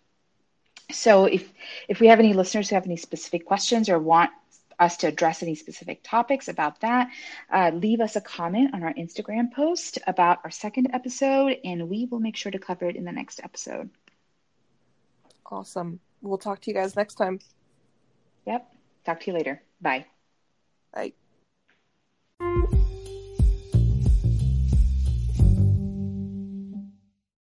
So, 0.92 1.24
if 1.26 1.52
if 1.88 2.00
we 2.00 2.08
have 2.08 2.18
any 2.18 2.32
listeners 2.32 2.68
who 2.68 2.74
have 2.74 2.86
any 2.86 2.96
specific 2.96 3.46
questions 3.46 3.88
or 3.88 3.98
want 3.98 4.30
us 4.78 4.96
to 4.98 5.06
address 5.06 5.42
any 5.42 5.54
specific 5.54 6.00
topics 6.02 6.48
about 6.48 6.80
that, 6.80 7.08
uh, 7.50 7.70
leave 7.74 8.00
us 8.00 8.16
a 8.16 8.20
comment 8.20 8.74
on 8.74 8.82
our 8.82 8.92
Instagram 8.94 9.52
post 9.52 9.98
about 10.06 10.38
our 10.44 10.50
second 10.50 10.88
episode, 10.92 11.56
and 11.64 11.88
we 11.88 12.06
will 12.06 12.20
make 12.20 12.36
sure 12.36 12.52
to 12.52 12.58
cover 12.58 12.86
it 12.88 12.96
in 12.96 13.04
the 13.04 13.12
next 13.12 13.40
episode. 13.42 13.90
Awesome. 15.46 16.00
We'll 16.22 16.38
talk 16.38 16.60
to 16.62 16.70
you 16.70 16.74
guys 16.74 16.96
next 16.96 17.14
time. 17.14 17.38
Yep. 18.46 18.72
Talk 19.04 19.20
to 19.20 19.30
you 19.30 19.36
later. 19.36 19.62
Bye. 19.80 20.06
Bye. 20.94 21.12